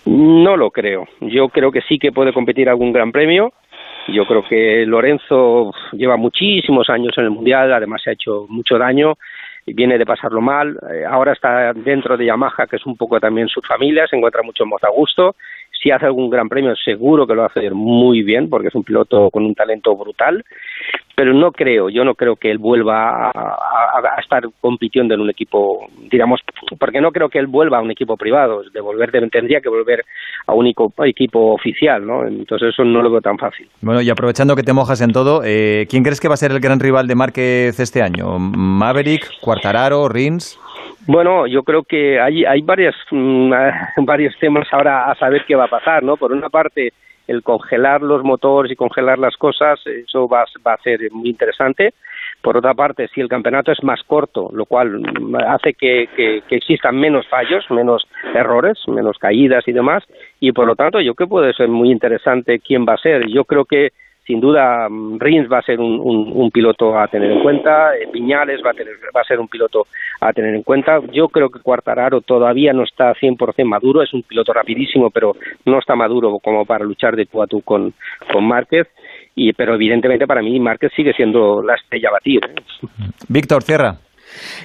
No 0.07 0.57
lo 0.57 0.71
creo. 0.71 1.07
Yo 1.21 1.49
creo 1.49 1.73
que 1.73 1.83
sí 1.83 1.99
que 1.99 2.12
puede 2.12 2.33
competir 2.33 2.69
algún 2.69 2.92
gran 2.92 3.12
premio. 3.12 3.53
Yo 4.09 4.25
creo 4.25 4.45
que 4.49 4.87
Lorenzo 4.87 5.73
lleva 5.92 6.16
muchísimos 6.16 6.88
años 6.88 7.12
en 7.19 7.25
el 7.25 7.31
Mundial, 7.31 7.73
además 7.73 8.03
se 8.03 8.11
ha 8.11 8.12
hecho 8.12 8.47
mucho 8.49 8.79
daño 8.79 9.14
y 9.66 9.75
viene 9.75 9.99
de 9.99 10.07
pasarlo 10.07 10.40
mal. 10.40 10.79
Eh, 10.92 11.05
ahora 11.05 11.33
está 11.33 11.73
dentro 11.73 12.16
de 12.16 12.27
Yamaha, 12.27 12.69
que 12.71 12.77
es 12.77 12.87
un 12.87 12.97
poco 12.97 13.19
también 13.19 13.49
su 13.49 13.61
familia, 13.62 14.07
se 14.07 14.14
encuentra 14.14 14.42
mucho 14.45 14.64
más 14.64 14.83
a 14.85 14.90
gusto. 14.90 15.35
Si 15.83 15.90
hace 15.90 16.07
algún 16.07 16.31
gran 16.31 16.49
premio, 16.49 16.75
seguro 16.77 17.27
que 17.27 17.35
lo 17.35 17.40
va 17.40 17.47
a 17.47 17.51
hacer 17.51 17.75
muy 17.75 18.23
bien, 18.23 18.49
porque 18.49 18.69
es 18.69 18.75
un 18.77 18.85
piloto 18.85 19.29
con 19.31 19.45
un 19.45 19.57
talento 19.57 19.97
brutal. 19.97 20.45
Pero 21.16 21.33
no 21.33 21.50
creo, 21.50 21.88
yo 21.88 22.05
no 22.05 22.14
creo 22.14 22.37
que 22.37 22.50
él 22.50 22.59
vuelva 22.59 23.29
a, 23.29 23.31
a- 23.31 24.16
a 24.16 24.20
estar 24.20 24.42
compitiendo 24.61 25.14
en 25.14 25.20
un 25.22 25.31
equipo, 25.31 25.88
digamos, 26.11 26.40
porque 26.79 27.00
no 27.00 27.11
creo 27.11 27.31
que 27.31 27.38
él 27.38 27.46
vuelva 27.46 27.79
a 27.79 27.81
un 27.81 27.90
equipo 27.90 28.18
privado. 28.18 28.62
De 28.70 28.81
volver, 28.83 29.11
tendría 29.31 29.62
que 29.62 29.70
volver 29.70 30.05
a 30.46 30.52
un 30.52 30.66
equipo, 30.66 30.92
equipo 31.07 31.55
oficial, 31.55 32.07
¿no? 32.07 32.26
Entonces 32.26 32.68
eso 32.68 32.85
no 32.85 33.00
lo 33.00 33.11
veo 33.11 33.22
tan 33.22 33.38
fácil. 33.38 33.66
Bueno, 33.81 34.02
y 34.02 34.11
aprovechando 34.11 34.55
que 34.55 34.62
te 34.62 34.74
mojas 34.74 35.00
en 35.00 35.12
todo, 35.12 35.40
eh, 35.42 35.87
¿quién 35.88 36.02
crees 36.02 36.20
que 36.20 36.29
va 36.29 36.35
a 36.35 36.37
ser 36.37 36.52
el 36.52 36.61
gran 36.61 36.81
rival 36.81 37.07
de 37.07 37.14
Márquez 37.14 37.81
este 37.81 38.02
año? 38.02 38.38
¿Maverick, 38.38 39.26
Cuartararo, 39.40 40.09
Rins? 40.11 40.59
Bueno, 41.07 41.46
yo 41.46 41.62
creo 41.62 41.83
que 41.83 42.20
hay, 42.20 42.44
hay 42.44 42.61
varias, 42.61 42.94
mm, 43.11 43.52
varios 44.05 44.35
temas 44.38 44.68
ahora 44.70 45.11
a 45.11 45.14
saber 45.14 45.44
qué 45.46 45.55
va 45.55 45.64
a 45.64 45.68
pasar, 45.68 46.02
¿no? 46.02 46.16
Por 46.18 46.33
una 46.33 46.50
parte, 46.50 46.92
el 47.26 47.42
congelar 47.42 48.02
los 48.02 48.22
motores 48.22 48.70
y 48.72 48.76
congelar 48.76 49.18
las 49.18 49.36
cosas, 49.36 49.80
eso 49.86 50.28
va, 50.28 50.42
a- 50.42 50.76
ser 50.78 51.00
muy 51.12 51.30
interesante. 51.30 51.94
Por 52.42 52.56
otra 52.56 52.74
parte, 52.74 53.08
si 53.08 53.20
el 53.20 53.28
campeonato 53.28 53.72
es 53.72 53.82
más 53.82 54.02
corto, 54.04 54.50
lo 54.52 54.66
cual 54.66 55.02
hace 55.48 55.74
que, 55.74 56.08
que- 56.14 56.42
que 56.48 56.56
existan 56.56 56.96
menos 56.96 57.26
fallos, 57.28 57.64
menos 57.70 58.06
errores, 58.34 58.78
menos 58.88 59.18
caídas 59.18 59.66
y 59.66 59.72
demás, 59.72 60.04
y 60.40 60.52
por 60.52 60.66
lo 60.66 60.76
tanto 60.76 61.00
yo 61.00 61.14
creo 61.14 61.26
que 61.26 61.30
puede 61.30 61.52
ser 61.54 61.68
muy 61.68 61.90
interesante 61.90 62.60
quién 62.60 62.84
va 62.88 62.94
a 62.94 62.98
ser. 62.98 63.26
Yo 63.28 63.44
creo 63.44 63.64
que 63.64 63.90
sin 64.26 64.40
duda 64.40 64.88
mm, 64.88 65.18
Rins 65.20 65.50
va 65.50 65.58
a 65.58 65.62
ser 65.62 65.78
un, 65.80 66.00
un- 66.00 66.50
piloto 66.50 66.98
a 66.98 67.06
tener 67.08 67.30
en 67.30 67.42
cuenta, 67.42 67.94
eh, 67.96 68.08
Piñales 68.12 68.60
va 68.64 68.70
a, 68.70 68.74
tener, 68.74 68.94
va 69.14 69.20
a 69.20 69.24
ser 69.24 69.38
un 69.38 69.48
piloto 69.48 69.86
a 70.20 70.32
tener 70.32 70.54
en 70.54 70.62
cuenta. 70.62 71.00
Yo 71.12 71.28
creo 71.28 71.50
que 71.50 71.60
Cuartararo 71.60 72.20
todavía 72.22 72.72
no 72.72 72.82
está 72.84 73.12
100% 73.14 73.64
maduro, 73.64 74.02
es 74.02 74.12
un 74.14 74.22
piloto 74.22 74.52
rapidísimo, 74.52 75.10
pero 75.10 75.36
no 75.66 75.78
está 75.78 75.94
maduro 75.94 76.38
como 76.42 76.64
para 76.64 76.84
luchar 76.84 77.14
de 77.14 77.26
tú 77.26 77.42
a 77.42 77.46
tú 77.46 77.60
con, 77.62 77.92
con 78.32 78.44
Márquez. 78.46 78.88
Y, 79.34 79.52
pero 79.52 79.74
evidentemente 79.74 80.26
para 80.26 80.40
mí 80.40 80.58
Márquez 80.58 80.92
sigue 80.96 81.12
siendo 81.12 81.62
la 81.62 81.74
estrella 81.74 82.10
batir. 82.10 82.40
¿eh? 82.44 82.86
Víctor, 83.28 83.62
cierra. 83.62 83.96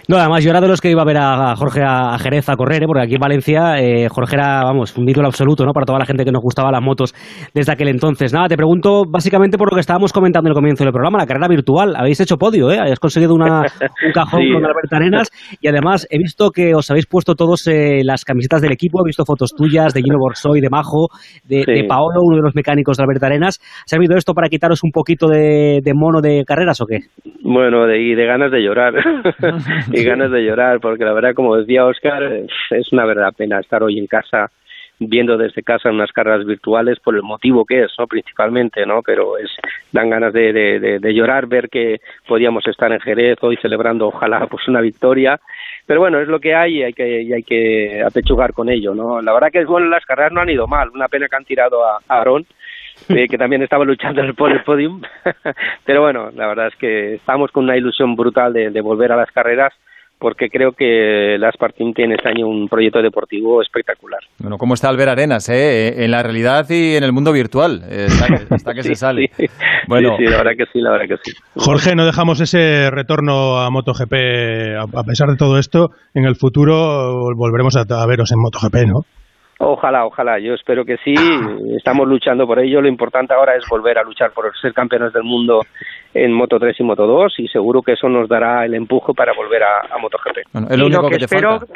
No, 0.08 0.18
además 0.18 0.44
yo 0.44 0.50
era 0.52 0.62
de 0.62 0.68
los 0.68 0.82
que 0.82 0.90
iba 0.92 1.02
a 1.02 1.06
ver 1.06 1.18
a 1.18 1.52
a 1.52 1.56
Jorge 1.56 1.82
a 1.84 2.14
a 2.14 2.20
Jerez 2.20 2.50
a 2.50 2.56
correr, 2.56 2.84
¿eh? 2.84 2.86
porque 2.88 3.04
aquí 3.04 3.14
en 3.16 3.20
Valencia 3.20 3.78
eh, 3.80 4.08
Jorge 4.10 4.36
era, 4.36 4.64
vamos, 4.64 4.96
un 4.98 5.08
ídolo 5.08 5.28
absoluto, 5.28 5.66
¿no? 5.66 5.72
Para 5.74 5.86
toda 5.86 6.00
la 6.00 6.06
gente 6.06 6.24
que 6.26 6.32
nos 6.32 6.42
gustaba 6.42 6.72
las 6.72 6.82
motos 6.82 7.14
desde 7.54 7.72
aquel 7.72 7.88
entonces. 7.90 8.34
Nada, 8.34 8.48
te 8.48 8.58
pregunto 8.58 9.04
básicamente 9.08 9.58
por 9.58 9.72
lo 9.72 9.76
que 9.76 9.82
estábamos 9.82 10.12
comentando 10.14 10.48
en 10.48 10.52
el 10.52 10.56
comienzo 10.56 10.84
del 10.84 10.92
programa, 10.94 11.20
la 11.20 11.26
carrera 11.26 11.48
virtual. 11.48 11.96
Habéis 11.96 12.20
hecho 12.20 12.38
podio, 12.38 12.72
¿eh? 12.72 12.80
Habéis 12.80 13.00
conseguido 13.00 13.34
una, 13.34 13.62
un 14.06 14.12
cajón 14.14 14.42
Sí. 14.42 14.52
con 14.54 14.66
Alberto 14.66 14.96
Arenas 14.96 15.30
y 15.62 15.68
además 15.68 16.08
he 16.10 16.18
visto 16.18 16.50
que 16.52 16.74
os 16.76 16.90
habéis 16.90 17.06
puesto 17.06 17.36
todos 17.36 17.68
eh, 17.68 18.02
las 18.04 18.26
camisetas 18.26 18.62
del 18.62 18.72
equipo, 18.72 19.02
he 19.02 19.08
visto 19.08 19.24
fotos 19.26 19.52
tuyas 19.56 19.94
de 19.94 20.02
Gino 20.02 20.18
Borsoy, 20.20 20.62
de 20.62 20.70
Majo, 20.70 21.08
de, 21.48 21.64
Sí. 21.64 21.72
de 21.72 21.84
Paolo, 21.86 22.22
uno 22.24 22.38
de 22.38 22.42
los 22.44 22.56
mecánicos 22.56 22.98
de 22.98 23.04
Alberto 23.04 23.26
Arenas. 23.26 23.60
¿Se 23.86 23.96
ha 23.96 23.98
habido 23.98 24.18
esto 24.18 24.34
para 24.34 24.50
quitaros 24.50 24.84
un 24.84 24.92
poquito 24.92 25.28
de, 25.28 25.80
de 25.84 25.94
mono 25.94 26.22
de 26.22 26.44
carreras 26.46 26.82
o 26.82 26.86
qué? 26.86 27.00
Bueno, 27.44 27.86
de, 27.86 28.02
y 28.02 28.16
de 28.16 28.26
ganas 28.26 28.52
de 28.52 28.60
llorar, 28.64 28.94
y 29.92 30.04
ganas 30.04 30.32
de 30.32 30.44
llorar, 30.44 30.80
porque 30.80 31.06
la 31.06 31.14
verdad, 31.14 31.34
como 31.34 31.56
decía 31.56 31.86
Oscar, 31.86 32.24
eh, 32.24 32.48
es 32.72 32.92
una 32.92 33.06
verdadera 33.06 33.32
pena 33.32 33.60
estar 33.60 33.84
hoy 33.84 34.00
en 34.00 34.08
casa 34.08 34.52
viendo 35.08 35.38
desde 35.38 35.64
casa 35.64 35.90
unas 35.90 36.12
carreras 36.12 36.46
virtuales 36.46 37.00
por 37.00 37.16
el 37.16 37.24
motivo 37.24 37.66
que 37.66 37.84
es, 37.84 37.92
¿no? 37.98 38.06
Principalmente, 38.08 38.86
¿no? 38.86 39.02
Pero 39.02 39.38
es 39.38 39.50
dan 39.92 40.10
ganas 40.10 40.32
de, 40.32 40.54
de, 40.54 41.14
llorar 41.14 41.48
ver 41.48 41.70
que 41.70 42.00
podíamos 42.28 42.66
estar 42.68 42.92
en 42.92 43.00
Jerez 43.00 43.38
hoy 43.42 43.58
celebrando, 43.58 44.08
ojalá, 44.08 44.46
pues 44.52 44.68
una 44.68 44.82
victoria. 44.82 45.40
Pero 45.86 46.02
bueno, 46.02 46.20
es 46.20 46.28
lo 46.28 46.40
que 46.40 46.54
hay 46.54 46.78
y 46.78 46.84
hay 46.84 46.94
que, 46.94 47.22
y 47.24 47.34
hay 47.34 47.44
que 47.44 48.04
apechugar 48.06 48.54
con 48.54 48.70
ello, 48.70 48.94
¿no? 48.94 49.22
La 49.22 49.34
verdad 49.34 49.52
que 49.52 49.66
bueno, 49.66 49.88
las 49.88 50.06
carreras 50.06 50.32
no 50.32 50.42
han 50.42 50.50
ido 50.50 50.68
mal. 50.68 50.90
Una 50.90 51.08
pena 51.08 51.28
que 51.28 51.36
han 51.36 51.46
tirado 51.46 51.84
a 51.84 52.00
Aarón, 52.08 52.46
eh, 53.10 53.28
que 53.28 53.38
también 53.38 53.62
estaba 53.62 53.86
luchando 53.86 54.22
por 54.36 54.52
el 54.52 54.64
podium. 54.64 55.02
Pero 55.86 56.02
bueno, 56.02 56.30
la 56.32 56.48
verdad 56.48 56.68
es 56.68 56.76
que 56.76 57.16
estamos 57.16 57.52
con 57.52 57.66
una 57.66 57.78
ilusión 57.78 58.16
brutal 58.16 58.54
de, 58.54 58.70
de 58.70 58.82
volver 58.82 59.12
a 59.12 59.18
las 59.18 59.32
carreras 59.32 59.74
porque 60.22 60.50
creo 60.50 60.74
que 60.74 61.36
las 61.40 61.58
Partín 61.58 61.96
tiene 61.96 62.14
este 62.14 62.30
año 62.30 62.48
un 62.48 62.70
proyecto 62.70 63.02
deportivo 63.02 63.60
espectacular. 63.60 64.20
Bueno, 64.38 64.60
¿cómo 64.60 64.76
está 64.76 64.88
Albert 64.88 65.10
Arenas, 65.14 65.50
eh? 65.50 66.06
En 66.06 66.12
la 66.12 66.22
realidad 66.22 66.68
y 66.70 66.96
en 66.96 67.04
el 67.04 67.12
mundo 67.12 67.34
virtual. 67.34 67.82
Está 67.90 68.28
que, 68.28 68.56
está 68.56 68.74
que 68.76 68.84
se 68.84 68.94
sale. 68.94 69.32
sí. 69.36 69.48
Bueno, 69.88 70.16
Sí, 70.18 70.26
sí, 70.26 70.32
la 70.32 70.38
verdad 70.38 70.52
que 70.56 70.66
sí, 70.72 70.80
la 70.80 70.92
verdad 70.92 71.08
que 71.08 71.18
sí. 71.24 71.36
Jorge, 71.56 71.96
no 71.96 72.06
dejamos 72.06 72.40
ese 72.40 72.92
retorno 72.92 73.58
a 73.62 73.72
MotoGP, 73.72 74.14
a, 74.78 75.00
a 75.00 75.04
pesar 75.04 75.28
de 75.30 75.38
todo 75.38 75.58
esto, 75.58 75.90
en 76.14 76.26
el 76.26 76.36
futuro 76.36 77.34
volveremos 77.36 77.76
a, 77.76 77.82
a 77.82 78.06
veros 78.06 78.32
en 78.32 78.40
MotoGP, 78.42 78.76
¿no? 78.88 79.06
Ojalá, 79.64 80.06
ojalá, 80.06 80.40
yo 80.40 80.54
espero 80.56 80.84
que 80.84 80.98
sí, 80.98 81.14
estamos 81.78 82.08
luchando 82.08 82.48
por 82.48 82.60
ello, 82.60 82.82
lo 82.82 82.88
importante 82.88 83.34
ahora 83.34 83.56
es 83.56 83.64
volver 83.70 83.98
a 84.00 84.04
luchar 84.04 84.32
por 84.32 84.52
ser 84.58 84.74
campeones 84.74 85.14
del 85.14 85.24
mundo 85.24 85.62
en 86.14 86.34
Moto 86.34 86.58
3 86.60 86.80
y 86.80 86.84
Moto 86.84 87.06
2 87.06 87.40
y 87.40 87.48
seguro 87.48 87.82
que 87.82 87.94
eso 87.94 88.10
nos 88.10 88.28
dará 88.28 88.66
el 88.66 88.74
empuje 88.74 89.14
para 89.14 89.34
volver 89.34 89.62
a, 89.64 89.82
a 89.94 89.98
MotoGP. 90.00 90.38
bueno, 90.52 90.68
es 90.70 90.78
lo 90.78 90.84
Y 90.84 90.88
único 90.88 91.02
lo 91.04 91.08
que, 91.10 91.14
que 91.14 91.20
te 91.20 91.26
espero- 91.26 91.60
falta. 91.60 91.74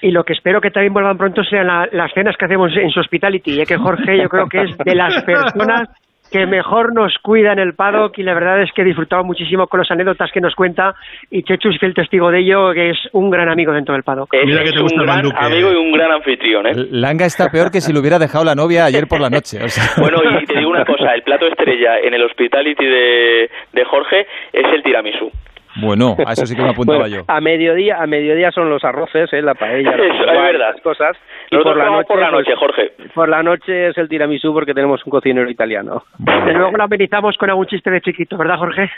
Y 0.00 0.10
lo 0.10 0.24
que 0.24 0.32
espero 0.32 0.60
que 0.60 0.70
también 0.72 0.92
vuelvan 0.92 1.16
pronto 1.16 1.44
sean 1.44 1.66
la- 1.68 1.88
las 1.92 2.12
cenas 2.12 2.36
que 2.36 2.46
hacemos 2.46 2.72
en 2.76 2.90
su 2.90 2.98
hospitality, 3.00 3.54
ya 3.56 3.64
que 3.64 3.76
Jorge 3.76 4.18
yo 4.20 4.28
creo 4.28 4.48
que 4.48 4.62
es 4.62 4.76
de 4.78 4.94
las 4.96 5.22
personas 5.24 5.88
que 6.32 6.46
mejor 6.46 6.94
nos 6.94 7.16
cuida 7.22 7.52
en 7.52 7.58
el 7.58 7.74
paddock 7.74 8.18
y 8.18 8.22
la 8.22 8.34
verdad 8.34 8.62
es 8.62 8.72
que 8.72 8.82
he 8.82 8.84
disfrutado 8.84 9.22
muchísimo 9.24 9.66
con 9.66 9.78
las 9.80 9.90
anécdotas 9.90 10.30
que 10.32 10.40
nos 10.40 10.54
cuenta 10.54 10.94
y 11.30 11.42
Chechu 11.42 11.68
es 11.68 11.78
fiel 11.78 11.94
testigo 11.94 12.30
de 12.30 12.40
ello, 12.40 12.72
que 12.72 12.90
es 12.90 12.98
un 13.12 13.30
gran 13.30 13.48
amigo 13.48 13.72
dentro 13.72 13.94
del 13.94 14.02
paddock. 14.02 14.32
Es, 14.34 14.46
Mira 14.46 14.60
que 14.62 14.70
es 14.70 14.74
te 14.74 14.80
gusta 14.80 14.96
un 14.96 15.00
el 15.02 15.06
gran 15.06 15.16
manduque. 15.22 15.44
amigo 15.44 15.72
y 15.72 15.76
un 15.76 15.92
gran 15.92 16.12
anfitrión, 16.12 16.66
¿eh? 16.66 16.72
Langa 16.90 17.26
está 17.26 17.48
peor 17.50 17.70
que 17.70 17.80
si 17.80 17.92
lo 17.92 18.00
hubiera 18.00 18.18
dejado 18.18 18.44
la 18.44 18.54
novia 18.54 18.84
ayer 18.86 19.06
por 19.06 19.20
la 19.20 19.30
noche. 19.30 19.58
o 19.62 19.68
sea. 19.68 19.84
Bueno, 20.02 20.18
y 20.40 20.46
te 20.46 20.56
digo 20.58 20.70
una 20.70 20.84
cosa, 20.84 21.14
el 21.14 21.22
plato 21.22 21.46
estrella 21.46 21.98
en 22.02 22.14
el 22.14 22.22
hospitality 22.24 22.84
de, 22.84 23.50
de 23.72 23.84
Jorge 23.84 24.26
es 24.52 24.64
el 24.74 24.82
tiramisú. 24.82 25.30
Bueno, 25.80 26.16
a 26.26 26.32
eso 26.32 26.46
sí 26.46 26.54
que 26.54 26.62
me 26.62 26.70
apuntaba 26.72 27.00
Bueno, 27.00 27.16
yo. 27.16 27.24
A 27.28 27.40
mediodía, 27.40 27.96
a 28.02 28.06
mediodía 28.06 28.50
son 28.50 28.68
los 28.68 28.84
arroces, 28.84 29.32
¿eh? 29.32 29.42
la 29.42 29.54
paella, 29.54 29.90
Eso, 29.94 30.02
es 30.02 30.26
las 30.26 30.36
verdad. 30.42 30.74
cosas. 30.82 31.16
Y 31.50 31.56
por 31.58 31.76
la 31.76 31.86
noche, 31.90 32.04
por 32.08 32.18
la 32.18 32.30
pues, 32.30 32.46
noche, 32.46 32.56
Jorge. 32.58 32.92
por 33.14 33.28
la 33.28 33.42
noche 33.42 33.88
es 33.88 33.98
el 33.98 34.08
tiramisú 34.08 34.52
porque 34.54 34.72
tenemos 34.74 35.00
un 35.04 35.10
cocinero 35.10 35.50
italiano. 35.50 36.02
Y 36.18 36.52
luego 36.52 36.76
lo 36.76 36.84
amenizamos 36.84 37.36
con 37.36 37.50
algún 37.50 37.66
chiste 37.66 37.90
de 37.90 38.00
chiquito, 38.00 38.36
¿verdad, 38.38 38.56
Jorge? 38.58 38.90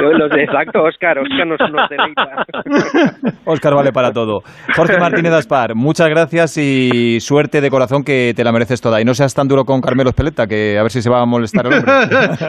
Los 0.00 0.30
de- 0.30 0.42
exacto, 0.44 0.82
Oscar, 0.84 1.18
Oscar 1.18 1.46
nos, 1.46 1.58
nos 1.70 1.88
deleita. 1.90 2.46
Óscar 3.44 3.74
vale 3.74 3.92
para 3.92 4.12
todo. 4.12 4.42
Jorge 4.74 4.98
Martínez 4.98 5.32
Aspar, 5.32 5.74
muchas 5.74 6.08
gracias 6.08 6.56
y 6.58 7.20
suerte 7.20 7.60
de 7.60 7.70
corazón 7.70 8.04
que 8.04 8.32
te 8.34 8.44
la 8.44 8.52
mereces 8.52 8.80
toda. 8.80 9.00
Y 9.00 9.04
no 9.04 9.14
seas 9.14 9.34
tan 9.34 9.48
duro 9.48 9.64
con 9.64 9.80
Carmelo 9.80 10.10
Espeleta, 10.10 10.46
que 10.46 10.78
a 10.78 10.82
ver 10.82 10.90
si 10.90 11.02
se 11.02 11.10
va 11.10 11.20
a 11.20 11.26
molestar 11.26 11.66
el 11.66 11.74
hombre. 11.74 11.92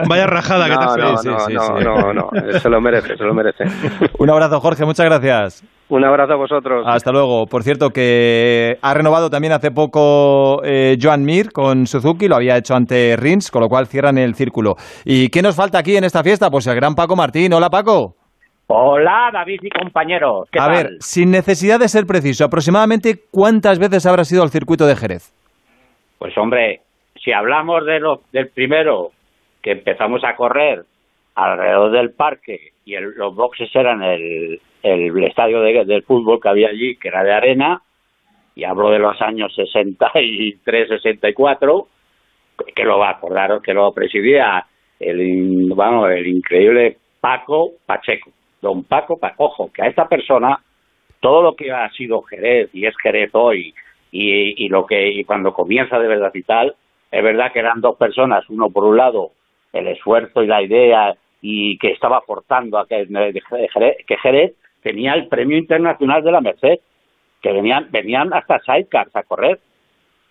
Vaya 0.08 0.26
rajada 0.26 0.64
que 0.66 0.76
te 0.76 1.02
No, 1.02 1.10
no, 1.12 1.16
Sí, 1.18 1.28
no, 1.28 1.38
sí, 1.40 1.52
no, 1.54 1.60
sí. 1.78 1.84
no, 1.84 2.12
no, 2.12 2.30
se 2.58 2.68
lo 2.70 2.80
merece, 2.80 3.16
se 3.16 3.24
lo 3.24 3.34
merece. 3.34 3.53
Un 4.18 4.30
abrazo, 4.30 4.60
Jorge, 4.60 4.84
muchas 4.84 5.06
gracias. 5.06 5.64
Un 5.88 6.02
abrazo 6.04 6.32
a 6.32 6.36
vosotros. 6.36 6.84
Hasta 6.88 7.12
luego. 7.12 7.46
Por 7.46 7.62
cierto, 7.62 7.90
que 7.90 8.78
ha 8.80 8.94
renovado 8.94 9.28
también 9.30 9.52
hace 9.52 9.70
poco 9.70 10.62
eh, 10.64 10.96
Joan 11.00 11.24
Mir 11.24 11.52
con 11.52 11.86
Suzuki, 11.86 12.26
lo 12.26 12.36
había 12.36 12.56
hecho 12.56 12.74
ante 12.74 13.16
Rins, 13.16 13.50
con 13.50 13.60
lo 13.62 13.68
cual 13.68 13.86
cierran 13.86 14.16
el 14.18 14.34
círculo. 14.34 14.76
¿Y 15.04 15.28
qué 15.28 15.42
nos 15.42 15.54
falta 15.56 15.78
aquí 15.78 15.96
en 15.96 16.04
esta 16.04 16.22
fiesta? 16.22 16.50
Pues 16.50 16.66
el 16.66 16.74
gran 16.74 16.94
Paco 16.94 17.16
Martín. 17.16 17.52
Hola, 17.52 17.68
Paco. 17.68 18.16
Hola, 18.66 19.28
David 19.30 19.60
y 19.62 19.68
compañeros. 19.68 20.48
¿Qué 20.50 20.58
A 20.58 20.64
tal? 20.64 20.72
ver, 20.72 20.90
sin 21.00 21.30
necesidad 21.30 21.78
de 21.78 21.88
ser 21.88 22.06
preciso, 22.06 22.46
aproximadamente 22.46 23.20
cuántas 23.30 23.78
veces 23.78 24.06
habrá 24.06 24.24
sido 24.24 24.42
al 24.42 24.48
circuito 24.48 24.86
de 24.86 24.96
Jerez. 24.96 25.34
Pues 26.18 26.36
hombre, 26.38 26.80
si 27.22 27.30
hablamos 27.32 27.84
de 27.84 28.00
lo, 28.00 28.22
del 28.32 28.48
primero, 28.48 29.10
que 29.62 29.72
empezamos 29.72 30.22
a 30.24 30.34
correr 30.34 30.86
alrededor 31.34 31.90
del 31.92 32.12
parque 32.12 32.72
y 32.84 32.94
el- 32.94 33.14
los 33.16 33.34
boxes 33.34 33.74
eran 33.74 34.02
el, 34.02 34.60
estadio 34.82 35.60
de- 35.60 35.84
del 35.84 36.02
fútbol 36.02 36.40
que 36.40 36.48
había 36.48 36.68
allí, 36.68 36.96
que 36.96 37.08
era 37.08 37.24
de 37.24 37.32
arena, 37.32 37.82
y 38.54 38.64
hablo 38.64 38.90
de 38.90 38.98
los 38.98 39.20
años 39.22 39.52
63, 39.54 40.88
64, 40.88 41.88
que 42.74 42.84
lo 42.84 42.98
va 42.98 43.08
a 43.08 43.12
acordar, 43.12 43.60
que 43.62 43.74
lo 43.74 43.92
presidía 43.92 44.64
el, 45.00 45.72
vamos, 45.74 46.10
el 46.10 46.26
increíble 46.26 46.98
Paco 47.20 47.72
Pacheco. 47.86 48.30
Don 48.60 48.84
Paco 48.84 49.18
Pacheco, 49.18 49.44
ojo, 49.44 49.70
que 49.72 49.82
a 49.82 49.86
esta 49.86 50.08
persona 50.08 50.58
todo 51.20 51.42
lo 51.42 51.56
que 51.56 51.72
ha 51.72 51.90
sido 51.90 52.22
Jerez 52.22 52.70
y 52.74 52.86
es 52.86 52.94
Jerez 53.02 53.30
hoy 53.32 53.74
y 54.12 54.68
lo 54.68 54.86
que 54.86 55.08
y 55.10 55.24
cuando 55.24 55.52
comienza 55.52 55.98
de 55.98 56.06
verdad 56.06 56.30
y 56.34 56.42
tal 56.42 56.76
es 57.10 57.22
verdad 57.24 57.50
que 57.52 57.58
eran 57.58 57.80
dos 57.80 57.96
personas 57.96 58.48
uno 58.48 58.70
por 58.70 58.84
un 58.84 58.96
lado 58.96 59.30
el 59.72 59.88
esfuerzo 59.88 60.42
y 60.42 60.46
la 60.46 60.62
idea 60.62 61.16
y 61.46 61.76
que 61.76 61.90
estaba 61.92 62.16
aportando 62.16 62.78
a 62.78 62.86
que 62.86 63.06
Jerez, 64.22 64.52
tenía 64.82 65.12
el 65.12 65.28
premio 65.28 65.58
internacional 65.58 66.24
de 66.24 66.32
la 66.32 66.40
Merced 66.40 66.78
que 67.42 67.52
venían 67.52 67.88
venían 67.90 68.32
hasta 68.32 68.60
sidecars 68.60 69.14
a 69.14 69.24
correr 69.24 69.60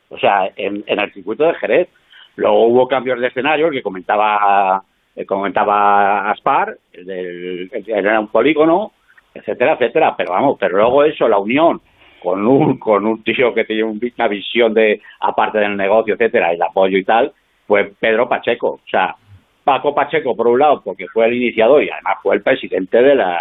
o 0.09 0.17
sea 0.17 0.49
en, 0.55 0.83
el 0.87 1.13
circuito 1.13 1.43
de 1.45 1.53
Jerez 1.53 1.87
luego 2.35 2.65
hubo 2.65 2.87
cambios 2.87 3.19
de 3.19 3.27
escenario 3.27 3.67
el 3.67 3.73
que 3.73 3.83
comentaba 3.83 4.81
comentaba 5.27 6.31
Aspar 6.31 6.77
el 6.93 7.05
del- 7.05 7.69
el- 7.71 7.89
era 7.89 8.19
un 8.19 8.29
polígono 8.29 8.91
etcétera, 9.35 9.73
etcétera. 9.73 10.15
Pero 10.15 10.31
vamos, 10.31 10.57
pero 10.59 10.77
luego 10.77 11.03
eso, 11.03 11.27
la 11.27 11.39
unión 11.39 11.81
con 12.21 12.45
un, 12.47 12.77
con 12.77 13.05
un 13.05 13.23
tío 13.23 13.51
que 13.53 13.65
tiene 13.65 13.83
un- 13.83 13.99
una 14.17 14.27
visión 14.27 14.73
de, 14.75 15.01
aparte 15.19 15.57
del 15.57 15.75
negocio, 15.75 16.13
etcétera, 16.13 16.51
el 16.53 16.61
apoyo 16.61 16.97
y 16.99 17.03
tal, 17.03 17.33
fue 17.67 17.91
Pedro 17.99 18.29
Pacheco. 18.29 18.69
O 18.73 18.89
sea, 18.89 19.15
Paco 19.63 19.93
Pacheco, 19.95 20.35
por 20.35 20.47
un 20.47 20.59
lado, 20.59 20.81
porque 20.83 21.07
fue 21.13 21.25
el 21.27 21.33
iniciador 21.35 21.83
y 21.83 21.89
además 21.89 22.17
fue 22.21 22.35
el 22.35 22.41
presidente 22.41 23.01
de 23.01 23.15
la, 23.15 23.37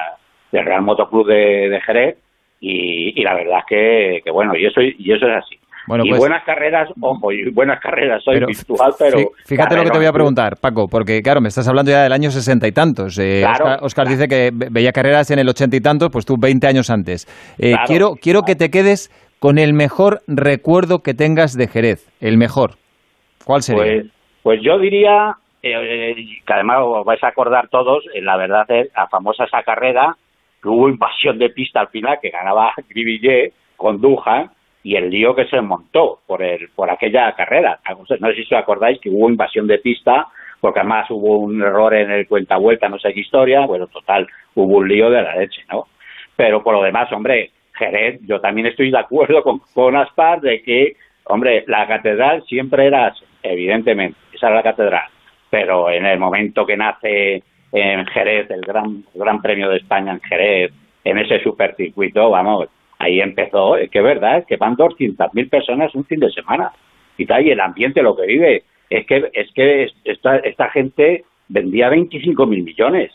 del 0.50 0.64
Real 0.64 0.82
Motoclub 0.82 1.26
de, 1.26 1.68
de 1.68 1.80
Jerez. 1.80 2.16
Y, 2.60 3.20
y 3.20 3.24
la 3.24 3.34
verdad 3.34 3.58
es 3.58 3.64
que, 3.68 4.20
que 4.24 4.30
bueno, 4.30 4.54
y 4.56 4.64
eso, 4.66 4.80
y 4.80 5.12
eso 5.12 5.26
es 5.26 5.36
así. 5.36 5.56
Bueno, 5.88 6.04
y 6.06 6.10
pues- 6.10 6.20
buenas 6.20 6.44
carreras, 6.44 6.88
ojo, 7.00 7.32
y 7.32 7.50
buenas 7.50 7.80
carreras, 7.80 8.22
soy 8.22 8.34
Pero 8.34 8.46
virtual, 8.46 8.92
pero... 8.96 9.18
fí- 9.18 9.28
Fíjate 9.46 9.74
lo 9.74 9.82
que 9.82 9.90
te 9.90 9.98
voy 9.98 10.06
a 10.06 10.12
preguntar, 10.12 10.56
Paco, 10.60 10.86
porque 10.86 11.20
claro, 11.22 11.40
me 11.40 11.48
estás 11.48 11.66
hablando 11.66 11.90
ya 11.90 12.04
del 12.04 12.12
año 12.12 12.30
sesenta 12.30 12.68
y 12.68 12.72
tantos. 12.72 13.18
Eh, 13.18 13.40
Claro, 13.40 13.64
Oscar, 13.64 13.78
Oscar 13.82 14.04
claro. 14.06 14.16
dice 14.16 14.28
que 14.28 14.50
ve- 14.54 14.68
veía 14.70 14.92
carreras 14.92 15.28
en 15.32 15.40
el 15.40 15.48
ochenta 15.48 15.74
y 15.76 15.80
tantos, 15.80 16.10
pues 16.12 16.24
tú 16.24 16.36
20 16.38 16.64
años 16.68 16.88
antes. 16.88 17.26
Eh, 17.58 17.72
Claro, 17.72 17.84
quiero 17.88 18.14
quiero 18.14 18.42
que 18.42 18.54
te 18.54 18.70
quedes 18.70 19.10
con 19.40 19.58
el 19.58 19.72
mejor 19.74 20.20
recuerdo 20.28 21.00
que 21.00 21.14
tengas 21.14 21.54
de 21.54 21.66
Jerez, 21.66 22.08
el 22.20 22.36
mejor. 22.38 22.76
¿Cuál 23.44 23.62
sería? 23.62 23.82
Pues, 23.82 24.06
pues 24.44 24.60
yo 24.62 24.78
diría, 24.78 25.34
eh, 25.62 26.14
que 26.44 26.52
además 26.52 26.78
os 26.82 27.04
vais 27.04 27.22
a 27.22 27.28
acordar 27.28 27.68
todos, 27.68 28.04
eh, 28.14 28.20
la 28.20 28.36
verdad 28.36 28.70
es 28.70 28.90
la 28.94 29.06
famosa 29.08 29.44
esa 29.44 29.62
carrera, 29.62 30.16
que 30.60 30.68
hubo 30.68 30.88
invasión 30.88 31.38
de 31.38 31.50
pista 31.50 31.80
al 31.80 31.88
final, 31.88 32.18
que 32.20 32.30
ganaba 32.30 32.72
Grivillé 32.88 33.52
con 33.76 34.00
Dujan, 34.00 34.50
y 34.84 34.96
el 34.96 35.10
lío 35.10 35.34
que 35.34 35.46
se 35.46 35.60
montó 35.60 36.20
por 36.26 36.42
el, 36.42 36.68
por 36.70 36.90
aquella 36.90 37.32
carrera. 37.34 37.78
No 37.88 38.04
sé 38.04 38.34
si 38.34 38.42
os 38.42 38.60
acordáis 38.60 39.00
que 39.00 39.10
hubo 39.10 39.30
invasión 39.30 39.66
de 39.66 39.78
pista, 39.78 40.26
porque 40.60 40.80
además 40.80 41.10
hubo 41.10 41.38
un 41.38 41.62
error 41.62 41.94
en 41.94 42.10
el 42.10 42.26
cuenta 42.26 42.56
vuelta, 42.56 42.88
no 42.88 42.98
sé 42.98 43.12
qué 43.12 43.20
historia, 43.20 43.66
bueno, 43.66 43.86
total, 43.86 44.26
hubo 44.54 44.78
un 44.78 44.88
lío 44.88 45.10
de 45.10 45.22
la 45.22 45.36
leche, 45.36 45.62
¿no? 45.70 45.86
Pero 46.36 46.62
por 46.62 46.74
lo 46.74 46.82
demás, 46.82 47.12
hombre, 47.12 47.50
Jerez, 47.74 48.20
yo 48.22 48.40
también 48.40 48.66
estoy 48.66 48.90
de 48.90 48.98
acuerdo 48.98 49.42
con, 49.42 49.60
con 49.74 49.96
Aspar 49.96 50.40
de 50.40 50.62
que, 50.62 50.96
hombre, 51.24 51.64
la 51.66 51.86
catedral 51.86 52.42
siempre 52.44 52.86
era, 52.86 53.12
evidentemente, 53.42 54.18
esa 54.32 54.48
era 54.48 54.56
la 54.56 54.62
catedral, 54.62 55.08
pero 55.52 55.90
en 55.90 56.06
el 56.06 56.18
momento 56.18 56.64
que 56.64 56.78
nace 56.78 57.42
en 57.72 58.06
Jerez, 58.06 58.50
el 58.50 58.62
gran, 58.62 59.04
gran 59.12 59.42
premio 59.42 59.68
de 59.68 59.76
España 59.76 60.12
en 60.12 60.20
Jerez, 60.20 60.72
en 61.04 61.18
ese 61.18 61.42
supercircuito, 61.42 62.30
vamos, 62.30 62.70
ahí 62.98 63.20
empezó, 63.20 63.76
es 63.76 63.90
que 63.90 63.98
es 63.98 64.04
verdad, 64.04 64.38
es 64.38 64.46
que 64.46 64.56
van 64.56 64.78
200.000 64.78 65.50
personas 65.50 65.94
un 65.94 66.06
fin 66.06 66.20
de 66.20 66.30
semana, 66.30 66.72
y 67.18 67.26
tal, 67.26 67.46
y 67.46 67.50
el 67.50 67.60
ambiente, 67.60 68.02
lo 68.02 68.16
que 68.16 68.26
vive, 68.26 68.62
es 68.88 69.04
que, 69.06 69.28
es 69.34 69.52
que 69.52 69.90
esta, 70.04 70.36
esta 70.38 70.70
gente 70.70 71.24
vendía 71.48 71.90
25.000 71.90 72.46
millones, 72.46 73.12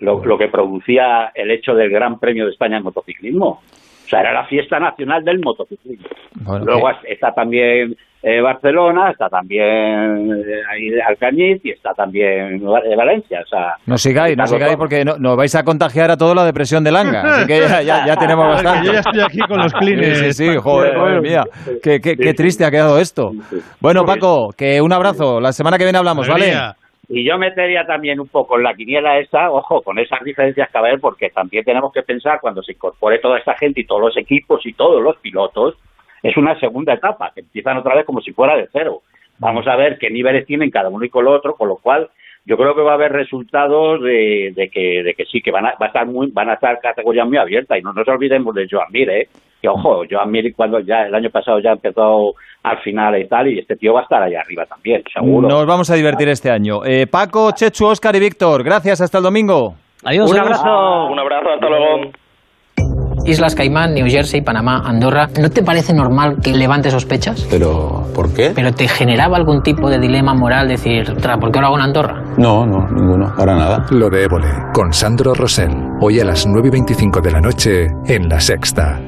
lo, 0.00 0.22
lo 0.26 0.36
que 0.36 0.48
producía 0.48 1.32
el 1.34 1.50
hecho 1.50 1.74
del 1.74 1.88
Gran 1.88 2.18
Premio 2.18 2.44
de 2.44 2.52
España 2.52 2.76
en 2.76 2.82
motociclismo. 2.82 3.62
O 4.06 4.08
sea, 4.08 4.20
era 4.20 4.32
la 4.32 4.44
fiesta 4.46 4.78
nacional 4.78 5.24
del 5.24 5.40
motociclismo. 5.40 6.06
Bueno, 6.42 6.64
Luego 6.64 6.90
eh, 6.90 6.94
está 7.08 7.32
también 7.32 7.96
eh, 8.22 8.40
Barcelona, 8.40 9.10
está 9.10 9.28
también 9.28 9.64
eh, 10.32 10.62
ahí 10.72 10.88
Alcañiz 11.06 11.60
y 11.64 11.70
está 11.70 11.92
también 11.92 12.56
eh, 12.56 12.96
Valencia. 12.96 13.40
O 13.44 13.46
sea, 13.48 13.74
no 13.86 13.98
sigáis, 13.98 14.36
no 14.36 14.46
sigáis 14.46 14.76
porque 14.76 15.04
no, 15.04 15.16
nos 15.18 15.36
vais 15.36 15.54
a 15.54 15.62
contagiar 15.64 16.10
a 16.10 16.16
toda 16.16 16.34
la 16.34 16.44
depresión 16.44 16.82
de 16.84 16.92
Langa. 16.92 17.20
Así 17.22 17.46
que 17.46 17.60
ya, 17.60 17.82
ya- 17.82 18.06
ya 18.06 18.16
tenemos 18.16 18.46
bastante. 18.48 18.86
yo 18.86 18.92
ya 18.92 19.00
estoy 19.00 19.20
aquí 19.20 19.38
con 19.48 19.58
los 19.58 19.72
clines. 19.74 20.18
sí, 20.18 20.32
sí, 20.32 20.56
joder, 20.56 20.96
madre 20.96 21.20
mía. 21.20 21.44
Qué, 21.82 22.00
qué- 22.00 22.16
qué 22.16 22.32
triste 22.34 22.64
sí. 22.64 22.68
ha 22.68 22.70
quedado 22.70 22.98
esto. 22.98 23.30
Sí, 23.32 23.40
sí. 23.50 23.56
Bueno, 23.80 24.04
Paco, 24.04 24.50
que 24.56 24.80
un 24.80 24.92
abrazo. 24.92 25.40
La 25.40 25.52
semana 25.52 25.78
que 25.78 25.84
viene 25.84 25.98
hablamos, 25.98 26.28
¿vale? 26.28 26.52
Y 27.08 27.24
yo 27.24 27.38
metería 27.38 27.86
también 27.86 28.18
un 28.18 28.28
poco 28.28 28.56
en 28.56 28.64
la 28.64 28.74
quiniela 28.74 29.18
esa, 29.18 29.50
ojo, 29.50 29.82
con 29.82 29.98
esas 29.98 30.22
diferencias 30.24 30.68
que 30.68 30.78
va 30.78 30.86
a 30.86 30.88
haber, 30.88 31.00
porque 31.00 31.30
también 31.30 31.64
tenemos 31.64 31.92
que 31.92 32.02
pensar 32.02 32.40
cuando 32.40 32.62
se 32.62 32.72
incorpore 32.72 33.18
toda 33.20 33.38
esta 33.38 33.54
gente 33.54 33.80
y 33.80 33.86
todos 33.86 34.00
los 34.00 34.16
equipos 34.16 34.64
y 34.66 34.72
todos 34.72 35.02
los 35.02 35.16
pilotos, 35.18 35.76
es 36.22 36.36
una 36.36 36.58
segunda 36.58 36.94
etapa, 36.94 37.30
que 37.32 37.40
empiezan 37.40 37.76
otra 37.76 37.94
vez 37.94 38.04
como 38.04 38.20
si 38.20 38.32
fuera 38.32 38.56
de 38.56 38.68
cero. 38.72 39.02
Vamos 39.38 39.66
a 39.68 39.76
ver 39.76 39.98
qué 39.98 40.10
niveles 40.10 40.46
tienen 40.46 40.70
cada 40.70 40.88
uno 40.88 41.04
y 41.04 41.10
con 41.10 41.26
el 41.26 41.32
otro, 41.32 41.54
con 41.54 41.68
lo 41.68 41.76
cual 41.76 42.08
yo 42.44 42.56
creo 42.56 42.74
que 42.74 42.82
va 42.82 42.92
a 42.92 42.94
haber 42.94 43.12
resultados 43.12 44.02
de, 44.02 44.52
de 44.54 44.68
que 44.68 45.02
de 45.02 45.14
que 45.14 45.24
sí, 45.26 45.42
que 45.42 45.50
van 45.50 45.66
a, 45.66 45.74
va 45.80 45.86
a 45.86 45.88
estar 45.88 46.06
muy, 46.06 46.30
van 46.32 46.48
a 46.48 46.54
estar 46.54 46.80
categorías 46.80 47.26
muy 47.26 47.38
abiertas 47.38 47.78
y 47.78 47.82
no 47.82 47.92
nos 47.92 48.06
olvidemos 48.08 48.54
de 48.54 48.66
Joan 48.70 48.90
Mir, 48.90 49.10
¿eh? 49.10 49.28
Que 49.60 49.68
ojo, 49.68 50.02
Joan 50.10 50.30
Mir 50.30 50.52
cuando 50.54 50.80
ya 50.80 51.02
el 51.06 51.14
año 51.14 51.30
pasado 51.30 51.58
ya 51.60 51.70
empezó 51.72 52.34
al 52.62 52.78
final 52.82 53.18
y 53.20 53.28
tal, 53.28 53.48
y 53.48 53.58
este 53.60 53.76
tío 53.76 53.92
va 53.94 54.00
a 54.00 54.02
estar 54.02 54.22
allá 54.22 54.40
arriba 54.40 54.64
también, 54.66 55.02
seguro. 55.12 55.48
Nos 55.48 55.66
vamos 55.66 55.88
a 55.90 55.94
divertir 55.94 56.28
este 56.28 56.50
año. 56.50 56.84
Eh, 56.84 57.06
Paco, 57.06 57.50
Chechu, 57.52 57.86
Oscar 57.86 58.14
y 58.16 58.20
Víctor, 58.20 58.62
gracias. 58.64 59.00
Hasta 59.00 59.18
el 59.18 59.24
domingo. 59.24 59.74
Adiós. 60.04 60.30
Un 60.30 60.38
abrazo. 60.38 61.06
Un 61.10 61.18
abrazo, 61.18 61.48
hasta 61.54 61.68
luego. 61.68 62.10
Islas 63.24 63.56
Caimán, 63.56 63.92
New 63.94 64.06
Jersey, 64.08 64.40
Panamá, 64.40 64.82
Andorra. 64.84 65.26
¿No 65.40 65.50
te 65.50 65.62
parece 65.62 65.92
normal 65.92 66.36
que 66.42 66.52
levante 66.52 66.90
sospechas? 66.90 67.44
¿Pero 67.50 68.04
por 68.14 68.32
qué? 68.32 68.52
¿Pero 68.54 68.72
te 68.72 68.86
generaba 68.86 69.36
algún 69.36 69.62
tipo 69.62 69.90
de 69.90 69.98
dilema 69.98 70.32
moral 70.34 70.68
decir, 70.68 71.12
"Tra, 71.16 71.36
¿por 71.36 71.50
qué 71.50 71.58
lo 71.60 71.66
hago 71.66 71.76
en 71.76 71.82
Andorra? 71.82 72.22
No, 72.38 72.64
no, 72.64 72.86
ninguno, 72.88 73.32
para 73.36 73.56
nada. 73.56 73.84
Lo 73.90 74.08
de 74.10 74.24
Évole, 74.24 74.46
con 74.72 74.92
Sandro 74.92 75.34
Rosell. 75.34 75.72
Hoy 76.00 76.20
a 76.20 76.24
las 76.24 76.46
9 76.46 76.68
y 76.68 76.70
25 76.70 77.20
de 77.20 77.32
la 77.32 77.40
noche 77.40 77.86
en 78.06 78.28
La 78.28 78.38
Sexta. 78.38 79.00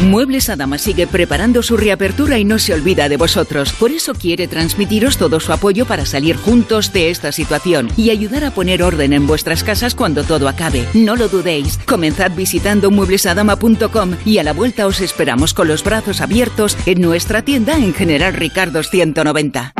Muebles 0.00 0.48
Adama 0.48 0.78
sigue 0.78 1.06
preparando 1.06 1.62
su 1.62 1.76
reapertura 1.76 2.38
y 2.38 2.44
no 2.44 2.58
se 2.58 2.72
olvida 2.72 3.08
de 3.10 3.18
vosotros. 3.18 3.72
Por 3.74 3.90
eso 3.90 4.14
quiere 4.14 4.48
transmitiros 4.48 5.18
todo 5.18 5.40
su 5.40 5.52
apoyo 5.52 5.84
para 5.84 6.06
salir 6.06 6.36
juntos 6.36 6.92
de 6.92 7.10
esta 7.10 7.32
situación 7.32 7.90
y 7.98 8.08
ayudar 8.08 8.44
a 8.44 8.50
poner 8.50 8.82
orden 8.82 9.12
en 9.12 9.26
vuestras 9.26 9.62
casas 9.62 9.94
cuando 9.94 10.24
todo 10.24 10.48
acabe. 10.48 10.86
No 10.94 11.16
lo 11.16 11.28
dudéis. 11.28 11.78
Comenzad 11.86 12.32
visitando 12.32 12.90
mueblesadama.com 12.90 14.16
y 14.24 14.38
a 14.38 14.42
la 14.42 14.54
vuelta 14.54 14.86
os 14.86 15.00
esperamos 15.00 15.52
con 15.52 15.68
los 15.68 15.84
brazos 15.84 16.22
abiertos 16.22 16.78
en 16.86 17.02
nuestra 17.02 17.42
tienda 17.42 17.76
en 17.76 17.92
General 17.92 18.32
Ricardo 18.32 18.82
190. 18.82 19.74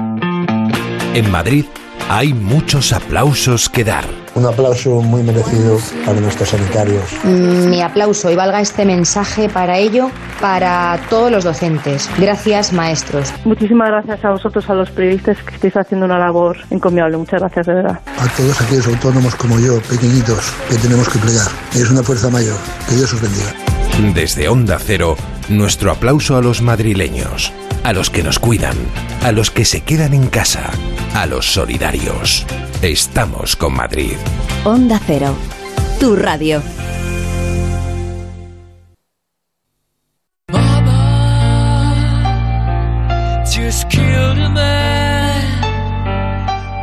En 1.15 1.31
Madrid 1.31 1.65
hay 2.11 2.35
muchos 2.35 2.93
aplausos 2.93 3.71
que 3.71 3.85
dar. 3.85 4.20
Un 4.35 4.47
aplauso 4.47 5.01
muy 5.03 5.23
merecido 5.23 5.79
para 6.07 6.21
nuestros 6.21 6.51
sanitarios. 6.51 7.03
Mm, 7.25 7.69
Mi 7.69 7.83
aplauso 7.83 8.31
y 8.31 8.37
valga 8.37 8.61
este 8.61 8.85
mensaje 8.85 9.49
para 9.49 9.77
ello, 9.79 10.11
para 10.41 10.99
todos 11.11 11.31
los 11.31 11.45
docentes. 11.45 12.09
Gracias, 12.19 12.73
maestros. 12.73 13.33
Muchísimas 13.45 13.89
gracias 13.91 14.25
a 14.25 14.31
vosotros, 14.31 14.69
a 14.71 14.75
los 14.75 14.91
periodistas, 14.91 15.37
que 15.43 15.55
estáis 15.57 15.77
haciendo 15.77 16.07
una 16.07 16.19
labor 16.19 16.57
encomiable. 16.71 17.17
Muchas 17.17 17.41
gracias, 17.41 17.67
de 17.67 17.75
verdad. 17.75 18.01
A 18.19 18.29
todos 18.37 18.61
aquellos 18.61 18.87
autónomos 18.87 19.35
como 19.35 19.59
yo, 19.59 19.81
pequeñitos, 19.83 20.53
que 20.69 20.77
tenemos 20.77 21.09
que 21.09 21.19
plegar. 21.19 21.49
Es 21.75 21.91
una 21.91 22.03
fuerza 22.03 22.31
mayor. 22.31 22.57
Que 22.89 22.95
Dios 22.95 23.13
os 23.13 23.21
bendiga. 23.21 23.53
Desde 24.15 24.49
Onda 24.49 24.79
Cero, 24.79 25.17
nuestro 25.49 25.91
aplauso 25.91 26.37
a 26.37 26.41
los 26.41 26.63
madrileños, 26.63 27.53
a 27.85 27.93
los 27.93 28.11
que 28.11 28.23
nos 28.23 28.39
cuidan, 28.39 28.77
a 29.23 29.33
los 29.33 29.51
que 29.51 29.65
se 29.65 29.83
quedan 29.83 30.15
en 30.15 30.29
casa, 30.29 30.71
a 31.15 31.27
los 31.27 31.53
solidarios. 31.53 32.47
Estamos 32.83 33.57
con 33.57 33.75
Madrid. 33.75 34.17
Onda 34.65 35.01
Cero, 35.07 35.35
tu 35.99 36.17
radio. 36.17 36.63
just 43.71 43.89
killed 43.89 44.39
a 44.39 44.49
man. 44.49 45.65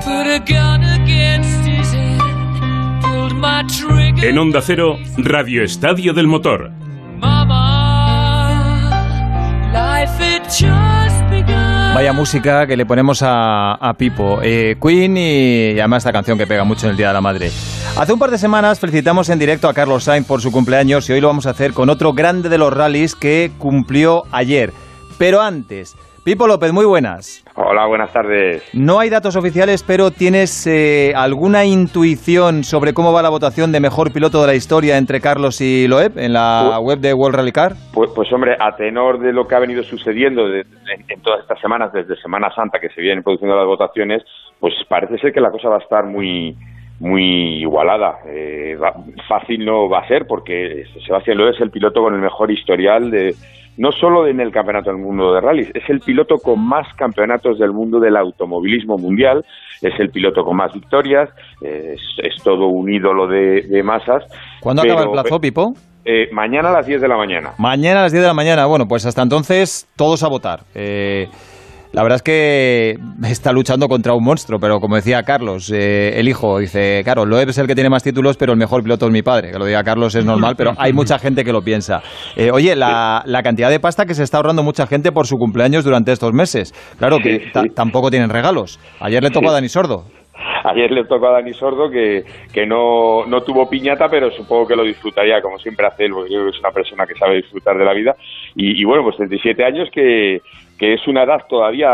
Put 0.03 0.27
a 0.27 0.39
gun 0.39 0.83
against 0.83 1.67
his 1.67 1.91
head. 1.91 2.21
Pulled 3.01 3.35
my 3.35 3.63
trigger. 3.67 4.25
En 4.25 4.37
Onda 4.37 4.61
Cero, 4.61 4.97
Radio 5.17 5.63
Estadio 5.63 6.13
del 6.13 6.27
Motor. 6.27 6.71
Mama, 7.19 8.89
life 9.73 10.17
had 10.17 10.43
just 10.45 10.61
begun. 10.61 10.86
Vaya 11.97 12.13
música 12.13 12.67
que 12.67 12.77
le 12.77 12.85
ponemos 12.85 13.21
a, 13.23 13.95
Pipo. 13.97 14.39
Eh, 14.43 14.77
Queen 14.79 15.17
y, 15.17 15.71
y 15.71 15.79
además 15.79 16.01
esta 16.01 16.13
canción 16.13 16.37
que 16.37 16.45
pega 16.45 16.63
mucho 16.63 16.85
en 16.85 16.91
el 16.91 16.97
Día 16.97 17.07
de 17.07 17.13
la 17.13 17.21
Madre. 17.21 17.49
Hace 17.97 18.13
un 18.13 18.19
par 18.19 18.29
de 18.29 18.37
semanas 18.37 18.79
felicitamos 18.79 19.29
en 19.29 19.39
directo 19.39 19.67
a 19.67 19.73
Carlos 19.73 20.03
Sainz 20.03 20.27
por 20.27 20.39
su 20.39 20.51
cumpleaños 20.51 21.09
y 21.09 21.13
hoy 21.13 21.21
lo 21.21 21.25
vamos 21.25 21.47
a 21.47 21.49
hacer 21.49 21.73
con 21.73 21.89
otro 21.89 22.13
grande 22.13 22.49
de 22.49 22.59
los 22.59 22.71
rallies 22.71 23.15
que 23.15 23.51
cumplió 23.57 24.25
ayer. 24.31 24.73
Pero 25.17 25.41
antes, 25.41 25.95
Pipo 26.23 26.45
López, 26.45 26.71
muy 26.71 26.85
buenas. 26.85 27.43
Hola, 27.59 27.87
buenas 27.87 28.13
tardes. 28.13 28.63
No 28.73 28.99
hay 28.99 29.09
datos 29.09 29.35
oficiales, 29.35 29.81
pero 29.81 30.11
¿tienes 30.11 30.67
eh, 30.67 31.11
alguna 31.15 31.65
intuición 31.65 32.63
sobre 32.63 32.93
cómo 32.93 33.11
va 33.11 33.23
la 33.23 33.29
votación 33.29 33.71
de 33.71 33.79
mejor 33.79 34.13
piloto 34.13 34.41
de 34.41 34.47
la 34.47 34.53
historia 34.53 34.95
entre 34.99 35.19
Carlos 35.21 35.59
y 35.59 35.87
Loeb 35.87 36.19
en 36.19 36.33
la 36.33 36.77
web 36.79 36.99
de 36.99 37.15
World 37.15 37.35
Rally 37.35 37.51
Car? 37.51 37.73
Pues, 37.93 38.11
pues 38.13 38.31
hombre, 38.31 38.55
a 38.59 38.75
tenor 38.75 39.19
de 39.19 39.33
lo 39.33 39.47
que 39.47 39.55
ha 39.55 39.59
venido 39.59 39.81
sucediendo 39.81 40.47
de- 40.47 40.59
en, 40.61 41.03
en 41.09 41.21
todas 41.23 41.39
estas 41.41 41.59
semanas, 41.59 41.91
desde 41.91 42.15
Semana 42.21 42.53
Santa 42.53 42.79
que 42.79 42.89
se 42.89 43.01
vienen 43.01 43.23
produciendo 43.23 43.55
las 43.57 43.65
votaciones, 43.65 44.21
pues 44.59 44.75
parece 44.87 45.17
ser 45.17 45.33
que 45.33 45.41
la 45.41 45.49
cosa 45.49 45.69
va 45.69 45.77
a 45.77 45.79
estar 45.79 46.05
muy 46.05 46.55
muy 46.99 47.59
igualada. 47.61 48.19
Eh, 48.27 48.77
fácil 49.27 49.65
no 49.65 49.87
va 49.89 49.99
a 49.99 50.07
ser 50.07 50.25
porque 50.27 50.85
Sebastián 51.05 51.37
Loeb 51.37 51.53
es 51.55 51.61
el 51.61 51.71
piloto 51.71 52.01
con 52.01 52.13
el 52.15 52.21
mejor 52.21 52.51
historial 52.51 53.11
de 53.11 53.35
no 53.77 53.91
solo 53.91 54.25
en 54.25 54.39
el 54.39 54.51
Campeonato 54.51 54.89
del 54.89 54.99
Mundo 54.99 55.33
de 55.33 55.39
Rallys, 55.41 55.69
es 55.75 55.87
el 55.89 55.99
piloto 55.99 56.37
con 56.39 56.59
más 56.59 56.91
campeonatos 56.95 57.59
del 57.59 57.71
mundo 57.73 57.99
del 57.99 58.17
automovilismo 58.17 58.97
mundial, 58.97 59.45
es 59.83 59.93
el 59.99 60.09
piloto 60.09 60.43
con 60.43 60.57
más 60.57 60.73
victorias, 60.73 61.29
eh, 61.61 61.93
es, 61.95 62.01
es 62.35 62.41
todo 62.43 62.65
un 62.69 62.91
ídolo 62.91 63.27
de, 63.27 63.61
de 63.61 63.83
masas. 63.83 64.23
¿Cuándo 64.61 64.81
pero- 64.81 64.95
acaba 64.95 65.05
el 65.05 65.11
plazo, 65.21 65.39
Pipo? 65.39 65.73
eh, 66.05 66.27
mañana 66.31 66.69
a 66.69 66.73
las 66.73 66.87
10 66.87 67.01
de 67.01 67.07
la 67.07 67.17
mañana. 67.17 67.51
Mañana 67.59 67.99
a 67.99 68.03
las 68.03 68.11
10 68.13 68.23
de 68.23 68.27
la 68.27 68.33
mañana. 68.33 68.65
Bueno, 68.65 68.87
pues 68.87 69.05
hasta 69.05 69.21
entonces 69.21 69.87
todos 69.95 70.23
a 70.23 70.27
votar. 70.29 70.61
Eh, 70.73 71.27
la 71.93 72.03
verdad 72.03 72.17
es 72.17 72.21
que 72.23 72.97
está 73.27 73.51
luchando 73.51 73.87
contra 73.87 74.13
un 74.13 74.23
monstruo, 74.23 74.59
pero 74.59 74.79
como 74.79 74.95
decía 74.95 75.23
Carlos, 75.23 75.71
eh, 75.73 76.19
el 76.19 76.27
hijo, 76.27 76.59
dice, 76.59 77.01
claro, 77.03 77.25
Loeb 77.25 77.49
es 77.49 77.57
el 77.57 77.67
que 77.67 77.75
tiene 77.75 77.89
más 77.89 78.03
títulos, 78.03 78.37
pero 78.37 78.53
el 78.53 78.59
mejor 78.59 78.83
piloto 78.83 79.05
es 79.07 79.11
mi 79.11 79.21
padre. 79.21 79.51
Que 79.51 79.57
lo 79.59 79.65
diga 79.65 79.83
Carlos 79.83 80.13
es 80.15 80.25
normal, 80.25 80.55
pero 80.57 80.73
hay 80.77 80.93
mucha 80.93 81.17
gente 81.19 81.43
que 81.43 81.51
lo 81.51 81.61
piensa. 81.61 82.01
Eh, 82.35 82.51
oye, 82.51 82.75
la, 82.75 83.23
la 83.25 83.41
cantidad 83.43 83.69
de 83.69 83.79
pasta 83.79 84.05
que 84.05 84.13
se 84.13 84.23
está 84.23 84.37
ahorrando 84.37 84.63
mucha 84.63 84.85
gente 84.87 85.11
por 85.11 85.25
su 85.27 85.37
cumpleaños 85.37 85.83
durante 85.83 86.11
estos 86.11 86.33
meses. 86.33 86.73
Claro 86.99 87.17
que 87.19 87.49
ta- 87.53 87.63
tampoco 87.73 88.09
tienen 88.11 88.29
regalos. 88.29 88.79
Ayer 88.99 89.23
le 89.23 89.29
tocó 89.29 89.45
Sí. 89.47 89.49
a 89.49 89.53
Dani 89.53 89.69
Sordo. 89.69 90.05
Ayer 90.65 90.91
le 90.91 91.05
tocó 91.05 91.27
a 91.29 91.31
Dani 91.31 91.53
Sordo 91.53 91.89
que, 91.89 92.23
que 92.53 92.65
no, 92.67 93.25
no 93.25 93.41
tuvo 93.41 93.69
piñata, 93.69 94.07
pero 94.09 94.29
supongo 94.31 94.67
que 94.67 94.75
lo 94.75 94.83
disfrutaría, 94.83 95.41
como 95.41 95.57
siempre 95.57 95.87
hace 95.87 96.05
él, 96.05 96.11
porque 96.13 96.31
yo 96.31 96.39
creo 96.41 96.51
que 96.51 96.57
es 96.57 96.59
una 96.63 96.71
persona 96.71 97.05
que 97.07 97.15
sabe 97.15 97.37
disfrutar 97.37 97.77
de 97.77 97.85
la 97.85 97.93
vida. 97.93 98.15
Y, 98.55 98.79
y 98.81 98.83
bueno, 98.85 99.03
pues 99.03 99.15
37 99.17 99.63
años 99.63 99.89
que, 99.91 100.41
que 100.77 100.93
es 100.93 101.07
una 101.07 101.23
edad 101.23 101.39
todavía, 101.49 101.89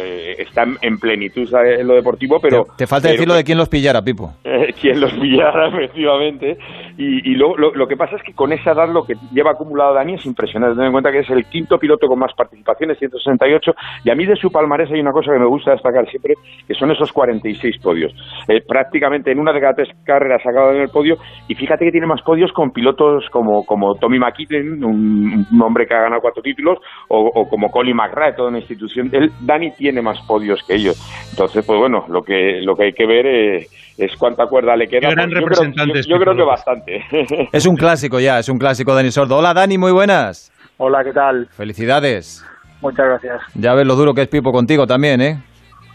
eh, 0.00 0.36
está 0.38 0.62
en- 0.62 0.76
en 0.82 0.98
plenitud 0.98 1.48
en 1.54 1.86
lo 1.86 1.94
deportivo, 1.94 2.38
pero... 2.40 2.64
Te 2.76 2.86
falta 2.86 3.08
pero- 3.08 3.12
decirlo 3.14 3.34
de 3.34 3.44
quién 3.44 3.58
los 3.58 3.68
pillara, 3.68 4.02
Pipo. 4.02 4.32
eh, 4.44 4.72
quien 4.80 5.00
los 5.00 5.12
pillara 5.14 5.68
efectivamente. 5.74 6.56
Y, 6.98 7.30
y 7.32 7.34
luego 7.34 7.56
lo, 7.56 7.74
lo 7.74 7.86
que 7.86 7.96
pasa 7.96 8.16
es 8.16 8.22
que 8.22 8.32
con 8.34 8.52
esa 8.52 8.72
edad 8.72 8.88
lo 8.92 9.04
que 9.04 9.14
lleva 9.32 9.52
acumulado 9.52 9.94
Dani 9.94 10.14
es 10.14 10.26
impresionante 10.26 10.76
ten 10.76 10.86
en 10.86 10.92
cuenta 10.92 11.10
que 11.10 11.20
es 11.20 11.30
el 11.30 11.44
quinto 11.46 11.78
piloto 11.78 12.06
con 12.06 12.18
más 12.18 12.32
participaciones 12.36 12.98
168 12.98 13.72
y 14.04 14.10
a 14.10 14.14
mí 14.14 14.26
de 14.26 14.36
su 14.36 14.50
palmarés 14.50 14.90
hay 14.90 15.00
una 15.00 15.10
cosa 15.12 15.32
que 15.32 15.38
me 15.38 15.46
gusta 15.46 15.72
destacar 15.72 16.06
siempre 16.08 16.34
que 16.68 16.74
son 16.74 16.90
esos 16.90 17.10
46 17.12 17.78
podios. 17.82 18.12
Eh, 18.48 18.60
prácticamente 18.66 19.32
en 19.32 19.38
una 19.40 19.52
de 19.52 19.60
cada 19.60 19.74
tres 19.74 19.88
carreras 20.04 20.42
ha 20.44 20.50
acabado 20.50 20.74
en 20.74 20.82
el 20.82 20.88
podio 20.90 21.16
y 21.48 21.54
fíjate 21.54 21.84
que 21.86 21.90
tiene 21.92 22.06
más 22.06 22.22
podios 22.22 22.52
con 22.52 22.70
pilotos 22.72 23.24
como, 23.30 23.64
como 23.64 23.94
Tommy 23.96 24.18
McKinnon 24.18 24.84
un, 24.84 25.46
un 25.50 25.62
hombre 25.62 25.86
que 25.86 25.94
ha 25.94 26.02
ganado 26.02 26.20
cuatro 26.20 26.42
títulos 26.42 26.78
o, 27.08 27.18
o 27.34 27.48
como 27.48 27.70
Colin 27.70 27.96
McRae 28.12 28.32
toda 28.34 28.48
una 28.50 28.58
institución 28.58 29.08
él 29.12 29.32
Dani 29.40 29.70
tiene 29.72 30.02
más 30.02 30.20
podios 30.26 30.62
que 30.64 30.74
ellos 30.74 31.00
entonces 31.30 31.64
pues 31.64 31.78
bueno 31.78 32.04
lo 32.08 32.22
que 32.22 32.60
lo 32.62 32.76
que 32.76 32.84
hay 32.84 32.92
que 32.92 33.06
ver 33.06 33.26
eh, 33.26 33.66
es 33.96 34.14
cuánta 34.16 34.46
cuerda 34.46 34.76
le 34.76 34.86
queda 34.88 35.08
Qué 35.08 35.14
gran 35.14 35.30
Pues 35.30 35.40
yo 35.40 35.46
creo- 35.46 35.86
yo- 35.86 35.94
es 35.94 36.06
yo, 36.06 36.16
Pipo 36.18 36.24
creo 36.24 36.36
que 36.36 36.42
bastante 36.42 37.04
Es 37.52 37.66
un 37.66 37.76
clásico 37.76 38.20
ya, 38.20 38.38
es 38.38 38.48
un 38.48 38.58
clásico 38.58 38.94
Dani 38.94 39.10
Sordo. 39.10 39.38
Hola 39.38 39.54
Dani, 39.54 39.78
muy 39.78 39.92
buenas. 39.92 40.50
Hola, 40.78 41.02
¿qué 41.04 41.12
tal? 41.12 41.48
Felicidades. 41.52 42.44
Muchas 42.80 43.06
gracias. 43.06 43.40
Ya 43.54 43.74
ves 43.74 43.86
lo 43.86 43.94
duro 43.94 44.12
que 44.14 44.22
es 44.22 44.28
Pipo 44.28 44.50
contigo 44.52 44.86
también, 44.86 45.20
¿eh? 45.20 45.40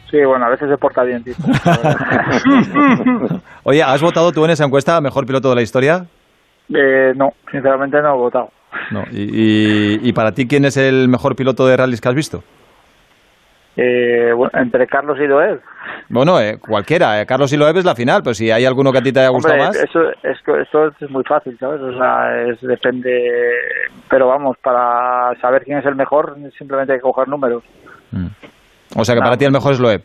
Sí, 0.10 0.24
bueno, 0.24 0.46
a 0.46 0.50
veces 0.50 0.70
se 0.70 0.78
porta 0.78 1.04
bien, 1.04 1.24
tipo. 1.24 1.42
Oye, 3.64 3.84
¿has 3.84 4.02
votado 4.02 4.32
tú 4.32 4.46
en 4.46 4.52
esa 4.52 4.64
encuesta 4.66 5.02
mejor 5.02 5.26
piloto 5.26 5.50
de 5.50 5.56
la 5.56 5.62
historia? 5.62 6.06
eh, 6.74 7.14
no, 7.16 7.34
sinceramente 7.52 8.02
no 8.02 8.14
he 8.16 8.18
votado. 8.18 8.50
No. 8.92 9.04
¿Y, 9.12 9.22
y- 9.22 10.00
y 10.10 10.14
para 10.14 10.32
ti 10.32 10.48
quién 10.48 10.66
es 10.66 10.78
el 10.78 11.08
mejor 11.08 11.36
piloto 11.36 11.66
de 11.68 11.78
rallies 11.78 12.02
que 12.02 12.10
has 12.10 12.16
visto? 12.16 12.44
Eh, 13.80 14.32
bueno, 14.36 14.52
entre 14.56 14.88
Carlos 14.88 15.18
y 15.24 15.28
Doel. 15.28 15.60
Bueno, 16.10 16.40
eh, 16.42 16.58
cualquiera. 16.58 17.22
eh, 17.22 17.26
Carlos 17.28 17.54
y 17.54 17.58
Loeb 17.58 17.78
es 17.78 17.86
la 17.86 17.94
final, 17.94 18.24
pero 18.24 18.34
si 18.34 18.50
hay 18.50 18.66
alguno 18.66 18.92
que 18.92 18.98
a 18.98 19.02
ti 19.04 19.12
te 19.12 19.20
haya 19.20 19.30
gustado 19.30 19.54
Hombre, 19.54 19.68
más. 19.68 19.76
eso, 19.78 20.02
es 20.24 20.42
que 20.44 20.62
esto 20.62 20.88
es 20.88 21.10
muy 21.12 21.24
fácil, 21.26 21.56
¿sabes? 21.60 21.80
O 21.82 21.96
sea, 21.96 22.42
es, 22.48 22.60
depende. 22.62 23.52
Pero 24.10 24.28
vamos, 24.30 24.58
para 24.64 25.36
saber 25.42 25.64
quién 25.64 25.78
es 25.78 25.86
el 25.86 25.96
mejor, 25.96 26.36
simplemente 26.58 26.94
hay 26.94 27.00
que 27.00 27.04
coger 27.04 27.28
números. 27.28 27.64
O 28.96 29.06
sea 29.06 29.14
que 29.14 29.22
para 29.22 29.38
ti 29.38 29.46
el 29.46 29.52
mejor 29.52 29.74
es 29.74 29.80
Loeb. 29.80 30.02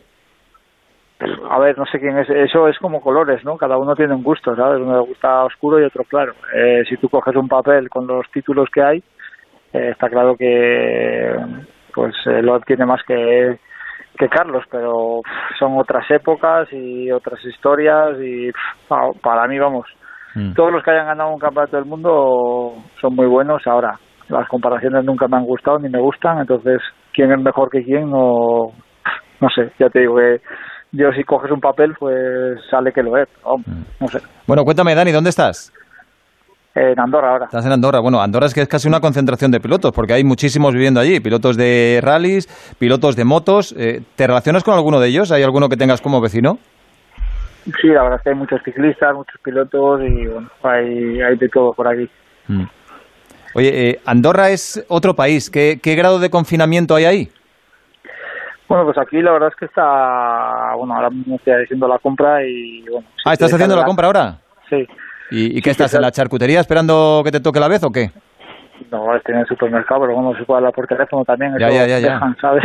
A 1.49 1.59
ver, 1.59 1.77
no 1.77 1.85
sé 1.85 1.99
quién 1.99 2.17
es. 2.17 2.29
Eso 2.29 2.67
es 2.67 2.77
como 2.79 3.01
colores, 3.01 3.43
¿no? 3.45 3.57
Cada 3.57 3.77
uno 3.77 3.95
tiene 3.95 4.13
un 4.13 4.23
gusto, 4.23 4.55
¿sabes? 4.55 4.81
Uno 4.81 4.97
le 4.97 5.07
gusta 5.07 5.45
oscuro 5.45 5.79
y 5.79 5.83
otro 5.83 6.03
claro. 6.03 6.33
Eh, 6.53 6.83
si 6.89 6.97
tú 6.97 7.07
coges 7.07 7.35
un 7.35 7.47
papel 7.47 7.89
con 7.89 8.07
los 8.07 8.29
títulos 8.31 8.69
que 8.73 8.81
hay, 8.81 8.97
eh, 9.71 9.89
está 9.91 10.09
claro 10.09 10.35
que 10.35 11.35
pues 11.93 12.15
eh, 12.25 12.41
Loeb 12.41 12.65
tiene 12.65 12.85
más 12.85 13.01
que 13.03 13.57
que 14.17 14.29
Carlos, 14.29 14.63
pero 14.69 15.21
pff, 15.23 15.57
son 15.57 15.77
otras 15.77 16.09
épocas 16.11 16.67
y 16.71 17.09
otras 17.11 17.43
historias 17.45 18.17
y 18.19 18.51
pff, 18.51 19.19
para 19.21 19.47
mí, 19.47 19.57
vamos, 19.57 19.87
todos 20.55 20.71
los 20.71 20.83
que 20.83 20.91
hayan 20.91 21.07
ganado 21.07 21.31
un 21.31 21.39
campeonato 21.39 21.77
del 21.77 21.85
mundo 21.85 22.73
son 22.99 23.15
muy 23.15 23.27
buenos. 23.27 23.65
Ahora, 23.65 23.99
las 24.29 24.47
comparaciones 24.47 25.03
nunca 25.03 25.27
me 25.27 25.37
han 25.37 25.45
gustado 25.45 25.79
ni 25.79 25.89
me 25.89 25.99
gustan, 25.99 26.39
entonces, 26.39 26.81
¿quién 27.13 27.31
es 27.31 27.39
mejor 27.39 27.69
que 27.69 27.83
quién? 27.83 28.09
No, 28.09 28.71
no 29.41 29.49
sé, 29.49 29.71
ya 29.79 29.89
te 29.89 29.99
digo 30.01 30.15
que 30.15 30.41
yo 30.93 31.11
si 31.11 31.23
coges 31.23 31.51
un 31.51 31.59
papel, 31.59 31.93
pues 31.99 32.59
sale 32.69 32.91
que 32.91 33.03
lo 33.03 33.17
es, 33.17 33.27
vamos, 33.43 33.65
no 33.99 34.07
sé. 34.07 34.19
Bueno, 34.47 34.63
cuéntame, 34.63 34.95
Dani, 34.95 35.11
¿dónde 35.11 35.31
estás? 35.31 35.73
En 36.75 36.99
Andorra 36.99 37.31
ahora. 37.31 37.45
Estás 37.45 37.65
en 37.65 37.71
Andorra. 37.71 37.99
Bueno, 37.99 38.21
Andorra 38.21 38.47
es 38.47 38.53
que 38.53 38.61
es 38.61 38.67
casi 38.67 38.87
una 38.87 38.99
concentración 38.99 39.51
de 39.51 39.59
pilotos, 39.59 39.91
porque 39.91 40.13
hay 40.13 40.23
muchísimos 40.23 40.73
viviendo 40.73 40.99
allí. 40.99 41.19
Pilotos 41.19 41.55
de 41.55 41.99
rallies, 42.01 42.47
pilotos 42.79 43.15
de 43.15 43.25
motos. 43.25 43.75
Eh, 43.77 44.01
¿Te 44.15 44.25
relacionas 44.25 44.63
con 44.63 44.73
alguno 44.73 44.99
de 44.99 45.09
ellos? 45.09 45.31
¿Hay 45.31 45.43
alguno 45.43 45.69
que 45.69 45.77
tengas 45.77 46.01
como 46.01 46.19
vecino? 46.19 46.57
Sí, 47.65 47.87
la 47.87 48.03
verdad 48.03 48.17
es 48.17 48.23
que 48.23 48.29
hay 48.29 48.35
muchos 48.35 48.61
ciclistas, 48.63 49.13
muchos 49.13 49.39
pilotos 49.43 50.01
y 50.01 50.25
bueno, 50.25 50.49
hay, 50.63 51.21
hay 51.21 51.37
de 51.37 51.47
todo 51.47 51.73
por 51.73 51.87
aquí. 51.87 52.09
Oye, 53.55 53.89
eh, 53.89 53.99
Andorra 54.05 54.49
es 54.49 54.83
otro 54.89 55.13
país. 55.13 55.49
¿Qué, 55.51 55.79
qué 55.81 55.95
grado 55.95 56.19
de 56.19 56.29
confinamiento 56.29 56.95
hay 56.95 57.05
ahí? 57.05 57.29
Bueno, 58.73 58.85
pues 58.91 58.97
aquí 58.97 59.21
la 59.21 59.33
verdad 59.33 59.49
es 59.49 59.55
que 59.55 59.65
está, 59.65 60.73
bueno, 60.75 60.95
ahora 60.95 61.11
mismo 61.11 61.35
estoy 61.35 61.53
haciendo 61.63 61.87
la 61.87 61.99
compra 61.99 62.43
y 62.43 62.81
bueno. 62.89 63.05
Ah, 63.23 63.33
¿estás 63.33 63.53
haciendo 63.53 63.75
la 63.75 63.85
compra 63.85 64.07
ahora? 64.07 64.37
Sí. 64.67 64.87
¿Y, 65.29 65.45
y 65.45 65.55
Sí, 65.57 65.61
qué 65.61 65.69
estás 65.69 65.91
sí, 65.91 65.97
en 65.97 66.01
la 66.01 66.09
charcutería 66.11 66.59
esperando 66.59 67.21
que 67.23 67.29
te 67.29 67.39
toque 67.39 67.59
la 67.59 67.67
vez 67.67 67.83
o 67.83 67.91
qué? 67.91 68.09
No, 68.91 69.05
tiene 69.23 69.41
el 69.41 69.45
supermercado, 69.47 70.01
pero 70.01 70.15
bueno, 70.15 70.35
se 70.39 70.43
puede 70.43 70.57
hablar 70.57 70.73
por 70.73 70.87
teléfono 70.87 71.23
también. 71.23 71.53
Ya, 71.59 71.69
ya, 71.69 71.85
ya, 71.85 71.99
ya. 71.99 72.13
dejan, 72.13 72.35
¿sabes? 72.41 72.63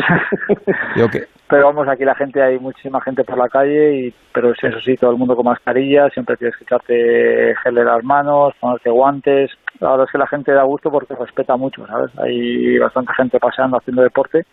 Digo 0.96 1.08
que- 1.10 1.26
pero 1.46 1.66
vamos, 1.66 1.86
aquí 1.88 2.06
la 2.06 2.14
gente, 2.14 2.42
hay 2.42 2.58
muchísima 2.58 3.02
gente 3.02 3.22
por 3.24 3.36
la 3.36 3.50
calle, 3.50 3.94
y 4.06 4.14
pero 4.32 4.52
eso 4.52 4.80
sí, 4.82 4.96
todo 4.96 5.10
el 5.10 5.18
mundo 5.18 5.36
con 5.36 5.44
mascarilla, 5.44 6.08
siempre 6.08 6.38
tienes 6.38 6.56
que 6.56 6.64
echarte 6.64 7.54
gel 7.62 7.76
en 7.78 7.84
las 7.84 8.02
manos, 8.02 8.54
ponerte 8.60 8.88
guantes. 8.88 9.50
La 9.80 9.90
verdad 9.90 10.06
es 10.06 10.12
que 10.12 10.18
la 10.18 10.26
gente 10.26 10.52
da 10.52 10.62
gusto 10.62 10.90
porque 10.90 11.14
respeta 11.14 11.54
mucho, 11.56 11.86
¿sabes? 11.86 12.10
Hay 12.18 12.78
bastante 12.78 13.12
gente 13.12 13.38
paseando, 13.38 13.76
haciendo 13.76 14.02
deporte, 14.02 14.46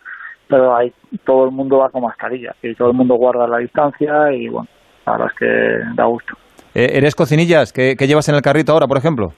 pero 0.48 0.76
hay, 0.76 0.94
todo 1.24 1.46
el 1.46 1.52
mundo 1.52 1.80
va 1.80 1.90
con 1.90 2.04
mascarilla 2.04 2.54
y 2.62 2.74
todo 2.76 2.90
el 2.90 2.96
mundo 2.96 3.16
guarda 3.16 3.48
la 3.48 3.58
distancia 3.58 4.32
y 4.32 4.48
bueno, 4.48 4.68
la 5.06 5.12
verdad 5.14 5.28
es 5.32 5.40
que 5.40 5.96
da 5.96 6.06
gusto. 6.06 6.34
Eh, 6.74 6.90
¿Eres 6.94 7.16
cocinillas? 7.16 7.72
¿Qué, 7.72 7.96
qué 7.98 8.08
llevas 8.08 8.28
en 8.30 8.36
el 8.36 8.42
carrito 8.42 8.74
ahora, 8.74 8.88
por 8.88 8.98
ejemplo? 8.98 9.30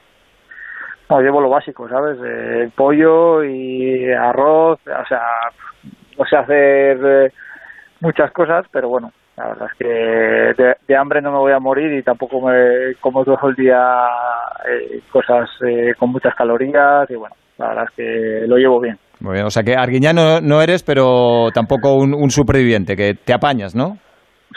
No, 1.10 1.22
llevo 1.22 1.40
lo 1.40 1.50
básico, 1.50 1.88
¿sabes? 1.88 2.18
Eh, 2.26 2.70
pollo 2.76 3.44
y 3.44 4.12
arroz, 4.12 4.80
o 4.82 5.08
sea, 5.08 5.22
no 6.18 6.26
sé 6.26 6.36
hacer 6.36 7.00
eh, 7.06 7.32
muchas 8.02 8.32
cosas, 8.32 8.66
pero 8.72 8.90
bueno, 8.90 9.12
la 9.38 9.50
verdad 9.50 9.70
es 9.72 9.78
que 9.78 10.64
de, 10.64 10.76
de 10.88 10.98
hambre 10.98 11.22
no 11.22 11.32
me 11.32 11.38
voy 11.38 11.54
a 11.54 11.60
morir 11.60 11.94
y 11.94 12.04
tampoco 12.04 12.42
me 12.42 12.96
como 13.00 13.24
todo 13.24 13.50
el 13.50 13.56
día 13.56 14.08
eh, 14.68 15.02
cosas 15.12 15.48
eh, 15.66 15.94
con 15.98 16.10
muchas 16.12 16.34
calorías 16.36 17.10
y 17.10 17.16
bueno, 17.16 17.36
la 17.58 17.68
verdad 17.70 17.86
es 17.90 17.96
que 17.96 18.48
lo 18.48 18.58
llevo 18.58 18.80
bien. 18.80 18.98
Muy 19.20 19.34
bien, 19.34 19.46
o 19.46 19.50
sea 19.50 19.64
que 19.64 19.76
arguiñano 19.76 20.42
no 20.42 20.62
eres, 20.62 20.84
pero 20.84 21.50
tampoco 21.54 21.96
un, 21.96 22.14
un 22.14 22.30
superviviente, 22.30 22.96
que 22.96 23.14
te 23.16 23.34
apañas, 23.34 23.76
¿no? 23.76 23.98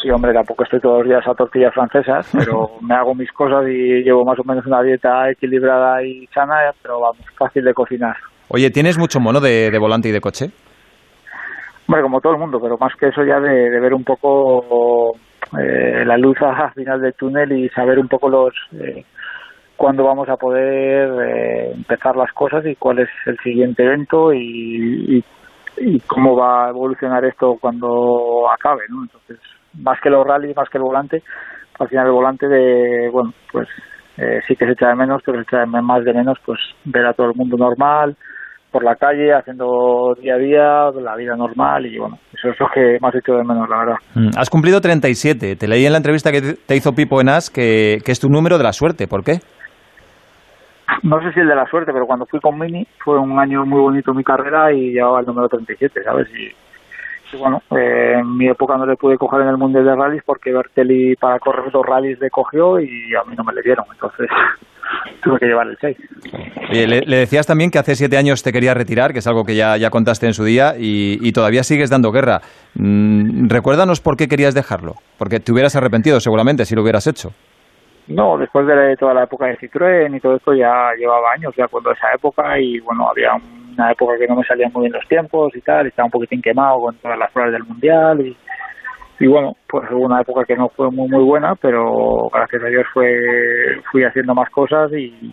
Sí, 0.03 0.11
hombre, 0.11 0.33
tampoco 0.33 0.65
estoy 0.65 0.81
todos 0.81 1.01
los 1.01 1.09
días 1.09 1.27
a 1.27 1.35
tortillas 1.35 1.75
francesas, 1.75 2.31
pero 2.39 2.69
me 2.81 2.95
hago 2.95 3.15
mis 3.15 3.31
cosas 3.33 3.65
y 3.69 4.03
llevo 4.03 4.25
más 4.25 4.39
o 4.39 4.45
menos 4.45 4.67
una 4.67 4.83
dieta 4.83 5.31
equilibrada 5.31 6.03
y 6.03 6.27
sana, 6.29 6.73
pero 6.83 7.01
vamos, 7.01 7.19
fácil 7.37 7.65
de 7.65 7.75
cocinar. 7.75 8.17
Oye, 8.49 8.71
¿tienes 8.71 8.99
mucho 8.99 9.21
mono 9.21 9.41
de, 9.41 9.71
de 9.71 9.79
volante 9.79 10.09
y 10.09 10.13
de 10.13 10.21
coche? 10.21 10.51
Hombre, 11.87 12.03
como 12.03 12.21
todo 12.21 12.35
el 12.35 12.39
mundo, 12.39 12.59
pero 12.61 12.77
más 12.79 12.93
que 12.99 13.09
eso 13.09 13.25
ya 13.25 13.41
de, 13.41 13.71
de 13.71 13.81
ver 13.81 13.95
un 13.95 14.05
poco 14.05 15.15
eh, 15.59 16.05
la 16.05 16.17
luz 16.17 16.37
al 16.41 16.73
final 16.73 17.01
del 17.01 17.15
túnel 17.15 17.51
y 17.53 17.69
saber 17.71 17.99
un 17.99 18.09
poco 18.09 18.29
los 18.29 18.55
eh, 18.81 19.05
cuándo 19.81 20.05
vamos 20.05 20.29
a 20.29 20.37
poder 20.37 21.09
eh, 21.27 21.73
empezar 21.75 22.15
las 22.15 22.31
cosas 22.33 22.67
y 22.67 22.77
cuál 22.77 22.99
es 22.99 23.09
el 23.25 23.39
siguiente 23.39 23.83
evento 23.83 24.31
y, 24.35 25.25
y, 25.79 26.01
cómo 26.01 26.37
va 26.37 26.67
a 26.67 26.69
evolucionar 26.69 27.25
esto 27.25 27.57
cuando 27.59 28.45
acabe, 28.53 28.83
¿no? 28.91 29.03
Entonces, 29.05 29.39
más 29.83 29.99
que 30.03 30.11
los 30.11 30.27
rallies, 30.27 30.55
más 30.55 30.69
que 30.69 30.77
el 30.77 30.85
volante, 30.85 31.23
al 31.79 31.89
final 31.89 32.07
el 32.09 32.13
volante 32.13 32.47
de, 32.47 33.09
bueno, 33.11 33.33
pues 33.51 33.69
eh, 34.19 34.41
sí 34.47 34.55
que 34.55 34.67
se 34.67 34.73
echa 34.73 34.89
de 34.89 34.97
menos, 34.97 35.23
pero 35.25 35.39
se 35.39 35.45
echa 35.45 35.61
de 35.61 35.67
más 35.67 36.05
de 36.05 36.13
menos, 36.13 36.37
pues 36.45 36.61
ver 36.85 37.07
a 37.07 37.15
todo 37.15 37.29
el 37.31 37.35
mundo 37.37 37.57
normal, 37.57 38.15
por 38.71 38.85
la 38.85 38.97
calle, 38.97 39.33
haciendo 39.33 40.15
día 40.21 40.35
a 40.35 40.39
día, 40.39 40.91
la 41.03 41.17
vida 41.17 41.35
normal 41.37 41.87
y 41.87 41.97
bueno, 41.99 42.19
eso 42.35 42.51
es 42.51 42.61
lo 42.61 42.69
que 42.69 42.99
más 43.01 43.15
hecho 43.15 43.33
de 43.33 43.45
menos, 43.45 43.67
la 43.71 43.79
verdad. 43.79 43.97
Mm, 44.15 44.29
Has 44.37 44.51
cumplido 44.51 44.79
37. 44.83 45.57
Te 45.57 45.67
leí 45.69 45.87
en 45.87 45.93
la 45.93 45.99
entrevista 45.99 46.31
que 46.31 46.43
te- 46.67 46.77
hizo 46.77 46.93
Pipo 46.93 47.23
en 47.23 47.31
As 47.31 47.49
que, 47.49 47.99
que 48.05 48.13
es 48.13 48.21
tu 48.21 48.29
número 48.29 48.59
de 48.59 48.65
la 48.65 48.73
suerte. 48.75 49.09
¿Por 49.09 49.25
qué? 49.25 49.39
No 51.03 51.21
sé 51.23 51.33
si 51.33 51.41
el 51.41 51.49
de 51.49 51.55
la 51.55 51.67
suerte, 51.67 51.93
pero 51.93 52.07
cuando 52.07 52.27
fui 52.27 52.41
con 52.41 52.59
Mini 52.59 52.87
fue 52.99 53.19
un 53.19 53.39
año 53.39 53.65
muy 53.65 53.81
bonito 53.81 54.11
en 54.11 54.17
mi 54.19 54.25
carrera 54.25 54.73
y 54.73 54.93
llevaba 54.93 55.21
el 55.21 55.27
número 55.27 55.49
37, 55.49 56.03
¿sabes? 56.03 56.29
Y, 56.35 57.37
y 57.37 57.39
bueno, 57.39 57.63
eh, 57.71 58.15
en 58.19 58.37
mi 58.37 58.49
época 58.49 58.77
no 58.77 58.87
le 58.87 58.97
pude 58.97 59.17
coger 59.17 59.43
en 59.43 59.49
el 59.49 59.57
Mundial 59.57 59.85
de 59.85 59.95
Rallys 59.95 60.23
porque 60.25 60.53
Bertelli 60.53 61.15
para 61.17 61.39
correr 61.39 61.71
dos 61.73 61.87
rallies 61.87 62.19
le 62.21 62.31
cogió 62.31 62.81
y 62.81 63.15
a 63.15 63.29
mí 63.29 63.35
no 63.37 63.45
me 63.45 63.53
le 63.53 63.63
dieron, 63.63 63.85
entonces 63.93 64.29
tuve 65.23 65.39
que 65.39 65.47
llevar 65.47 65.69
el 65.69 65.79
6. 65.81 65.97
Oye, 66.71 66.87
le, 66.87 67.17
decías 67.17 67.47
también 67.47 67.71
que 67.71 67.79
hace 67.79 67.95
siete 67.95 68.17
años 68.17 68.43
te 68.43 68.53
querías 68.53 68.77
retirar, 68.77 69.13
que 69.13 69.21
es 69.21 69.27
algo 69.27 69.45
que 69.45 69.57
ya, 69.57 69.77
ya 69.77 69.91
contaste 69.91 70.27
en 70.27 70.35
su 70.35 70.45
día, 70.45 70.75
y, 70.79 71.19
y 71.21 71.33
todavía 71.33 71.63
sigues 71.63 71.91
dando 71.91 72.11
guerra. 72.13 72.41
Mm, 72.75 73.49
recuérdanos 73.49 74.01
por 74.01 74.17
qué 74.17 74.29
querías 74.29 74.55
dejarlo. 74.55 74.95
Porque 75.19 75.41
te 75.41 75.53
hubieras 75.53 75.75
arrepentido 75.77 76.21
seguramente 76.21 76.65
si 76.65 76.75
lo 76.75 76.83
hubieras 76.83 77.07
hecho. 77.07 77.31
No, 78.11 78.37
después 78.37 78.67
de 78.67 78.97
toda 78.97 79.15
la 79.15 79.23
época 79.23 79.47
de 79.47 79.57
Citroën 79.59 80.17
y 80.17 80.21
todo 80.21 80.35
esto 80.35 80.53
ya 80.53 80.93
llevaba 80.99 81.33
años 81.33 81.55
ya 81.57 81.69
cuando 81.69 81.93
esa 81.93 82.13
época 82.13 82.59
y 82.59 82.81
bueno, 82.81 83.09
había 83.09 83.31
una 83.73 83.93
época 83.93 84.19
que 84.19 84.27
no 84.27 84.35
me 84.35 84.45
salían 84.45 84.73
muy 84.73 84.83
bien 84.83 84.95
los 84.95 85.07
tiempos 85.07 85.55
y 85.55 85.61
tal, 85.61 85.87
estaba 85.87 86.07
un 86.07 86.11
poquitín 86.11 86.43
quemado 86.43 86.81
con 86.81 86.97
todas 86.97 87.17
las 87.17 87.31
pruebas 87.31 87.53
del 87.53 87.63
Mundial 87.63 88.37
y, 89.21 89.27
bueno, 89.29 89.55
pues 89.69 89.89
hubo 89.93 90.07
una 90.07 90.23
época 90.23 90.45
que 90.45 90.57
no 90.57 90.69
fue 90.71 90.91
muy 90.91 91.09
muy 91.09 91.23
buena, 91.23 91.55
pero 91.55 92.29
gracias 92.33 92.65
a 92.65 92.67
Dios 92.67 92.87
fue 92.93 93.81
fui 93.93 94.03
haciendo 94.03 94.35
más 94.35 94.51
cosas 94.51 94.91
y, 94.93 95.33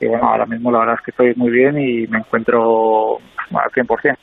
y 0.00 0.06
bueno, 0.06 0.24
ahora 0.26 0.46
mismo 0.46 0.70
la 0.70 0.78
verdad 0.78 0.94
es 0.98 1.04
que 1.04 1.10
estoy 1.10 1.34
muy 1.36 1.50
bien 1.50 1.76
y 1.76 2.06
me 2.06 2.18
encuentro 2.18 3.18
al 3.50 3.70
100%. 3.70 4.16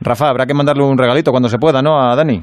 Rafa, 0.00 0.28
habrá 0.28 0.44
que 0.44 0.54
mandarle 0.54 0.82
un 0.82 0.98
regalito 0.98 1.30
cuando 1.30 1.48
se 1.48 1.58
pueda, 1.58 1.82
¿no? 1.82 2.00
A 2.00 2.16
Dani. 2.16 2.42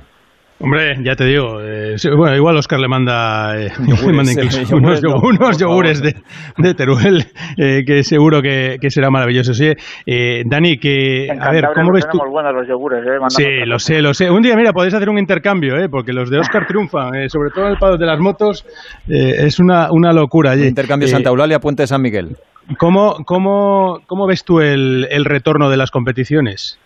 Hombre, 0.62 0.98
ya 1.06 1.16
te 1.16 1.24
digo, 1.24 1.62
eh, 1.62 1.96
bueno, 2.18 2.36
igual 2.36 2.58
Oscar 2.58 2.82
le 2.82 2.90
manda, 2.90 3.58
eh, 3.58 3.70
Yogures, 3.80 4.06
le 4.06 4.14
manda 4.14 4.32
eh, 4.34 4.36
incluso 4.36 4.62
yogures 4.70 5.04
unos, 5.04 5.40
no, 5.40 5.52
yogures 5.58 6.02
de, 6.02 6.16
de 6.58 6.74
Teruel, 6.74 7.24
eh, 7.58 7.84
que 7.88 8.04
seguro 8.04 8.42
que, 8.42 8.76
que 8.82 8.90
será 8.90 9.10
maravilloso. 9.10 9.54
Sí, 9.54 9.72
eh, 10.06 10.44
Dani, 10.46 10.78
que, 10.78 11.28
a 11.32 11.52
ver, 11.52 11.66
¿cómo 11.74 11.94
ves 11.94 12.06
tú? 12.06 12.18
tenemos 12.18 12.34
buenos 12.34 12.54
los 12.54 12.68
yogures, 12.68 13.06
¿eh? 13.06 13.18
Sí, 13.30 13.66
lo 13.66 13.80
sé, 13.80 14.02
lo 14.02 14.14
sé. 14.14 14.30
Un 14.30 14.42
día, 14.42 14.58
mira, 14.58 14.74
podéis 14.74 14.94
hacer 14.94 15.10
un 15.10 15.18
intercambio, 15.18 15.78
¿eh? 15.78 15.88
porque 15.88 16.12
los 16.12 16.30
de 16.30 16.40
Oscar 16.40 16.68
triunfan, 16.68 17.16
eh, 17.16 17.30
sobre 17.30 17.52
todo 17.52 17.68
en 17.68 17.72
el 17.72 17.78
pado 17.78 17.98
de 17.98 18.06
las 18.06 18.20
motos, 18.20 18.66
eh, 19.08 19.36
es 19.46 19.60
una, 19.60 19.88
una 19.92 20.12
locura 20.12 20.52
allí. 20.52 20.68
Intercambio 20.68 21.08
Eh, 21.08 21.12
Santa 21.12 21.30
Eulalia, 21.30 21.60
Puente 21.60 21.84
de 21.84 21.88
San 21.88 22.02
Miguel. 22.02 22.36
¿Cómo, 22.78 23.24
cómo, 23.26 24.00
cómo 24.08 24.28
ves 24.28 24.44
tú 24.44 24.60
el, 24.60 25.08
el 25.10 25.24
retorno 25.24 25.70
de 25.70 25.78
las 25.78 25.90
competiciones? 25.90 26.78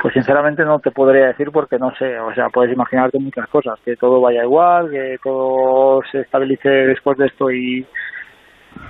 Pues 0.00 0.14
sinceramente 0.14 0.64
no 0.64 0.78
te 0.78 0.90
podría 0.90 1.26
decir 1.26 1.50
porque 1.52 1.78
no 1.78 1.94
sé, 1.96 2.18
o 2.18 2.34
sea, 2.34 2.48
puedes 2.48 2.72
imaginarte 2.72 3.18
muchas 3.18 3.46
cosas, 3.48 3.78
que 3.84 3.96
todo 3.96 4.20
vaya 4.20 4.42
igual, 4.42 4.90
que 4.90 5.18
todo 5.22 6.00
se 6.10 6.20
estabilice 6.20 6.68
después 6.68 7.18
de 7.18 7.26
esto 7.26 7.50
y, 7.50 7.86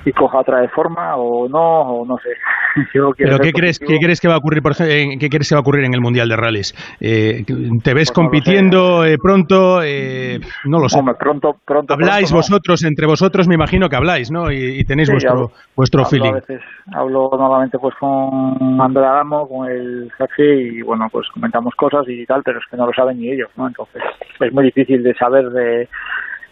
y 0.04 0.12
coja 0.12 0.38
otra 0.38 0.60
de 0.60 0.68
forma 0.68 1.16
o 1.16 1.48
no, 1.48 1.58
o 1.82 2.06
no 2.06 2.16
sé. 2.18 2.30
Yo 2.94 3.10
¿Pero 3.16 3.38
qué 3.38 3.52
crees, 3.52 3.78
qué 3.78 3.98
crees 3.98 4.20
que 4.20 4.28
va 4.28 4.34
a 4.34 4.38
ocurrir, 4.38 4.62
por 4.62 4.76
qué 4.76 5.28
crees 5.28 5.48
que 5.48 5.54
va 5.54 5.58
a 5.58 5.62
ocurrir 5.62 5.84
en 5.84 5.92
el 5.94 6.00
Mundial 6.00 6.28
de 6.28 6.36
Rallys? 6.36 6.72
Eh, 7.00 7.44
¿Te 7.82 7.94
ves 7.94 8.10
Pues 8.10 8.10
no 8.10 8.14
compitiendo 8.14 9.04
eh, 9.04 9.16
pronto? 9.20 9.82
Eh, 9.82 10.38
no 10.66 10.78
lo 10.78 10.88
sé. 10.88 10.98
Hombre, 10.98 11.16
pronto, 11.18 11.56
pronto. 11.64 11.94
Habláis 11.94 12.30
pronto, 12.30 12.34
no. 12.34 12.36
vosotros, 12.38 12.84
entre 12.84 13.06
vosotros 13.06 13.48
me 13.48 13.56
imagino 13.56 13.88
que 13.88 13.96
habláis, 13.96 14.30
¿no? 14.30 14.50
Y, 14.52 14.78
y 14.80 14.84
tenéis 14.84 15.08
Sí, 15.08 15.12
vuestro, 15.14 15.32
hablo- 15.32 15.52
vuestro 15.76 16.00
hablo 16.02 16.10
feeling. 16.10 16.30
A 16.30 16.34
veces 16.34 16.60
hablo 16.92 17.30
normalmente 17.32 17.78
pues 17.78 17.94
con 17.96 18.80
André 18.80 19.04
Adamo, 19.04 19.48
con 19.48 19.68
el 19.68 20.10
jefe 20.16 20.62
y 20.62 20.82
bueno, 20.82 21.08
pues 21.10 21.26
comentamos 21.34 21.74
cosas 21.74 22.04
y 22.08 22.24
tal, 22.24 22.42
pero 22.44 22.58
es 22.60 22.64
que 22.70 22.76
no 22.76 22.86
lo 22.86 22.92
saben 22.92 23.18
ni 23.18 23.30
ellos, 23.32 23.50
¿no? 23.56 23.66
Entonces 23.66 24.02
es 24.38 24.52
muy 24.52 24.64
difícil 24.64 25.02
de 25.02 25.14
saber 25.14 25.50
de... 25.50 25.88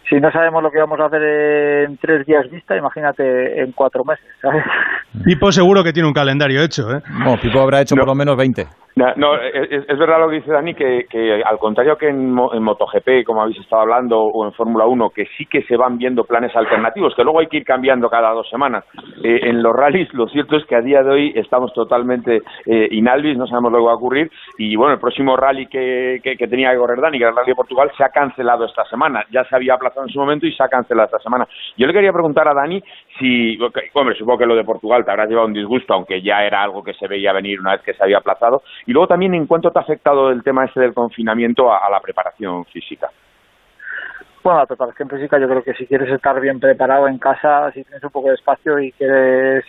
Si 0.09 0.15
no 0.19 0.31
sabemos 0.31 0.63
lo 0.63 0.71
que 0.71 0.79
vamos 0.79 0.99
a 0.99 1.05
hacer 1.05 1.21
en 1.23 1.97
tres 1.97 2.25
días 2.25 2.49
vista, 2.49 2.75
imagínate 2.75 3.61
en 3.61 3.71
cuatro 3.73 4.03
meses, 4.03 4.25
¿sabes? 4.41 4.63
Pipo 5.23 5.51
seguro 5.51 5.83
que 5.83 5.93
tiene 5.93 6.07
un 6.07 6.13
calendario 6.13 6.61
hecho, 6.61 6.89
¿eh? 6.91 7.01
No, 7.23 7.37
Pipo 7.37 7.59
habrá 7.61 7.81
hecho 7.81 7.95
por 7.95 8.07
lo 8.07 8.15
menos 8.15 8.35
20. 8.37 8.65
No, 8.95 9.05
no, 9.15 9.35
es, 9.35 9.85
es 9.87 9.97
verdad 9.97 10.19
lo 10.19 10.27
que 10.29 10.37
dice 10.37 10.51
Dani, 10.51 10.73
que, 10.73 11.05
que 11.09 11.41
al 11.41 11.57
contrario 11.57 11.95
que 11.97 12.09
en, 12.09 12.37
en 12.37 12.63
MotoGP, 12.63 13.23
como 13.25 13.41
habéis 13.41 13.57
estado 13.59 13.83
hablando, 13.83 14.19
o 14.19 14.45
en 14.45 14.51
Fórmula 14.51 14.85
1, 14.87 15.11
que 15.11 15.25
sí 15.37 15.45
que 15.45 15.61
se 15.63 15.77
van 15.77 15.97
viendo 15.97 16.25
planes 16.25 16.53
alternativos, 16.53 17.13
que 17.15 17.23
luego 17.23 17.39
hay 17.39 17.47
que 17.47 17.57
ir 17.57 17.63
cambiando 17.63 18.09
cada 18.09 18.31
dos 18.31 18.49
semanas. 18.49 18.83
Eh, 19.23 19.39
en 19.43 19.63
los 19.63 19.73
rallies, 19.73 20.13
lo 20.13 20.27
cierto 20.27 20.57
es 20.57 20.65
que 20.65 20.75
a 20.75 20.81
día 20.81 21.01
de 21.01 21.11
hoy 21.11 21.31
estamos 21.35 21.71
totalmente 21.73 22.41
eh, 22.65 22.87
inalvis, 22.91 23.37
no 23.37 23.47
sabemos 23.47 23.71
lo 23.71 23.77
que 23.77 23.85
va 23.85 23.91
a 23.93 23.95
ocurrir. 23.95 24.29
Y 24.57 24.75
bueno, 24.75 24.95
el 24.95 24.99
próximo 24.99 25.37
rally 25.37 25.67
que, 25.67 26.19
que- 26.21 26.35
que 26.35 26.47
tenía 26.47 26.71
que 26.71 26.77
correr 26.77 26.99
Dani, 26.99 27.17
que 27.19 27.23
era 27.23 27.29
el 27.31 27.37
Rally 27.37 27.51
de 27.51 27.55
Portugal, 27.55 27.89
se 27.95 28.03
ha 28.03 28.09
cancelado 28.09 28.65
esta 28.65 28.83
semana. 28.85 29.23
Ya 29.31 29.45
se 29.45 29.55
había 29.55 29.75
aplazado 29.75 29.98
en 30.03 30.09
su 30.09 30.19
momento 30.19 30.45
y 30.45 30.53
se 30.53 30.63
ha 30.63 30.67
cancelado 30.67 31.05
esta 31.05 31.19
semana. 31.19 31.47
Yo 31.77 31.87
le 31.87 31.93
quería 31.93 32.13
preguntar 32.13 32.47
a 32.47 32.53
Dani 32.53 32.81
si, 33.17 33.57
hombre, 33.93 34.15
supongo 34.15 34.39
que 34.39 34.45
lo 34.45 34.55
de 34.55 34.63
Portugal 34.63 35.05
te 35.05 35.11
habrá 35.11 35.25
llevado 35.25 35.47
un 35.47 35.53
disgusto, 35.53 35.93
aunque 35.93 36.21
ya 36.21 36.43
era 36.43 36.63
algo 36.63 36.83
que 36.83 36.93
se 36.93 37.07
veía 37.07 37.33
venir 37.33 37.59
una 37.59 37.73
vez 37.73 37.81
que 37.81 37.93
se 37.93 38.03
había 38.03 38.17
aplazado. 38.17 38.63
Y 38.85 38.93
luego 38.93 39.07
también 39.07 39.33
en 39.33 39.47
cuánto 39.47 39.71
te 39.71 39.79
ha 39.79 39.83
afectado 39.83 40.29
el 40.31 40.43
tema 40.43 40.65
este 40.65 40.79
del 40.79 40.93
confinamiento 40.93 41.71
a, 41.71 41.85
a 41.85 41.89
la 41.89 41.99
preparación 41.99 42.65
física. 42.65 43.09
Bueno, 44.43 44.59
la 44.59 44.65
preparación 44.65 45.09
física 45.09 45.37
yo 45.37 45.49
creo 45.49 45.63
que 45.63 45.73
si 45.73 45.85
quieres 45.85 46.09
estar 46.09 46.39
bien 46.39 46.59
preparado 46.59 47.07
en 47.07 47.17
casa, 47.17 47.71
si 47.73 47.83
tienes 47.83 48.03
un 48.03 48.09
poco 48.09 48.29
de 48.29 48.35
espacio 48.35 48.79
y 48.79 48.91
quieres 48.93 49.65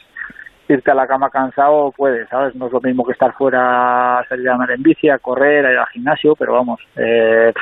irte 0.68 0.90
a 0.90 0.94
la 0.94 1.06
cama 1.06 1.30
cansado, 1.30 1.92
puedes, 1.96 2.28
¿sabes? 2.28 2.54
No 2.54 2.66
es 2.66 2.72
lo 2.72 2.80
mismo 2.80 3.04
que 3.04 3.12
estar 3.12 3.32
fuera, 3.34 4.24
salir 4.28 4.48
a 4.48 4.54
andar 4.54 4.70
en 4.70 4.82
bici, 4.82 5.08
a 5.08 5.18
correr, 5.18 5.66
a 5.66 5.72
ir 5.72 5.78
al 5.78 5.88
gimnasio, 5.88 6.36
pero 6.36 6.52
vamos, 6.52 6.80
eh, 6.96 7.52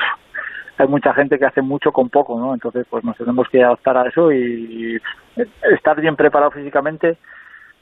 hay 0.79 0.87
mucha 0.87 1.13
gente 1.13 1.37
que 1.37 1.45
hace 1.45 1.61
mucho 1.61 1.91
con 1.91 2.09
poco, 2.09 2.39
¿no? 2.39 2.53
Entonces, 2.53 2.85
pues 2.89 3.03
nos 3.03 3.17
tenemos 3.17 3.47
que 3.51 3.63
adaptar 3.63 3.97
a 3.97 4.07
eso 4.07 4.31
y, 4.31 4.97
y 5.37 5.43
estar 5.73 5.99
bien 5.99 6.15
preparado 6.15 6.51
físicamente. 6.51 7.17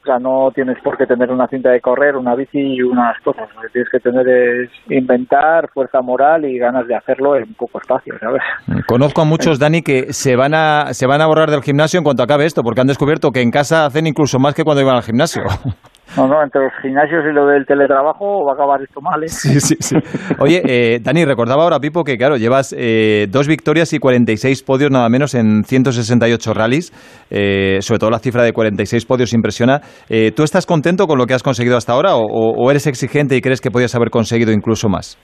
O 0.03 0.05
sea, 0.05 0.19
no 0.19 0.51
tienes 0.55 0.77
por 0.81 0.97
qué 0.97 1.05
tener 1.05 1.31
una 1.31 1.47
cinta 1.47 1.69
de 1.69 1.81
correr, 1.81 2.15
una 2.15 2.33
bici 2.33 2.59
y 2.59 2.81
unas 2.81 3.19
cosas. 3.21 3.49
Lo 3.55 3.61
que 3.61 3.69
tienes 3.69 3.89
que 3.89 3.99
tener 3.99 4.27
es 4.27 4.69
inventar 4.89 5.69
fuerza 5.73 6.01
moral 6.01 6.45
y 6.45 6.57
ganas 6.57 6.87
de 6.87 6.95
hacerlo 6.95 7.35
en 7.35 7.53
poco 7.55 7.79
espacio, 7.79 8.17
¿sabes? 8.19 8.41
Conozco 8.87 9.21
a 9.21 9.25
muchos, 9.25 9.59
Dani, 9.59 9.81
que 9.81 10.13
se 10.13 10.37
van 10.37 10.53
a 10.53 10.93
se 10.93 11.07
van 11.07 11.21
a 11.21 11.27
borrar 11.27 11.49
del 11.51 11.61
gimnasio 11.61 11.97
en 11.97 12.05
cuanto 12.05 12.23
acabe 12.23 12.45
esto, 12.45 12.63
porque 12.63 12.79
han 12.79 12.87
descubierto 12.87 13.31
que 13.31 13.41
en 13.41 13.51
casa 13.51 13.85
hacen 13.85 14.07
incluso 14.07 14.39
más 14.39 14.53
que 14.53 14.63
cuando 14.63 14.81
iban 14.81 14.95
al 14.95 15.03
gimnasio. 15.03 15.43
No, 16.15 16.27
no, 16.27 16.41
entre 16.41 16.61
los 16.61 16.71
gimnasios 16.81 17.23
y 17.29 17.33
lo 17.33 17.45
del 17.45 17.65
teletrabajo 17.65 18.45
va 18.45 18.51
a 18.51 18.55
acabar 18.55 18.81
esto 18.81 19.01
mal, 19.01 19.23
¿eh? 19.23 19.27
Sí, 19.27 19.59
sí, 19.59 19.75
sí. 19.79 19.95
Oye, 20.39 20.61
eh, 20.65 20.99
Dani, 21.01 21.25
recordaba 21.25 21.63
ahora, 21.63 21.79
Pipo, 21.79 22.03
que 22.03 22.17
claro, 22.17 22.37
llevas 22.37 22.73
eh, 22.77 23.27
dos 23.29 23.47
victorias 23.47 23.91
y 23.93 23.99
46 23.99 24.63
podios 24.63 24.89
nada 24.89 25.09
menos 25.09 25.35
en 25.35 25.63
168 25.63 26.53
rallies. 26.53 26.91
Eh, 27.29 27.81
sobre 27.81 27.99
todo 27.99 28.09
la 28.09 28.19
cifra 28.19 28.43
de 28.43 28.53
46 28.53 29.05
podios 29.05 29.33
impresiona. 29.33 29.81
Eh, 30.09 30.31
¿Tú 30.35 30.43
estás 30.43 30.65
contento 30.65 31.07
con 31.07 31.17
lo 31.17 31.25
que 31.25 31.33
has 31.33 31.43
conseguido 31.43 31.77
hasta 31.77 31.93
ahora 31.93 32.15
o, 32.15 32.23
o 32.23 32.71
eres 32.71 32.87
exigente 32.87 33.35
y 33.35 33.41
crees 33.41 33.61
que 33.61 33.71
podías 33.71 33.93
haber 33.95 34.09
conseguido 34.09 34.51
incluso 34.51 34.87
más? 34.89 35.17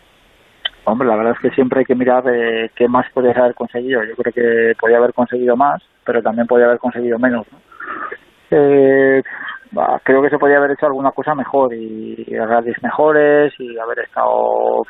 Hombre, 0.85 1.07
la 1.07 1.15
verdad 1.15 1.33
es 1.33 1.39
que 1.39 1.55
siempre 1.55 1.79
hay 1.79 1.85
que 1.85 1.95
mirar 1.95 2.23
eh, 2.27 2.69
qué 2.75 2.87
más 2.89 3.05
podías 3.13 3.37
haber 3.37 3.53
conseguido. 3.53 4.01
Yo 4.03 4.15
creo 4.15 4.33
que 4.33 4.73
podía 4.79 4.97
haber 4.97 5.13
conseguido 5.13 5.55
más, 5.55 5.81
pero 6.05 6.21
también 6.21 6.45
podía 6.45 6.65
haber 6.65 6.79
conseguido 6.79 7.17
menos. 7.17 7.47
¿no? 7.51 7.57
Eh, 8.51 9.21
creo 10.03 10.21
que 10.21 10.29
se 10.29 10.37
podía 10.37 10.57
haber 10.57 10.71
hecho 10.71 10.85
alguna 10.85 11.11
cosa 11.11 11.35
mejor 11.35 11.73
y 11.73 12.25
rallies 12.37 12.81
mejores 12.83 13.53
y 13.59 13.77
haber 13.77 13.99
estado 13.99 14.83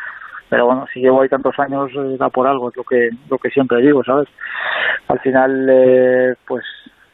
pero 0.50 0.66
bueno 0.66 0.86
si 0.94 1.00
llevo 1.00 1.22
ahí 1.22 1.30
tantos 1.30 1.58
años 1.60 1.90
eh, 1.96 2.18
da 2.18 2.30
por 2.30 2.48
algo 2.48 2.70
es 2.70 2.78
lo 2.78 2.84
que 2.84 3.10
lo 3.30 3.38
que 3.38 3.50
siempre 3.50 3.82
digo 3.82 4.04
sabes 4.04 4.28
al 5.08 5.20
final 5.20 5.68
eh, 5.70 6.36
pues 6.48 6.64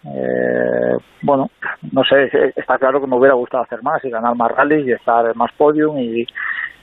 eh, 0.05 0.97
bueno 1.21 1.49
no 1.91 2.03
sé 2.03 2.23
eh, 2.25 2.53
está 2.55 2.77
claro 2.77 2.99
que 2.99 3.07
me 3.07 3.17
hubiera 3.17 3.35
gustado 3.35 3.63
hacer 3.63 3.81
más 3.83 4.03
y 4.03 4.09
ganar 4.09 4.35
más 4.35 4.51
rallies 4.51 4.87
y 4.87 4.91
estar 4.91 5.25
en 5.25 5.37
más 5.37 5.51
podium 5.57 5.97
y, 5.97 6.25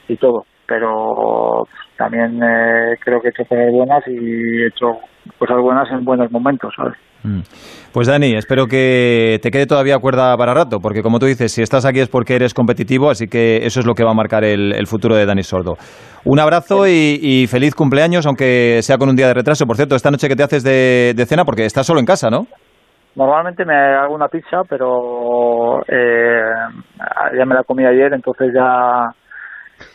y 0.09 0.17
todo 0.17 0.47
pero 0.67 1.67
también 1.97 2.41
eh, 2.43 2.97
creo 3.01 3.21
que 3.21 3.29
he 3.29 3.31
hecho 3.31 3.45
cosas 3.45 3.73
buenas 3.73 4.07
y 4.07 4.63
he 4.63 4.67
hecho 4.67 4.99
cosas 5.39 5.59
buenas 5.59 5.91
en 5.91 6.05
buenos 6.05 6.31
momentos 6.31 6.75
sabes. 6.77 6.95
Pues 7.93 8.09
Dani, 8.09 8.35
espero 8.37 8.67
que 8.67 9.39
te 9.43 9.51
quede 9.51 9.67
todavía 9.67 9.99
cuerda 9.99 10.37
para 10.37 10.53
rato, 10.53 10.79
porque 10.81 11.03
como 11.03 11.19
tú 11.19 11.27
dices, 11.27 11.53
si 11.53 11.63
estás 11.63 11.87
aquí 11.87 12.01
es 12.01 12.09
porque 12.09 12.37
eres 12.37 12.53
competitivo, 12.53 13.09
así 13.11 13.27
que 13.27 13.65
eso 13.65 13.81
es 13.81 13.87
lo 13.87 13.95
que 13.95 14.05
va 14.05 14.11
a 14.11 14.15
marcar 14.15 14.45
el, 14.45 14.75
el 14.75 14.87
futuro 14.87 15.17
de 15.17 15.25
Dani 15.25 15.43
Sordo. 15.43 15.77
Un 16.25 16.39
abrazo 16.39 16.87
y, 16.87 17.19
y, 17.23 17.47
feliz 17.47 17.75
cumpleaños, 17.75 18.27
aunque 18.27 18.81
sea 18.83 18.99
con 18.99 19.09
un 19.09 19.17
día 19.17 19.29
de 19.29 19.35
retraso. 19.35 19.65
Por 19.65 19.77
cierto, 19.77 19.95
esta 19.95 20.11
noche 20.11 20.29
que 20.29 20.37
te 20.37 20.43
haces 20.43 20.63
de, 20.63 21.15
de 21.17 21.25
cena, 21.25 21.45
porque 21.45 21.65
estás 21.65 21.87
solo 21.87 22.01
en 22.01 22.07
casa, 22.07 22.29
¿no? 22.29 22.47
Normalmente 23.15 23.65
me 23.65 23.75
hago 23.75 24.15
una 24.15 24.29
pizza, 24.29 24.63
pero 24.69 25.81
eh, 25.89 26.53
ya 27.39 27.47
me 27.47 27.55
la 27.55 27.63
comí 27.63 27.87
ayer, 27.87 28.13
entonces 28.13 28.49
ya 28.55 29.07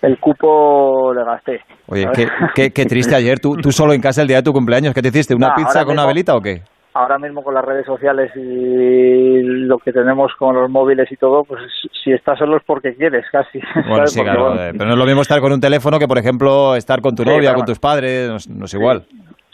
el 0.01 0.17
cupo 0.19 1.13
le 1.13 1.23
gasté. 1.23 1.59
Oye, 1.87 2.07
qué, 2.15 2.27
qué, 2.55 2.71
qué, 2.71 2.85
triste 2.85 3.15
ayer, 3.15 3.39
tú, 3.39 3.57
tú 3.57 3.71
solo 3.71 3.93
en 3.93 4.01
casa 4.01 4.23
el 4.23 4.27
día 4.27 4.37
de 4.37 4.43
tu 4.43 4.53
cumpleaños, 4.53 4.95
¿qué 4.95 5.03
te 5.03 5.09
hiciste? 5.09 5.35
¿Una 5.35 5.53
pizza 5.53 5.81
con 5.81 5.89
mismo, 5.89 6.01
una 6.01 6.07
velita 6.07 6.35
o 6.35 6.41
qué? 6.41 6.63
Ahora 6.93 7.17
mismo 7.17 7.43
con 7.43 7.53
las 7.53 7.63
redes 7.63 7.85
sociales 7.85 8.31
y 8.35 9.41
lo 9.41 9.77
que 9.77 9.91
tenemos 9.91 10.33
con 10.37 10.55
los 10.55 10.69
móviles 10.69 11.11
y 11.11 11.15
todo, 11.15 11.43
pues 11.43 11.61
si 12.03 12.11
estás 12.11 12.37
solo 12.39 12.57
es 12.57 12.63
porque 12.65 12.95
quieres, 12.95 13.25
casi. 13.31 13.59
Bueno, 13.87 14.07
sí, 14.07 14.21
claro, 14.21 14.53
bueno. 14.53 14.71
pero 14.73 14.85
no 14.85 14.93
es 14.93 14.99
lo 14.99 15.05
mismo 15.05 15.21
estar 15.21 15.39
con 15.39 15.53
un 15.53 15.59
teléfono 15.59 15.99
que, 15.99 16.07
por 16.07 16.17
ejemplo, 16.17 16.75
estar 16.75 17.01
con 17.01 17.15
tu 17.15 17.23
sí, 17.23 17.29
novia, 17.29 17.53
con 17.53 17.65
tus 17.65 17.79
padres, 17.79 18.27
no, 18.27 18.57
no 18.57 18.65
es 18.65 18.73
igual. 18.73 19.03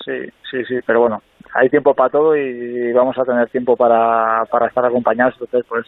Sí, 0.03 0.25
sí, 0.49 0.63
sí, 0.65 0.75
pero 0.85 1.01
bueno, 1.01 1.21
hay 1.53 1.69
tiempo 1.69 1.93
para 1.93 2.09
todo 2.09 2.35
y 2.35 2.91
vamos 2.93 3.17
a 3.17 3.23
tener 3.23 3.49
tiempo 3.49 3.75
para, 3.75 4.45
para 4.45 4.67
estar 4.67 4.85
acompañados, 4.85 5.35
entonces 5.39 5.65
pues 5.67 5.85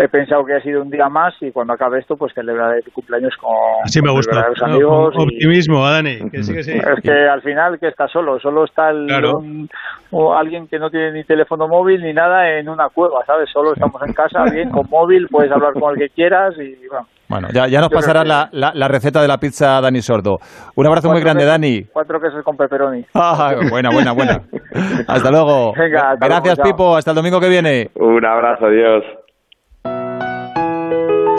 he 0.00 0.08
pensado 0.08 0.44
que 0.44 0.54
ha 0.54 0.62
sido 0.62 0.82
un 0.82 0.90
día 0.90 1.08
más 1.08 1.34
y 1.40 1.50
cuando 1.52 1.74
acabe 1.74 1.98
esto 1.98 2.16
pues 2.16 2.32
celebraré 2.34 2.80
tu 2.82 2.90
cumpleaños 2.90 3.36
con, 3.36 3.54
Así 3.84 4.00
me 4.00 4.08
con 4.08 4.16
gusta. 4.16 4.48
los 4.48 4.62
amigos 4.62 5.14
no, 5.14 5.24
optimismo 5.24 5.78
y... 5.78 5.90
Dani 5.90 6.30
que 6.30 6.42
sí, 6.42 6.54
que 6.54 6.62
sí. 6.62 6.72
es 6.72 7.02
que 7.02 7.12
al 7.12 7.42
final 7.42 7.78
que 7.78 7.88
está 7.88 8.08
solo 8.08 8.40
solo 8.40 8.64
está 8.64 8.90
el, 8.90 9.06
claro. 9.06 9.38
un, 9.38 9.68
o 10.10 10.34
alguien 10.34 10.68
que 10.68 10.78
no 10.78 10.90
tiene 10.90 11.12
ni 11.12 11.24
teléfono 11.24 11.68
móvil 11.68 12.02
ni 12.02 12.12
nada 12.12 12.50
en 12.58 12.68
una 12.68 12.88
cueva 12.88 13.24
sabes 13.26 13.48
solo 13.50 13.72
estamos 13.72 14.00
en 14.02 14.12
casa 14.12 14.44
bien 14.44 14.70
con 14.70 14.88
móvil 14.90 15.28
puedes 15.28 15.52
hablar 15.52 15.72
con 15.74 15.92
el 15.92 15.98
que 15.98 16.14
quieras 16.14 16.54
y 16.58 16.86
bueno 16.88 17.06
bueno, 17.30 17.46
ya, 17.52 17.68
ya 17.68 17.80
nos 17.80 17.90
pasarás 17.90 18.26
la, 18.26 18.48
la, 18.50 18.72
la, 18.74 18.88
receta 18.88 19.22
de 19.22 19.28
la 19.28 19.38
pizza 19.38 19.80
Dani 19.80 20.02
Sordo. 20.02 20.40
Un 20.74 20.86
abrazo 20.88 21.06
cuatro 21.06 21.12
muy 21.12 21.20
grande, 21.20 21.44
quesos, 21.44 21.52
Dani. 21.52 21.84
Cuatro 21.84 22.20
quesos 22.20 22.42
con 22.42 22.56
pepperoni. 22.56 23.04
Ah, 23.14 23.54
buena, 23.70 23.90
buena, 23.90 24.10
buena. 24.10 24.40
hasta 25.06 25.30
luego. 25.30 25.72
Venga, 25.74 26.10
hasta 26.10 26.26
Gracias, 26.26 26.58
luego, 26.58 26.76
Pipo. 26.76 26.96
Hasta 26.96 27.12
el 27.12 27.14
domingo 27.14 27.38
que 27.38 27.48
viene. 27.48 27.90
Un 27.94 28.26
abrazo, 28.26 28.66
adiós. 28.66 29.04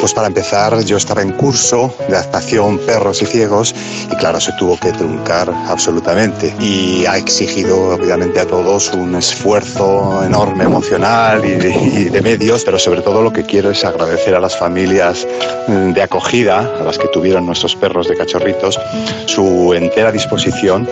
Pues 0.02 0.16
para 0.16 0.26
empezar, 0.26 0.84
yo 0.84 0.98
estaba 0.98 1.22
en 1.22 1.32
curso 1.34 1.94
de 2.10 2.18
adaptación 2.18 2.80
perros 2.80 3.22
y 3.22 3.28
ciegos 3.28 3.76
y 4.12 4.16
claro, 4.16 4.42
se 4.42 4.52
tuvo 4.54 4.76
que 4.76 4.92
truncar 4.92 5.48
absolutamente 5.68 6.56
y 6.60 7.06
ha 7.06 7.18
exigido 7.18 7.90
obviamente 7.90 8.40
a 8.40 8.48
todos 8.48 8.92
un 8.94 9.14
esfuerzo 9.14 10.24
enorme 10.24 10.64
emocional 10.64 11.46
y 11.46 11.52
de, 11.52 11.70
y 11.70 12.04
de 12.06 12.22
medios, 12.22 12.64
pero 12.66 12.80
sobre 12.80 13.02
todo 13.02 13.22
lo 13.22 13.32
que 13.32 13.44
quiero 13.44 13.70
es 13.70 13.86
agradecer 13.86 14.34
a 14.34 14.40
las 14.40 14.58
familias 14.58 15.28
de 15.68 16.02
acogida, 16.02 16.68
a 16.80 16.84
las 16.84 16.98
que 16.98 17.08
tuvieron 17.10 17.46
nuestros 17.46 17.76
perros 17.76 18.08
de 18.08 18.18
cachorritos, 18.18 18.80
su 19.28 19.76
entera 19.76 20.12
disposición. 20.12 20.90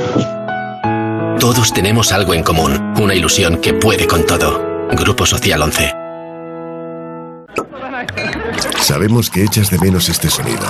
Todos 1.39 1.73
tenemos 1.73 2.11
algo 2.11 2.35
en 2.35 2.43
común, 2.43 2.93
una 3.01 3.15
ilusión 3.15 3.57
que 3.57 3.73
puede 3.73 4.05
con 4.05 4.27
todo. 4.27 4.87
Grupo 4.91 5.25
Social 5.25 5.63
11. 5.63 6.08
Sabemos 8.81 9.29
que 9.29 9.43
echas 9.43 9.69
de 9.69 9.79
menos 9.79 10.09
este 10.09 10.29
sonido. 10.29 10.65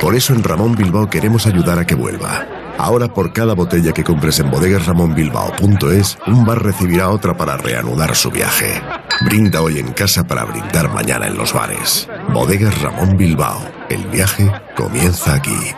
Por 0.00 0.14
eso 0.14 0.32
en 0.32 0.42
Ramón 0.42 0.74
Bilbao 0.74 1.08
queremos 1.08 1.46
ayudar 1.46 1.78
a 1.78 1.86
que 1.86 1.94
vuelva. 1.94 2.46
Ahora 2.78 3.08
por 3.08 3.32
cada 3.32 3.54
botella 3.54 3.92
que 3.92 4.04
compres 4.04 4.40
en 4.40 4.50
bodegasramonbilbao.es, 4.50 6.18
un 6.26 6.44
bar 6.44 6.62
recibirá 6.62 7.10
otra 7.10 7.36
para 7.36 7.56
reanudar 7.56 8.14
su 8.16 8.30
viaje. 8.30 8.82
Brinda 9.24 9.60
hoy 9.62 9.78
en 9.78 9.92
casa 9.92 10.24
para 10.24 10.44
brindar 10.44 10.92
mañana 10.92 11.26
en 11.26 11.36
los 11.36 11.52
bares. 11.52 12.08
Bodegas 12.32 12.80
Ramón 12.80 13.16
Bilbao. 13.16 13.60
El 13.88 14.06
viaje 14.06 14.50
comienza 14.76 15.34
aquí. 15.34 15.74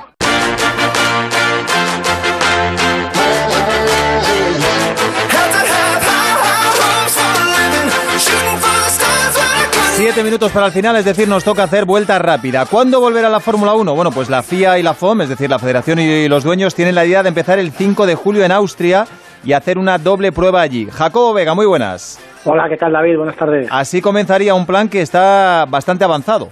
Siete 10.14 10.28
minutos 10.28 10.52
para 10.52 10.66
el 10.66 10.72
final, 10.72 10.94
es 10.94 11.04
decir, 11.04 11.26
nos 11.26 11.42
toca 11.42 11.64
hacer 11.64 11.86
vuelta 11.86 12.20
rápida. 12.20 12.66
¿Cuándo 12.70 13.00
volverá 13.00 13.28
la 13.28 13.40
Fórmula 13.40 13.74
1? 13.74 13.96
Bueno, 13.96 14.12
pues 14.12 14.30
la 14.30 14.44
FIA 14.44 14.78
y 14.78 14.82
la 14.84 14.94
FOM, 14.94 15.22
es 15.22 15.28
decir, 15.28 15.50
la 15.50 15.58
Federación 15.58 15.98
y 15.98 16.28
los 16.28 16.44
dueños, 16.44 16.72
tienen 16.76 16.94
la 16.94 17.04
idea 17.04 17.24
de 17.24 17.30
empezar 17.30 17.58
el 17.58 17.72
5 17.72 18.06
de 18.06 18.14
julio 18.14 18.44
en 18.44 18.52
Austria 18.52 19.06
y 19.42 19.54
hacer 19.54 19.76
una 19.76 19.98
doble 19.98 20.30
prueba 20.30 20.60
allí. 20.60 20.86
Jacobo 20.88 21.34
Vega, 21.34 21.54
muy 21.54 21.66
buenas. 21.66 22.24
Hola, 22.44 22.68
¿qué 22.68 22.76
tal 22.76 22.92
David? 22.92 23.16
Buenas 23.16 23.34
tardes. 23.34 23.66
Así 23.72 24.00
comenzaría 24.00 24.54
un 24.54 24.66
plan 24.66 24.88
que 24.88 25.02
está 25.02 25.66
bastante 25.68 26.04
avanzado. 26.04 26.46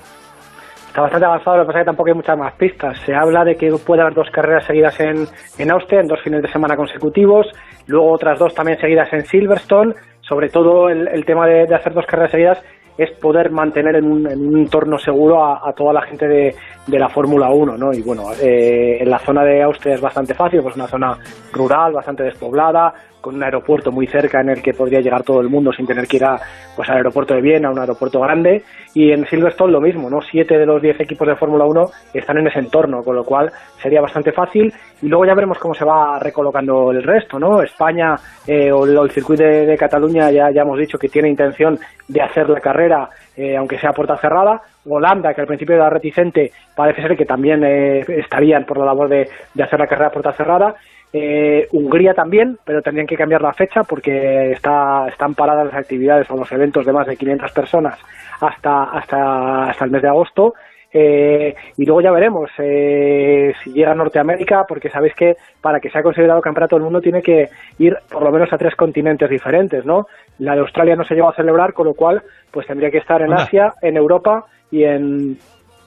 Está 0.89 1.03
bastante 1.03 1.27
avanzado, 1.27 1.59
lo 1.59 1.63
que 1.63 1.67
pasa 1.69 1.79
es 1.79 1.83
que 1.85 1.87
tampoco 1.87 2.09
hay 2.09 2.15
muchas 2.17 2.37
más 2.37 2.55
pistas. 2.55 2.99
Se 3.07 3.15
habla 3.15 3.45
de 3.45 3.55
que 3.55 3.71
puede 3.87 4.03
haber 4.03 4.15
dos 4.15 4.29
carreras 4.33 4.67
seguidas 4.67 4.99
en, 4.99 5.29
en 5.59 5.71
Austria, 5.71 6.01
en 6.01 6.09
dos 6.09 6.19
fines 6.25 6.43
de 6.43 6.51
semana 6.51 6.75
consecutivos, 6.75 7.47
luego 7.87 8.11
otras 8.13 8.41
dos 8.41 8.53
también 8.55 8.81
seguidas 8.81 9.13
en 9.13 9.25
Silverstone. 9.25 9.95
Sobre 10.21 10.49
todo 10.49 10.89
el, 10.89 11.09
el 11.09 11.25
tema 11.25 11.47
de, 11.47 11.67
de 11.67 11.75
hacer 11.75 11.93
dos 11.93 12.07
carreras 12.07 12.31
seguidas 12.31 12.59
es 12.97 13.11
poder 13.13 13.51
mantener 13.51 13.97
en 13.97 14.05
un, 14.05 14.31
en 14.31 14.47
un 14.47 14.59
entorno 14.59 14.99
seguro 14.99 15.45
a, 15.45 15.69
a, 15.69 15.73
toda 15.73 15.93
la 15.93 16.03
gente 16.03 16.27
de, 16.29 16.55
la 16.89 17.09
Fórmula 17.09 17.51
1, 17.51 17.77
¿no? 17.77 17.93
Y 17.93 18.03
bueno, 18.03 18.33
eh, 18.41 18.99
en 19.01 19.11
la 19.11 19.19
zona 19.19 19.45
de 19.45 19.63
Austria 19.63 19.95
es 19.95 20.01
bastante 20.01 20.35
fácil, 20.35 20.63
pues 20.63 20.77
una 20.77 20.87
zona 20.87 21.17
rural, 21.53 21.93
bastante 21.93 22.25
despoblada, 22.25 22.93
con 23.21 23.37
un 23.37 23.43
aeropuerto 23.43 23.91
muy 23.91 24.07
cerca 24.07 24.41
en 24.41 24.51
el 24.51 24.61
que 24.61 24.75
podría 24.75 25.01
llegar 25.01 25.23
todo 25.23 25.41
el 25.41 25.49
mundo 25.49 25.73
sin 25.73 25.87
tener 25.87 26.07
que 26.07 26.17
ir 26.17 26.25
a, 26.25 26.39
pues, 26.77 26.89
al 26.91 26.97
aeropuerto 26.97 27.35
de 27.35 27.41
Viena, 27.41 27.71
un 27.71 27.79
aeropuerto 27.79 28.21
grande. 28.21 28.63
Y 28.95 29.11
en 29.11 29.27
Silverstone 29.27 29.73
lo 29.73 29.81
mismo, 29.81 30.11
¿no? 30.11 30.21
Siete 30.21 30.59
de 30.59 30.67
los 30.67 30.83
diez 30.83 31.01
equipos 31.01 31.27
de 31.27 31.37
Fórmula 31.37 31.65
1 31.65 31.91
están 32.13 32.39
en 32.39 32.47
ese 32.47 32.59
entorno, 32.59 33.03
con 33.03 33.17
lo 33.17 33.25
cual 33.25 33.51
sería 33.81 34.01
bastante 34.01 34.33
fácil. 34.33 34.73
Y 35.01 35.09
luego 35.09 35.25
ya 35.25 35.35
veremos 35.35 35.59
cómo 35.59 35.75
se 35.75 35.85
va 35.85 36.19
recolocando 36.19 36.91
el 36.91 37.03
resto, 37.03 37.39
¿no? 37.39 37.63
España 37.63 38.17
eh, 38.47 38.71
o 38.71 38.85
el 38.85 39.11
circuito 39.11 39.43
de, 39.45 39.77
Cataluña 39.79 40.31
ya, 40.31 40.51
ya 40.51 40.63
hemos 40.63 40.79
dicho 40.79 40.99
que 40.99 41.09
tiene 41.09 41.29
intención 41.29 41.79
de 42.07 42.21
hacer 42.21 42.49
la 42.49 42.61
carrera, 42.61 43.09
eh, 43.37 43.57
aunque 43.57 43.79
sea 43.79 43.93
puerta 43.93 44.17
cerrada. 44.19 44.61
Holanda, 44.89 45.33
que 45.33 45.41
al 45.41 45.47
principio 45.47 45.77
era 45.77 45.89
reticente, 45.89 46.51
parece 46.75 47.03
ser 47.03 47.17
que 47.17 47.25
también 47.25 47.63
eh, 47.65 48.01
estarían 48.09 48.65
por 48.65 48.79
la 48.79 48.87
labor 48.87 49.09
de, 49.09 49.29
hacer 49.63 49.79
la 49.79 49.87
carrera 49.87 50.11
puerta 50.11 50.33
cerrada. 50.33 50.75
Eh, 51.13 51.69
Hungría 51.73 52.15
también, 52.15 52.59
pero 52.65 52.81
tendrían 52.81 53.07
que 53.07 53.17
cambiar 53.17 53.43
la 53.43 53.53
fecha 53.53 53.83
porque 53.83 54.53
está, 54.53 55.09
están 55.09 55.35
paradas 55.35 55.67
las 55.67 55.75
actividades 55.75 56.31
o 56.31 56.37
los 56.37 56.51
eventos 56.53 56.87
de 56.87 56.93
más 56.93 57.07
de 57.07 57.17
500 57.17 57.53
personas 57.53 57.99
hasta, 58.41 58.85
hasta, 58.85 59.65
hasta 59.65 59.85
el 59.85 59.91
mes 59.91 60.03
de 60.03 60.09
agosto. 60.09 60.55
Eh, 60.95 61.55
y 61.79 61.87
luego 61.87 62.03
ya 62.03 62.11
veremos 62.11 62.51
eh, 62.59 63.55
si 63.63 63.73
llega 63.73 63.93
a 63.93 63.95
Norteamérica, 63.95 64.65
porque 64.69 64.91
sabéis 64.91 65.15
que 65.15 65.37
para 65.61 65.81
que 65.81 65.89
sea 65.91 66.03
considerado 66.03 66.43
campeonato 66.43 66.77
del 66.77 66.85
mundo 66.85 67.01
tiene 67.01 67.23
que 67.23 67.49
ir 67.79 67.97
por 68.11 68.23
lo 68.23 68.31
menos 68.31 68.53
a 68.53 68.59
tres 68.59 68.75
continentes 68.75 69.29
diferentes, 69.29 69.87
¿no? 69.87 70.07
La 70.39 70.55
de 70.55 70.61
Australia 70.61 70.97
no 70.97 71.05
se 71.05 71.15
llegó 71.15 71.31
a 71.31 71.35
celebrar, 71.35 71.73
con 71.73 71.87
lo 71.87 71.95
cual 71.95 72.23
pues 72.51 72.67
tendría 72.67 72.91
que 72.91 72.99
estar 72.99 73.23
en 73.23 73.33
Asia, 73.33 73.73
en 73.81 73.97
Europa 73.97 74.45
y 74.71 74.85
en, 74.85 75.39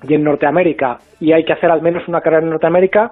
y 0.04 0.14
en 0.14 0.24
Norteamérica. 0.24 0.98
Y 1.20 1.34
hay 1.34 1.46
que 1.46 1.54
hacer 1.54 1.70
al 1.70 1.84
menos 1.84 2.08
una 2.08 2.22
carrera 2.22 2.44
en 2.44 2.50
Norteamérica 2.50 3.12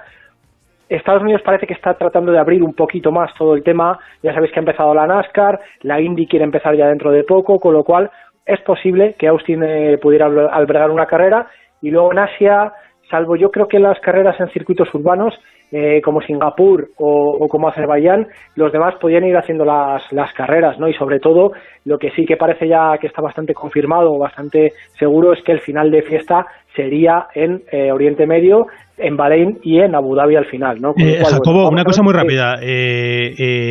Estados 0.98 1.24
Unidos 1.24 1.42
parece 1.44 1.66
que 1.66 1.74
está 1.74 1.96
tratando 1.96 2.32
de 2.32 2.40
abrir 2.40 2.64
un 2.64 2.74
poquito 2.74 3.12
más 3.12 3.34
todo 3.36 3.56
el 3.56 3.64
tema. 3.64 3.98
Ya 4.22 4.34
sabéis 4.34 4.52
que 4.52 4.60
ha 4.60 4.62
empezado 4.62 4.94
la 4.94 5.08
NASCAR, 5.08 5.60
la 5.82 6.00
Indy 6.00 6.28
quiere 6.28 6.46
empezar 6.46 6.76
ya 6.76 6.88
dentro 6.88 7.12
de 7.12 7.24
poco, 7.24 7.60
con 7.60 7.74
lo 7.74 7.84
cual 7.84 8.12
es 8.46 8.60
posible 8.62 9.16
que 9.18 9.28
Austin 9.28 9.64
eh, 9.64 9.98
pudiera 10.02 10.26
albergar 10.26 10.92
una 10.92 11.06
carrera 11.06 11.48
y 11.82 11.92
luego 11.92 12.12
en 12.12 12.20
Asia, 12.20 12.74
salvo 13.10 13.36
yo 13.36 13.52
creo 13.52 13.68
que 13.68 13.80
las 13.80 14.00
carreras 14.00 14.40
en 14.40 14.50
circuitos 14.50 14.94
urbanos, 14.94 15.34
eh, 15.76 16.02
como 16.04 16.22
Singapur 16.22 16.90
o, 16.98 17.48
como 17.50 17.68
Azerbaiyán, 17.68 18.28
los 18.56 18.72
demás 18.72 18.94
podían 19.02 19.26
ir 19.26 19.36
haciendo 19.36 19.66
las, 19.66 20.04
las 20.12 20.32
carreras, 20.34 20.78
¿no? 20.78 20.88
Y 20.88 20.94
sobre 20.94 21.20
todo, 21.20 21.52
lo 21.86 21.98
que 21.98 22.12
sí 22.12 22.26
que 22.26 22.38
parece 22.38 22.68
ya 22.68 22.96
que 23.02 23.08
está 23.08 23.24
bastante 23.24 23.56
confirmado, 23.56 24.20
bastante 24.20 24.74
seguro, 25.00 25.34
es 25.34 25.44
que 25.44 25.52
el 25.52 25.62
final 25.62 25.90
de 25.90 26.04
fiesta 26.04 26.46
sería 26.76 27.26
en 27.34 27.64
eh, 27.72 27.92
Oriente 27.92 28.28
Medio, 28.28 28.68
en 29.00 29.18
Bahrein 29.18 29.58
y 29.64 29.80
en 29.80 29.96
Abu 29.96 30.16
Dhabi 30.16 30.36
al 30.36 30.46
final, 30.46 30.80
¿no? 30.80 30.94
Jacobo, 30.94 31.68
una 31.70 31.84
cosa 31.84 32.04
muy 32.04 32.14
rápida. 32.14 32.58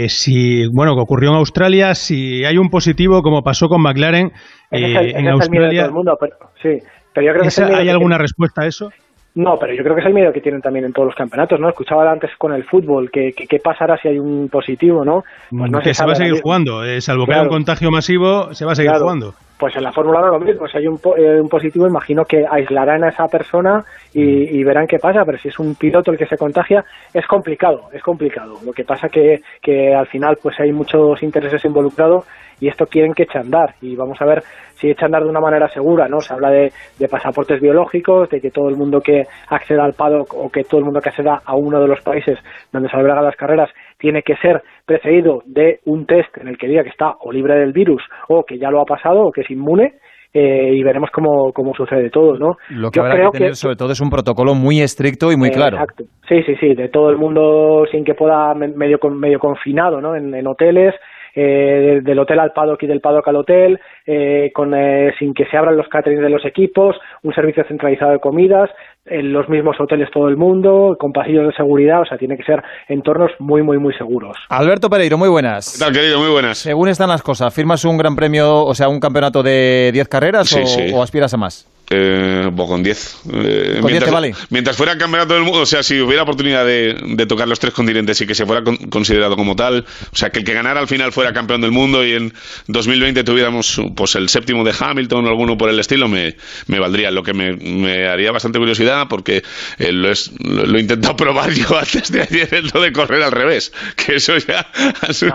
si, 0.09 0.66
bueno, 0.74 0.96
que 0.96 1.03
ocurrió 1.03 1.30
en 1.30 1.36
Australia, 1.36 1.94
si 1.94 2.44
hay 2.44 2.59
un 2.59 2.68
positivo, 2.68 3.22
como 3.22 3.42
pasó 3.42 3.68
con 3.68 3.80
McLaren, 3.80 4.32
en 4.72 5.28
Australia... 5.28 5.88
mundo, 5.92 6.18
sí. 6.61 6.80
Pero 7.14 7.26
yo 7.26 7.32
creo 7.32 7.42
que 7.44 7.76
¿Hay 7.76 7.88
alguna 7.88 8.18
respuesta 8.18 8.62
a 8.62 8.66
eso? 8.66 8.90
No, 9.35 9.57
pero 9.59 9.72
yo 9.74 9.83
creo 9.83 9.95
que 9.95 10.03
es 10.03 10.07
el 10.07 10.12
miedo 10.12 10.33
que 10.33 10.43
tienen 10.43 10.61
también 10.61 10.85
en 10.85 10.93
todos 10.93 11.07
los 11.07 11.14
campeonatos, 11.14 11.59
¿no? 11.59 11.68
Escuchaba 11.68 12.11
antes 12.11 12.30
con 12.37 12.53
el 12.53 12.64
fútbol, 12.64 13.11
que 13.11 13.33
qué 13.33 13.59
pasará 13.59 13.97
si 13.97 14.09
hay 14.09 14.18
un 14.18 14.49
positivo, 14.51 15.05
¿no? 15.05 15.24
Pues 15.51 15.70
no 15.70 15.80
que 15.80 15.95
se, 15.95 16.05
va 16.05 16.12
a 16.12 16.16
seguir 16.16 16.43
jugando, 16.43 16.85
eh, 16.85 17.01
salvo 17.01 17.24
que 17.24 17.33
haya 17.33 17.43
un 17.43 17.49
contagio 17.49 17.91
masivo, 17.91 18.53
se 18.53 18.66
va 18.66 18.72
a 18.72 18.74
seguir 18.74 18.93
jugando. 18.93 19.33
Pues 19.59 19.74
en 19.76 19.85
la 19.85 19.93
Fórmula 19.93 20.18
1 20.20 20.39
lo 20.39 20.41
mismo, 20.41 20.66
si 20.66 20.76
hay 20.76 20.87
un, 20.87 20.99
eh, 21.16 21.41
un, 21.41 21.49
positivo, 21.49 21.87
imagino 21.87 22.24
que 22.24 22.45
aislarán 22.51 23.05
a 23.05 23.09
esa 23.11 23.26
persona 23.28 23.85
y, 24.12 24.59
y, 24.59 24.64
verán 24.64 24.89
qué 24.89 24.99
pasa, 24.99 25.24
pero 25.24 25.39
si 25.39 25.49
es 25.49 25.59
un 25.59 25.76
piloto 25.76 26.11
el 26.11 26.18
que 26.18 26.26
se 26.26 26.37
contagia, 26.37 26.85
es 27.14 27.24
complicado, 27.26 27.89
es 27.93 28.03
complicado. 28.03 28.59
Lo 28.66 28.72
que 28.72 28.85
pasa 28.85 29.09
que, 29.09 29.41
que 29.62 29.95
al 29.95 30.09
final 30.09 30.37
pues 30.43 30.59
hay 30.59 30.72
muchos 30.72 31.22
intereses 31.22 31.64
involucrados 31.64 32.26
y 32.61 32.68
esto 32.68 32.87
quieren 32.87 33.12
que 33.12 33.22
eche 33.24 33.39
a 33.39 33.43
andar 33.43 33.74
y 33.80 33.97
vamos 33.97 34.20
a 34.20 34.24
ver 34.24 34.43
si 34.83 34.91
echa 34.91 35.05
a 35.05 35.07
andar 35.07 35.22
de 35.22 35.30
una 35.30 35.41
manera 35.41 35.68
segura, 35.68 36.09
¿no? 36.09 36.20
Se 36.20 36.35
habla 36.35 36.51
de, 36.51 36.72
pasaportes 37.09 37.61
biológicos, 37.61 38.28
de 38.30 38.41
que 38.41 38.51
todo 38.51 38.68
el 38.68 38.76
mundo 38.76 39.01
que 39.01 39.22
acceda 39.49 39.85
al 39.85 39.93
paddock 39.93 40.35
o 40.35 40.51
que 40.51 40.64
todo 40.64 40.78
el 40.80 40.85
mundo 40.85 41.01
que 41.01 41.11
acceda 41.11 41.41
a 41.45 41.55
uno 41.55 41.80
de 41.80 41.87
los 41.87 42.01
países 42.01 42.39
donde 42.72 42.89
se 42.89 42.97
albergan 42.97 43.24
las 43.24 43.37
carreras 43.37 43.70
tiene 43.99 44.22
que 44.22 44.35
ser 44.37 44.62
precedido 44.85 45.43
de 45.47 45.78
un 45.85 46.07
test 46.07 46.37
en 46.39 46.49
el 46.49 46.59
que 46.59 46.66
diga 46.66 46.83
que 46.83 46.89
está 46.89 47.12
o 47.20 47.30
libre 47.30 47.55
del 47.55 47.72
virus 47.72 48.03
o 48.28 48.43
que 48.43 48.59
ya 48.59 48.70
lo 48.70 48.80
ha 48.80 48.85
pasado 48.85 49.20
o 49.20 49.30
que 49.30 49.43
es 49.43 49.51
inmune 49.51 49.95
eh, 50.35 50.74
y 50.74 50.83
veremos 50.83 51.11
cómo, 51.12 51.53
cómo 51.53 51.74
sucede 51.74 52.11
todo, 52.11 52.39
¿no? 52.39 52.57
Lo 52.70 52.91
que 52.91 53.01
habrá 53.01 53.30
que 53.30 53.39
tener 53.39 53.55
sobre 53.55 53.76
todo 53.76 53.93
es 53.93 54.01
un 54.01 54.11
protocolo 54.11 54.55
muy 54.55 54.80
estricto 54.80 55.30
y 55.30 55.37
muy 55.37 55.51
claro. 55.51 55.76
Exacto. 55.76 56.05
Sí, 56.28 56.43
sí, 56.45 56.57
sí, 56.57 56.74
de 56.74 56.89
todo 56.89 57.11
el 57.11 57.18
mundo 57.18 57.85
sin 57.91 58.05
que 58.05 58.14
pueda 58.14 58.55
medio 58.55 58.99
medio 59.11 59.39
confinado, 59.39 60.01
¿no? 60.01 60.16
en 60.16 60.47
hoteles, 60.47 60.95
eh, 61.35 62.01
del 62.03 62.18
hotel 62.18 62.41
al 62.41 62.53
paddock 62.53 62.83
y 62.83 62.87
del 62.87 63.01
paddock 63.01 63.28
al 63.28 63.37
hotel, 63.37 63.80
eh, 64.07 64.51
con, 64.55 64.74
eh, 64.74 65.12
sin 65.18 65.35
que 65.35 65.47
se 65.47 65.57
abran 65.57 65.76
los 65.76 65.89
caterings 65.89 66.22
de 66.22 66.30
los 66.30 66.45
equipos, 66.45 66.97
un 67.22 67.35
servicio 67.35 67.64
centralizado 67.66 68.12
de 68.12 68.18
comidas, 68.18 68.70
en 69.05 69.33
los 69.33 69.49
mismos 69.49 69.76
hoteles 69.80 70.11
todo 70.12 70.28
el 70.28 70.37
mundo, 70.37 70.97
con 70.99 71.12
pasillos 71.12 71.47
de 71.47 71.53
seguridad, 71.55 72.03
o 72.03 72.05
sea, 72.05 72.18
tiene 72.18 72.37
que 72.37 72.45
ser 72.45 72.62
entornos 72.89 73.30
muy, 73.39 73.62
muy, 73.62 73.78
muy 73.78 73.95
seguros. 73.95 74.37
Alberto 74.49 74.89
Pereiro, 74.89 75.18
muy 75.18 75.28
buenas. 75.28 75.72
¿Qué 75.72 75.85
tal, 75.85 75.93
querido? 75.93 76.20
Muy 76.20 76.30
buenas. 76.30 76.59
Según 76.59 76.89
están 76.89 77.09
las 77.09 77.22
cosas, 77.22 77.53
¿firmas 77.55 77.85
un 77.85 77.97
gran 77.97 78.14
premio, 78.14 78.64
o 78.64 78.74
sea, 78.74 78.89
un 78.89 79.01
campeonato 79.01 79.43
de 79.43 79.91
10 79.93 80.09
carreras 80.09 80.57
o 80.95 81.03
aspiras 81.03 81.35
a 81.35 81.37
más? 81.37 81.72
Eh, 81.95 82.51
pues 82.57 82.68
con 82.68 82.82
10. 82.82 83.16
Eh, 83.34 83.80
mientras, 83.84 84.11
vale? 84.11 84.34
mientras 84.49 84.76
fuera 84.78 84.97
campeonato 84.97 85.34
del 85.34 85.43
mundo, 85.43 85.61
o 85.61 85.66
sea, 85.66 85.82
si 85.82 86.01
hubiera 86.01 86.22
oportunidad 86.22 86.64
de, 86.64 87.26
tocar 87.28 87.47
los 87.47 87.61
tres 87.61 87.74
continentes 87.74 88.18
y 88.22 88.26
que 88.26 88.34
se 88.34 88.47
fuera 88.47 88.62
considerado 88.88 89.36
como 89.36 89.57
tal, 89.57 89.84
o 90.11 90.16
sea, 90.16 90.30
que 90.30 90.38
el 90.38 90.45
que 90.45 90.55
ganara 90.55 90.80
al 90.80 90.88
final 90.88 91.12
fuera 91.12 91.34
campeón 91.34 91.61
del 91.61 91.70
mundo 91.70 92.05
y 92.05 92.12
en 92.12 92.32
2020 92.68 93.24
tuviéramos 93.24 93.78
pues 93.95 94.14
el 94.14 94.30
séptimo 94.30 94.64
de 94.64 94.72
Hamilton 94.78 95.26
o 95.26 95.28
alguno 95.28 95.59
por 95.59 95.68
el 95.68 95.78
estilo, 95.78 96.09
me, 96.09 96.36
me 96.66 96.78
valdría. 96.78 97.11
Lo 97.11 97.22
que 97.22 97.34
me, 97.34 98.09
haría 98.09 98.32
bastante 98.32 98.59
curiosidad 98.59 99.07
porque 99.09 99.43
eh, 99.78 99.93
lo, 99.93 100.11
es, 100.11 100.32
lo, 100.40 100.78
he 100.78 100.80
intentado 100.80 101.14
probar 101.22 101.53
yo 101.53 101.78
antes 101.78 102.11
de 102.11 102.22
ayer, 102.22 102.64
lo 102.72 102.80
de 102.80 102.90
correr 102.93 103.22
al 103.22 103.32
revés, 103.32 103.70
que 103.97 104.16
eso 104.16 104.38
ya. 104.38 104.66
eso 105.09 105.26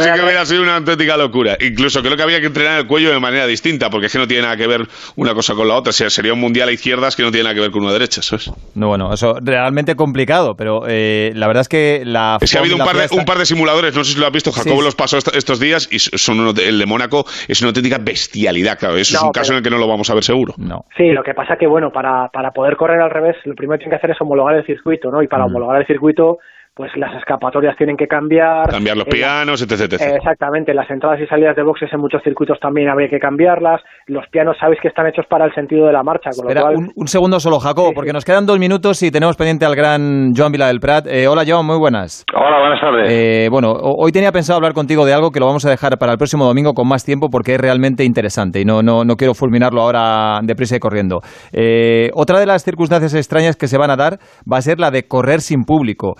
sí 0.00 0.10
que 0.14 0.22
hubiera 0.22 0.46
sido 0.46 0.62
una 0.62 0.76
auténtica 0.76 1.18
locura. 1.18 1.58
Incluso 1.60 2.02
creo 2.02 2.16
que 2.16 2.22
había 2.22 2.40
que 2.40 2.46
entrenar 2.46 2.80
el 2.80 2.86
cuello 2.86 3.10
de 3.12 3.20
manera 3.20 3.46
distinta, 3.46 3.90
porque 3.90 4.06
es 4.06 4.12
que 4.12 4.18
no 4.18 4.26
tiene 4.26 4.44
nada 4.44 4.56
que 4.56 4.66
ver 4.66 4.88
una 5.16 5.25
cosa 5.34 5.54
con 5.54 5.68
la 5.68 5.74
otra. 5.74 5.90
O 5.90 5.92
sea, 5.92 6.10
sería 6.10 6.32
un 6.32 6.40
mundial 6.40 6.68
a 6.68 6.72
izquierdas 6.72 7.16
que 7.16 7.22
no 7.22 7.30
tiene 7.30 7.44
nada 7.44 7.54
que 7.54 7.60
ver 7.60 7.70
con 7.70 7.82
una 7.82 7.92
derecha, 7.92 8.20
eso 8.20 8.36
es. 8.36 8.50
No, 8.74 8.88
bueno, 8.88 9.12
eso 9.12 9.38
realmente 9.40 9.96
complicado, 9.96 10.56
pero 10.56 10.82
eh, 10.86 11.32
la 11.34 11.46
verdad 11.46 11.62
es 11.62 11.68
que 11.68 12.02
la. 12.04 12.38
Es 12.40 12.50
que 12.50 12.58
ha 12.58 12.60
habido 12.60 12.76
un 12.76 12.84
par, 12.84 12.96
de, 12.96 13.08
un 13.16 13.24
par, 13.24 13.38
de, 13.38 13.46
simuladores, 13.46 13.94
no 13.94 14.04
sé 14.04 14.14
si 14.14 14.20
lo 14.20 14.26
has 14.26 14.32
visto, 14.32 14.52
Jacobo 14.52 14.82
los 14.82 14.94
pasó 14.94 15.18
estos 15.18 15.60
días 15.60 15.88
y 15.90 15.98
son 15.98 16.54
el 16.58 16.78
de 16.78 16.86
Mónaco 16.86 17.24
es 17.48 17.60
una 17.60 17.68
auténtica 17.68 17.98
bestialidad, 17.98 18.78
claro. 18.78 18.96
Eso 18.96 19.16
es 19.16 19.22
un 19.22 19.32
caso 19.32 19.52
en 19.52 19.58
el 19.58 19.62
que 19.62 19.70
no 19.70 19.78
lo 19.78 19.88
vamos 19.88 20.10
a 20.10 20.14
ver 20.14 20.24
seguro. 20.24 20.54
No. 20.56 20.84
Sí, 20.96 21.10
lo 21.10 21.22
que 21.22 21.34
pasa 21.34 21.56
que, 21.56 21.66
bueno, 21.66 21.90
para, 21.90 22.28
para 22.28 22.50
poder 22.50 22.76
correr 22.76 23.00
al 23.00 23.10
revés, 23.10 23.36
lo 23.44 23.54
primero 23.54 23.78
que 23.78 23.84
tienen 23.84 23.98
que 23.98 24.04
hacer 24.04 24.10
es 24.10 24.20
homologar 24.20 24.56
el 24.56 24.66
circuito, 24.66 25.10
¿no? 25.10 25.22
Y 25.22 25.28
para 25.28 25.44
mm. 25.44 25.46
homologar 25.46 25.80
el 25.80 25.86
circuito 25.86 26.38
pues 26.76 26.92
las 26.96 27.16
escapatorias 27.16 27.74
tienen 27.78 27.96
que 27.96 28.06
cambiar. 28.06 28.68
Cambiar 28.68 28.98
los 28.98 29.06
pianos, 29.06 29.62
etc, 29.62 29.94
Exactamente, 29.94 30.74
las 30.74 30.88
entradas 30.90 31.18
y 31.18 31.26
salidas 31.26 31.56
de 31.56 31.62
boxes 31.62 31.90
en 31.90 32.00
muchos 32.00 32.22
circuitos 32.22 32.60
también 32.60 32.90
habría 32.90 33.08
que 33.08 33.18
cambiarlas. 33.18 33.80
Los 34.06 34.28
pianos 34.28 34.58
sabéis 34.60 34.80
que 34.82 34.88
están 34.88 35.06
hechos 35.06 35.24
para 35.26 35.46
el 35.46 35.54
sentido 35.54 35.86
de 35.86 35.94
la 35.94 36.02
marcha. 36.02 36.28
Con 36.36 36.54
lo 36.54 36.60
cual... 36.60 36.74
un, 36.94 37.08
segundo 37.08 37.40
solo, 37.40 37.60
Jacobo, 37.60 37.92
porque 37.94 38.12
nos 38.12 38.26
quedan 38.26 38.44
dos 38.44 38.58
minutos 38.58 39.02
y 39.02 39.10
tenemos 39.10 39.38
pendiente 39.38 39.64
al 39.64 39.74
gran 39.74 40.34
Joan 40.36 40.52
Vila 40.52 40.66
del 40.66 40.78
Prat. 40.78 41.06
Eh, 41.06 41.26
hola, 41.26 41.44
Joan, 41.46 41.64
muy 41.64 41.78
buenas. 41.78 42.26
Hola, 42.34 42.58
buenas 42.60 42.78
tardes. 42.78 43.10
Eh, 43.10 43.48
bueno, 43.50 43.72
hoy 43.72 44.12
tenía 44.12 44.30
pensado 44.30 44.58
hablar 44.58 44.74
contigo 44.74 45.06
de 45.06 45.14
algo 45.14 45.30
que 45.30 45.40
lo 45.40 45.46
vamos 45.46 45.64
a 45.64 45.70
dejar 45.70 45.96
para 45.96 46.12
el 46.12 46.18
próximo 46.18 46.44
domingo 46.44 46.74
con 46.74 46.86
más 46.86 47.06
tiempo 47.06 47.30
porque 47.30 47.54
es 47.54 47.58
realmente 47.58 48.04
interesante 48.04 48.60
y 48.60 48.66
no, 48.66 48.82
no, 48.82 49.02
no 49.02 49.16
quiero 49.16 49.32
fulminarlo 49.32 49.80
ahora 49.80 50.40
deprisa 50.42 50.76
y 50.76 50.80
corriendo. 50.80 51.20
Eh, 51.54 52.10
otra 52.12 52.38
de 52.38 52.44
las 52.44 52.64
circunstancias 52.64 53.14
extrañas 53.14 53.56
que 53.56 53.66
se 53.66 53.78
van 53.78 53.90
a 53.90 53.96
dar 53.96 54.18
va 54.50 54.58
a 54.58 54.60
ser 54.60 54.78
la 54.78 54.90
de 54.90 55.08
correr 55.08 55.40
sin 55.40 55.64
público. 55.64 56.16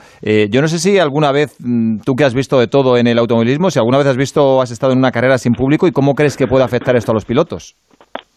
Yo 0.50 0.60
no 0.60 0.68
sé 0.68 0.78
si 0.78 0.98
alguna 0.98 1.32
vez, 1.32 1.56
mm, 1.60 1.98
tú 2.04 2.14
que 2.16 2.24
has 2.24 2.34
visto 2.34 2.58
de 2.58 2.66
todo 2.66 2.96
en 2.96 3.06
el 3.06 3.18
automovilismo, 3.18 3.70
si 3.70 3.78
alguna 3.78 3.98
vez 3.98 4.06
has 4.06 4.16
visto 4.16 4.60
has 4.60 4.70
estado 4.70 4.92
en 4.92 4.98
una 4.98 5.12
carrera 5.12 5.38
sin 5.38 5.54
público 5.54 5.86
y 5.86 5.92
cómo 5.92 6.14
crees 6.14 6.36
que 6.36 6.46
puede 6.46 6.64
afectar 6.64 6.96
esto 6.96 7.12
a 7.12 7.14
los 7.14 7.24
pilotos? 7.24 7.76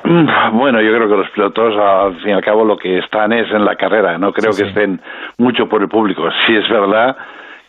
Mm, 0.04 0.58
bueno, 0.58 0.82
yo 0.82 0.94
creo 0.96 1.10
que 1.10 1.16
los 1.16 1.30
pilotos, 1.32 1.76
al 1.78 2.16
fin 2.22 2.30
y 2.30 2.34
al 2.34 2.44
cabo, 2.44 2.64
lo 2.64 2.78
que 2.78 3.00
están 3.00 3.34
es 3.34 3.52
en 3.52 3.66
la 3.66 3.76
carrera. 3.76 4.18
No 4.18 4.32
creo 4.32 4.52
que 4.54 4.68
estén 4.68 5.02
mucho 5.38 5.68
por 5.68 5.82
el 5.82 5.90
público. 5.90 6.24
Si 6.46 6.56
es 6.56 6.68
verdad 6.70 7.18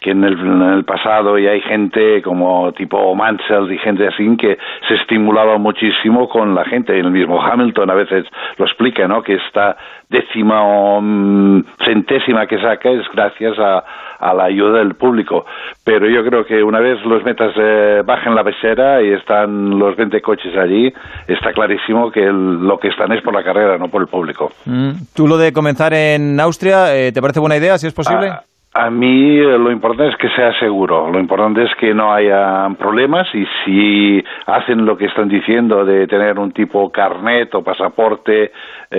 que 0.00 0.12
en 0.12 0.24
el, 0.24 0.84
pasado 0.84 1.38
y 1.38 1.46
hay 1.46 1.60
gente 1.60 2.22
como 2.22 2.72
tipo 2.72 3.14
Mansell 3.14 3.70
y 3.70 3.78
gente 3.78 4.08
así 4.08 4.34
que 4.36 4.56
se 4.88 4.94
estimulaba 4.94 5.58
muchísimo 5.58 6.28
con 6.28 6.54
la 6.54 6.64
gente. 6.64 6.98
El 6.98 7.10
mismo 7.10 7.40
Hamilton 7.40 7.90
a 7.90 7.94
veces 7.94 8.24
lo 8.56 8.64
explica, 8.64 9.06
¿no? 9.06 9.22
Que 9.22 9.34
esta 9.34 9.76
décima 10.08 10.62
o 10.62 11.00
mm, 11.02 11.64
centésima 11.84 12.46
que 12.46 12.58
saca 12.60 12.90
es 12.90 13.06
gracias 13.12 13.58
a, 13.58 13.84
la 14.34 14.44
ayuda 14.44 14.78
del 14.78 14.94
público. 14.94 15.44
Pero 15.84 16.08
yo 16.08 16.24
creo 16.24 16.44
que 16.44 16.62
una 16.62 16.80
vez 16.80 17.04
los 17.04 17.22
metas 17.24 17.52
eh, 17.56 18.02
bajen 18.04 18.34
la 18.34 18.42
besera 18.42 19.02
y 19.02 19.12
están 19.12 19.78
los 19.78 19.96
20 19.96 20.20
coches 20.22 20.56
allí, 20.56 20.92
está 21.26 21.52
clarísimo 21.52 22.10
que 22.10 22.26
lo 22.30 22.78
que 22.78 22.88
están 22.88 23.12
es 23.12 23.22
por 23.22 23.34
la 23.34 23.42
carrera, 23.42 23.78
no 23.78 23.88
por 23.88 24.02
el 24.02 24.08
público. 24.08 24.50
Mm. 24.64 24.90
¿Tú 25.14 25.26
lo 25.26 25.36
de 25.36 25.52
comenzar 25.52 25.92
en 25.94 26.38
Austria, 26.40 26.94
eh, 26.96 27.12
te 27.12 27.20
parece 27.20 27.40
buena 27.40 27.56
idea, 27.56 27.78
si 27.78 27.86
es 27.86 27.94
posible? 27.94 28.28
Ah, 28.28 28.44
a 28.72 28.88
mí 28.88 29.38
eh, 29.38 29.58
lo 29.58 29.70
importante 29.72 30.12
es 30.12 30.16
que 30.16 30.28
sea 30.30 30.56
seguro, 30.60 31.10
lo 31.10 31.18
importante 31.18 31.64
es 31.64 31.74
que 31.74 31.92
no 31.92 32.12
haya 32.12 32.68
problemas 32.78 33.26
y 33.34 33.44
si 33.64 34.24
hacen 34.46 34.86
lo 34.86 34.96
que 34.96 35.06
están 35.06 35.28
diciendo 35.28 35.84
de 35.84 36.06
tener 36.06 36.38
un 36.38 36.52
tipo 36.52 36.90
carnet 36.90 37.52
o 37.54 37.64
pasaporte, 37.64 38.52
eh, 38.90 38.96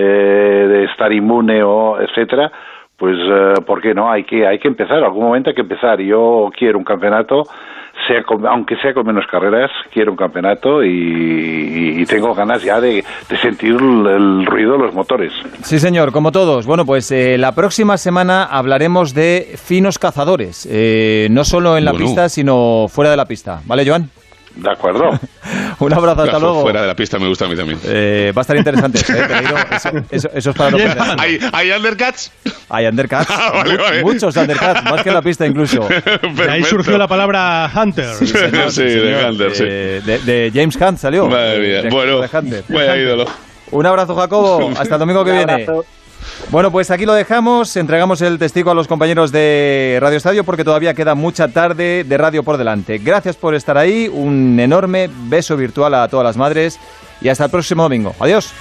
de 0.68 0.84
estar 0.84 1.10
inmune 1.12 1.62
o 1.62 1.98
etcétera, 2.00 2.52
pues 2.98 3.16
eh, 3.18 3.54
¿por 3.66 3.80
qué 3.80 3.94
no? 3.94 4.10
Hay 4.10 4.24
que 4.24 4.46
hay 4.46 4.58
que 4.58 4.68
empezar, 4.68 5.02
algún 5.02 5.24
momento 5.24 5.50
hay 5.50 5.54
que 5.54 5.62
empezar. 5.62 6.00
Yo 6.00 6.50
quiero 6.56 6.78
un 6.78 6.84
campeonato 6.84 7.44
sea 8.06 8.22
aunque 8.48 8.76
sea 8.76 8.94
con 8.94 9.06
menos 9.06 9.26
carreras, 9.30 9.70
quiero 9.92 10.12
un 10.12 10.16
campeonato 10.16 10.82
y, 10.84 12.04
tengo 12.08 12.34
ganas 12.34 12.62
ya 12.62 12.80
de, 12.80 13.04
sentir 13.40 13.70
el, 13.70 14.44
ruido 14.44 14.72
de 14.72 14.78
los 14.78 14.94
motores. 14.94 15.32
Sí, 15.62 15.78
señor, 15.78 16.12
como 16.12 16.30
todos. 16.32 16.66
Bueno, 16.66 16.84
pues 16.84 17.10
eh, 17.10 17.38
la 17.38 17.54
próxima 17.54 17.96
semana 17.96 18.44
hablaremos 18.44 19.14
de 19.14 19.54
finos 19.56 19.98
cazadores, 19.98 20.68
eh, 20.70 21.28
no 21.30 21.44
solo 21.44 21.78
en 21.78 21.84
la 21.84 21.92
pista, 21.94 22.28
sino 22.28 22.86
fuera 22.88 23.10
de 23.10 23.16
la 23.16 23.24
pista. 23.24 23.60
¿Vale, 23.66 23.86
Joan? 23.86 24.10
De 24.54 24.70
acuerdo. 24.70 25.18
Un 25.78 25.92
abrazo, 25.92 26.22
hasta 26.22 26.38
luego. 26.38 26.62
Fuera 26.62 26.82
de 26.82 26.86
la 26.86 26.94
pista 26.94 27.18
me 27.18 27.26
gusta 27.26 27.46
a 27.46 27.48
mí 27.48 27.56
también. 27.56 27.78
Eh, 27.84 28.32
va 28.36 28.40
a 28.40 28.42
estar 28.42 28.56
interesante, 28.56 28.98
¿eh? 29.12 29.26
Eso, 30.10 30.28
eso, 30.32 30.50
es 30.50 30.56
para 30.56 30.70
no 30.70 30.78
¿Hay, 31.18 31.38
¿Hay 31.52 31.70
undercuts? 31.72 32.32
Hay 32.68 32.86
undercuts. 32.86 33.28
Ah, 33.52 33.64
muchos 34.02 34.36
undercuts, 34.36 34.84
más 34.84 35.02
que 35.02 35.08
en 35.08 35.14
la 35.14 35.22
pista 35.22 35.46
incluso. 35.46 35.86
ahí 36.48 36.62
surgió 36.64 36.96
la 36.96 37.08
palabra 37.08 37.70
Hunter. 37.74 38.14
Sí, 38.14 38.32
de 38.32 39.26
Hunter, 39.26 39.54
sí. 39.54 39.64
De, 39.64 40.50
James 40.54 40.76
Hunt 40.76 40.98
salió. 40.98 41.26
Madre 41.26 41.82
mía. 41.82 41.90
bueno, 41.90 42.20
vaya 42.68 42.96
ídolo. 42.96 43.26
Un 43.70 43.86
abrazo, 43.86 44.14
Jacobo. 44.14 44.70
Hasta 44.78 44.94
el 44.94 45.00
domingo 45.00 45.24
que 45.24 45.32
viene. 45.32 45.66
Bueno, 46.50 46.70
pues 46.70 46.90
aquí 46.90 47.06
lo 47.06 47.14
dejamos. 47.14 47.76
Entregamos 47.76 48.20
el 48.22 48.38
testigo 48.38 48.70
a 48.70 48.74
los 48.74 48.88
compañeros 48.88 49.32
de 49.32 49.98
Radio 50.00 50.16
Estadio 50.16 50.44
porque 50.44 50.64
todavía 50.64 50.94
queda 50.94 51.14
mucha 51.14 51.48
tarde 51.48 52.04
de 52.04 52.18
radio 52.18 52.42
por 52.42 52.56
delante. 52.56 52.98
Gracias 52.98 53.36
por 53.36 53.54
estar 53.54 53.78
ahí. 53.78 54.08
Un 54.08 54.58
enorme 54.60 55.10
beso 55.28 55.56
virtual 55.56 55.94
a 55.94 56.08
todas 56.08 56.24
las 56.24 56.36
madres 56.36 56.78
y 57.20 57.28
hasta 57.28 57.44
el 57.44 57.50
próximo 57.50 57.84
domingo. 57.84 58.14
Adiós. 58.18 58.52